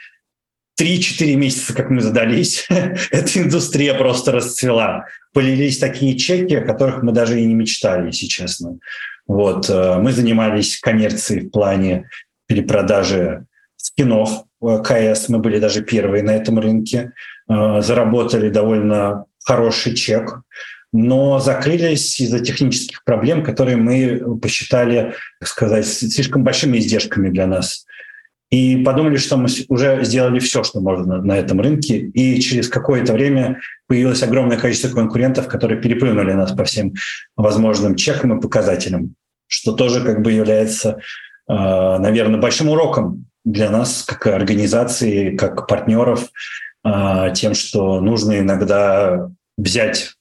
3-4 0.80 1.34
месяца, 1.34 1.74
как 1.74 1.90
мы 1.90 2.00
задались, 2.00 2.66
эта 2.68 3.38
индустрия 3.38 3.94
просто 3.94 4.32
расцвела. 4.32 5.06
Полились 5.32 5.78
такие 5.78 6.16
чеки, 6.16 6.54
о 6.54 6.66
которых 6.66 7.02
мы 7.02 7.12
даже 7.12 7.40
и 7.40 7.44
не 7.44 7.54
мечтали, 7.54 8.06
если 8.06 8.26
честно. 8.26 8.78
Вот. 9.26 9.68
Э, 9.70 9.98
мы 9.98 10.12
занимались 10.12 10.78
коммерцией 10.78 11.46
в 11.46 11.50
плане 11.50 12.08
перепродажи 12.46 13.46
скинов 13.76 14.44
КС. 14.60 15.28
Мы 15.28 15.38
были 15.38 15.58
даже 15.58 15.82
первые 15.82 16.22
на 16.22 16.32
этом 16.32 16.58
рынке. 16.58 17.12
Э, 17.48 17.80
заработали 17.80 18.48
довольно 18.48 19.26
хороший 19.44 19.94
чек, 19.94 20.40
но 20.92 21.38
закрылись 21.38 22.20
из-за 22.20 22.40
технических 22.40 23.02
проблем, 23.04 23.42
которые 23.42 23.76
мы 23.76 24.38
посчитали, 24.38 25.14
так 25.40 25.48
сказать, 25.48 25.86
слишком 25.86 26.44
большими 26.44 26.78
издержками 26.78 27.30
для 27.30 27.46
нас. 27.46 27.86
И 28.50 28.76
подумали, 28.76 29.16
что 29.16 29.38
мы 29.38 29.48
уже 29.68 30.04
сделали 30.04 30.38
все, 30.38 30.62
что 30.62 30.80
можно 30.80 31.22
на 31.22 31.38
этом 31.38 31.58
рынке, 31.62 31.96
и 31.96 32.38
через 32.38 32.68
какое-то 32.68 33.14
время 33.14 33.60
появилось 33.86 34.22
огромное 34.22 34.58
количество 34.58 34.90
конкурентов, 34.90 35.48
которые 35.48 35.80
переплюнули 35.80 36.32
нас 36.34 36.52
по 36.52 36.64
всем 36.64 36.92
возможным 37.34 37.96
чекам 37.96 38.36
и 38.36 38.42
показателям, 38.42 39.14
что 39.46 39.72
тоже 39.72 40.04
как 40.04 40.20
бы 40.20 40.32
является, 40.32 40.98
а, 41.48 41.98
наверное, 41.98 42.38
большим 42.38 42.68
уроком 42.68 43.24
для 43.42 43.70
нас 43.70 44.02
как 44.02 44.26
организации, 44.26 45.34
как 45.34 45.66
партнеров, 45.66 46.28
а, 46.84 47.30
тем, 47.30 47.54
что 47.54 48.02
нужно 48.02 48.38
иногда 48.38 49.30
взять 49.56 50.12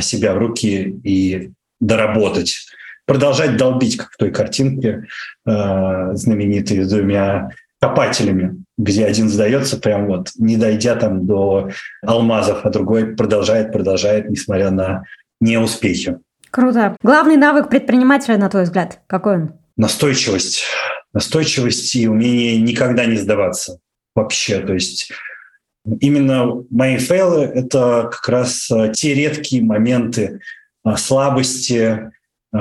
себя 0.00 0.34
в 0.34 0.38
руки 0.38 1.00
и 1.04 1.50
доработать 1.80 2.66
продолжать 3.10 3.56
долбить, 3.56 3.96
как 3.96 4.12
в 4.12 4.16
той 4.16 4.30
картинке 4.30 5.08
э, 5.44 6.10
знаменитой 6.14 6.84
с 6.84 6.88
двумя 6.88 7.50
копателями, 7.80 8.62
где 8.78 9.04
один 9.04 9.28
сдается 9.28 9.78
прям 9.78 10.06
вот, 10.06 10.30
не 10.36 10.56
дойдя 10.56 10.94
там 10.94 11.26
до 11.26 11.70
алмазов, 12.06 12.60
а 12.64 12.70
другой 12.70 13.16
продолжает, 13.16 13.72
продолжает, 13.72 14.30
несмотря 14.30 14.70
на 14.70 15.02
неуспехи. 15.40 16.18
Круто. 16.52 16.96
Главный 17.02 17.36
навык 17.36 17.68
предпринимателя, 17.68 18.36
на 18.36 18.48
твой 18.48 18.62
взгляд, 18.62 19.00
какой 19.08 19.34
он? 19.34 19.52
Настойчивость. 19.76 20.62
Настойчивость 21.12 21.96
и 21.96 22.06
умение 22.06 22.60
никогда 22.60 23.06
не 23.06 23.16
сдаваться 23.16 23.80
вообще. 24.14 24.60
То 24.60 24.74
есть 24.74 25.10
именно 26.00 26.64
мои 26.70 26.98
фейлы— 26.98 27.44
это 27.54 28.08
как 28.10 28.28
раз 28.28 28.70
э, 28.70 28.92
те 28.94 29.14
редкие 29.14 29.62
моменты 29.62 30.40
э, 30.84 30.96
слабости, 30.96 32.10
э, 32.52 32.58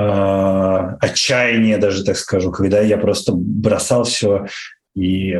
отчаяния 1.01 1.77
даже, 1.77 2.03
так 2.03 2.17
скажу, 2.17 2.51
когда 2.51 2.81
я 2.81 2.97
просто 2.97 3.33
бросал 3.33 4.03
все 4.03 4.47
и 4.95 5.33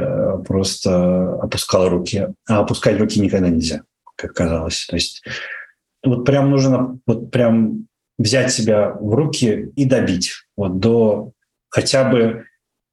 просто 0.48 1.34
опускал 1.42 1.90
руки. 1.90 2.28
А 2.48 2.60
опускать 2.60 3.00
руки 3.00 3.20
никогда 3.20 3.50
нельзя, 3.50 3.82
как 4.16 4.34
казалось. 4.34 4.86
То 4.88 4.96
есть 4.96 5.24
вот 6.04 6.24
прям 6.26 6.50
нужно 6.50 7.00
вот 7.06 7.32
прям 7.32 7.88
взять 8.18 8.52
себя 8.52 8.92
в 8.92 9.14
руки 9.14 9.72
и 9.76 9.86
добить 9.86 10.34
вот 10.56 10.80
до 10.80 11.32
хотя 11.70 12.10
бы 12.10 12.46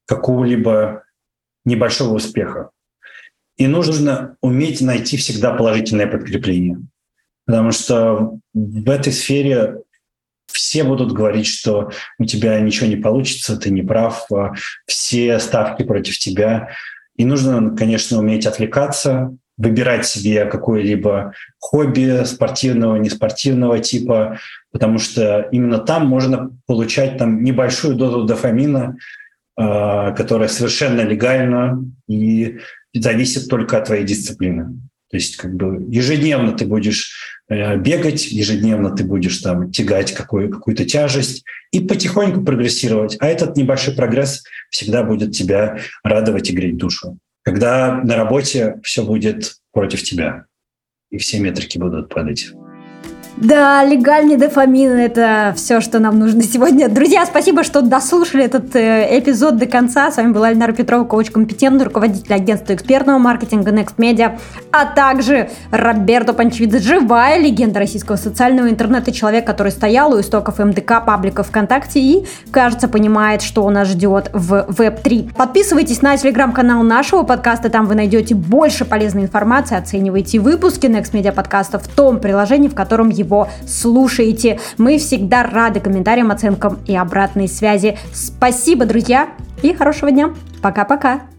какого-либо 0.06 1.02
небольшого 1.64 2.14
успеха. 2.14 2.70
И 3.56 3.66
нужно 3.66 4.36
уметь 4.40 4.80
найти 4.80 5.16
всегда 5.16 5.52
положительное 5.52 6.06
подкрепление. 6.06 6.78
Потому 7.46 7.70
что 7.70 8.38
в 8.52 8.90
этой 8.90 9.12
сфере 9.12 9.78
все 10.46 10.84
будут 10.84 11.12
говорить, 11.12 11.46
что 11.46 11.90
у 12.18 12.24
тебя 12.24 12.58
ничего 12.60 12.86
не 12.86 12.96
получится, 12.96 13.56
ты 13.56 13.70
не 13.70 13.82
прав, 13.82 14.30
а 14.32 14.54
все 14.86 15.38
ставки 15.38 15.82
против 15.82 16.18
тебя. 16.18 16.70
И 17.16 17.24
нужно, 17.24 17.74
конечно, 17.74 18.18
уметь 18.18 18.46
отвлекаться, 18.46 19.36
выбирать 19.56 20.06
себе 20.06 20.44
какое-либо 20.44 21.32
хобби 21.58 22.24
спортивного, 22.24 22.96
неспортивного 22.96 23.78
типа, 23.78 24.38
потому 24.70 24.98
что 24.98 25.48
именно 25.50 25.78
там 25.78 26.06
можно 26.06 26.50
получать 26.66 27.16
там 27.16 27.42
небольшую 27.42 27.94
дозу 27.96 28.24
дофамина, 28.24 28.96
а, 29.56 30.12
которая 30.12 30.48
совершенно 30.48 31.00
легальна 31.00 31.82
и 32.06 32.58
зависит 33.00 33.48
только 33.48 33.78
от 33.78 33.86
твоей 33.86 34.04
дисциплины. 34.04 34.80
То 35.10 35.16
есть 35.16 35.36
как 35.36 35.54
бы 35.54 35.86
ежедневно 35.88 36.52
ты 36.52 36.66
будешь 36.66 37.40
э, 37.48 37.76
бегать, 37.76 38.26
ежедневно 38.26 38.94
ты 38.94 39.04
будешь 39.04 39.38
там 39.38 39.70
тягать 39.70 40.12
какую, 40.12 40.50
какую-то 40.50 40.84
тяжесть 40.84 41.44
и 41.70 41.80
потихоньку 41.80 42.42
прогрессировать. 42.42 43.16
А 43.20 43.28
этот 43.28 43.56
небольшой 43.56 43.94
прогресс 43.94 44.42
всегда 44.70 45.04
будет 45.04 45.32
тебя 45.32 45.78
радовать 46.02 46.50
и 46.50 46.54
греть 46.54 46.76
душу. 46.76 47.18
Когда 47.42 48.00
на 48.02 48.16
работе 48.16 48.80
все 48.82 49.04
будет 49.04 49.56
против 49.72 50.02
тебя, 50.02 50.46
и 51.10 51.18
все 51.18 51.38
метрики 51.38 51.78
будут 51.78 52.08
падать. 52.08 52.50
Да, 53.36 53.84
легальный 53.84 54.36
дофамин– 54.36 54.92
это 54.92 55.52
все, 55.56 55.82
что 55.82 55.98
нам 55.98 56.18
нужно 56.18 56.42
сегодня. 56.42 56.88
Друзья, 56.88 57.26
спасибо, 57.26 57.64
что 57.64 57.82
дослушали 57.82 58.44
этот 58.44 58.74
э, 58.74 59.18
эпизод 59.18 59.58
до 59.58 59.66
конца. 59.66 60.10
С 60.10 60.16
вами 60.16 60.32
была 60.32 60.50
Эльнара 60.50 60.72
Петрова, 60.72 61.04
коуч 61.04 61.30
компетентный, 61.30 61.84
руководитель 61.84 62.32
агентства 62.32 62.72
экспертного 62.72 63.18
маркетинга 63.18 63.72
Next 63.72 63.96
Media, 63.98 64.38
а 64.72 64.86
также 64.86 65.50
Роберто 65.70 66.32
Панчвидзе, 66.32 66.78
живая 66.78 67.38
легенда 67.38 67.78
российского 67.78 68.16
социального 68.16 68.70
интернета, 68.70 69.12
человек, 69.12 69.44
который 69.44 69.70
стоял 69.70 70.14
у 70.14 70.20
истоков 70.20 70.58
МДК, 70.58 71.04
паблика 71.04 71.42
ВКонтакте 71.42 72.00
и, 72.00 72.26
кажется, 72.50 72.88
понимает, 72.88 73.42
что 73.42 73.68
нас 73.68 73.88
ждет 73.88 74.30
в 74.32 74.66
Web3. 74.70 75.34
Подписывайтесь 75.36 76.00
на 76.00 76.16
телеграм-канал 76.16 76.82
нашего 76.82 77.22
подкаста, 77.22 77.68
там 77.68 77.84
вы 77.84 77.96
найдете 77.96 78.34
больше 78.34 78.86
полезной 78.86 79.24
информации, 79.24 79.76
оценивайте 79.76 80.38
выпуски 80.38 80.86
Next 80.86 81.12
Media 81.12 81.32
подкаста 81.32 81.78
в 81.78 81.86
том 81.86 82.18
приложении, 82.18 82.68
в 82.68 82.74
котором 82.74 83.10
его 83.10 83.25
его 83.26 83.48
слушаете. 83.66 84.58
Мы 84.78 84.98
всегда 84.98 85.42
рады 85.42 85.80
комментариям, 85.80 86.30
оценкам 86.30 86.78
и 86.86 86.96
обратной 86.96 87.48
связи. 87.48 87.98
Спасибо, 88.12 88.86
друзья, 88.86 89.28
и 89.62 89.74
хорошего 89.74 90.10
дня. 90.10 90.34
Пока-пока. 90.62 91.35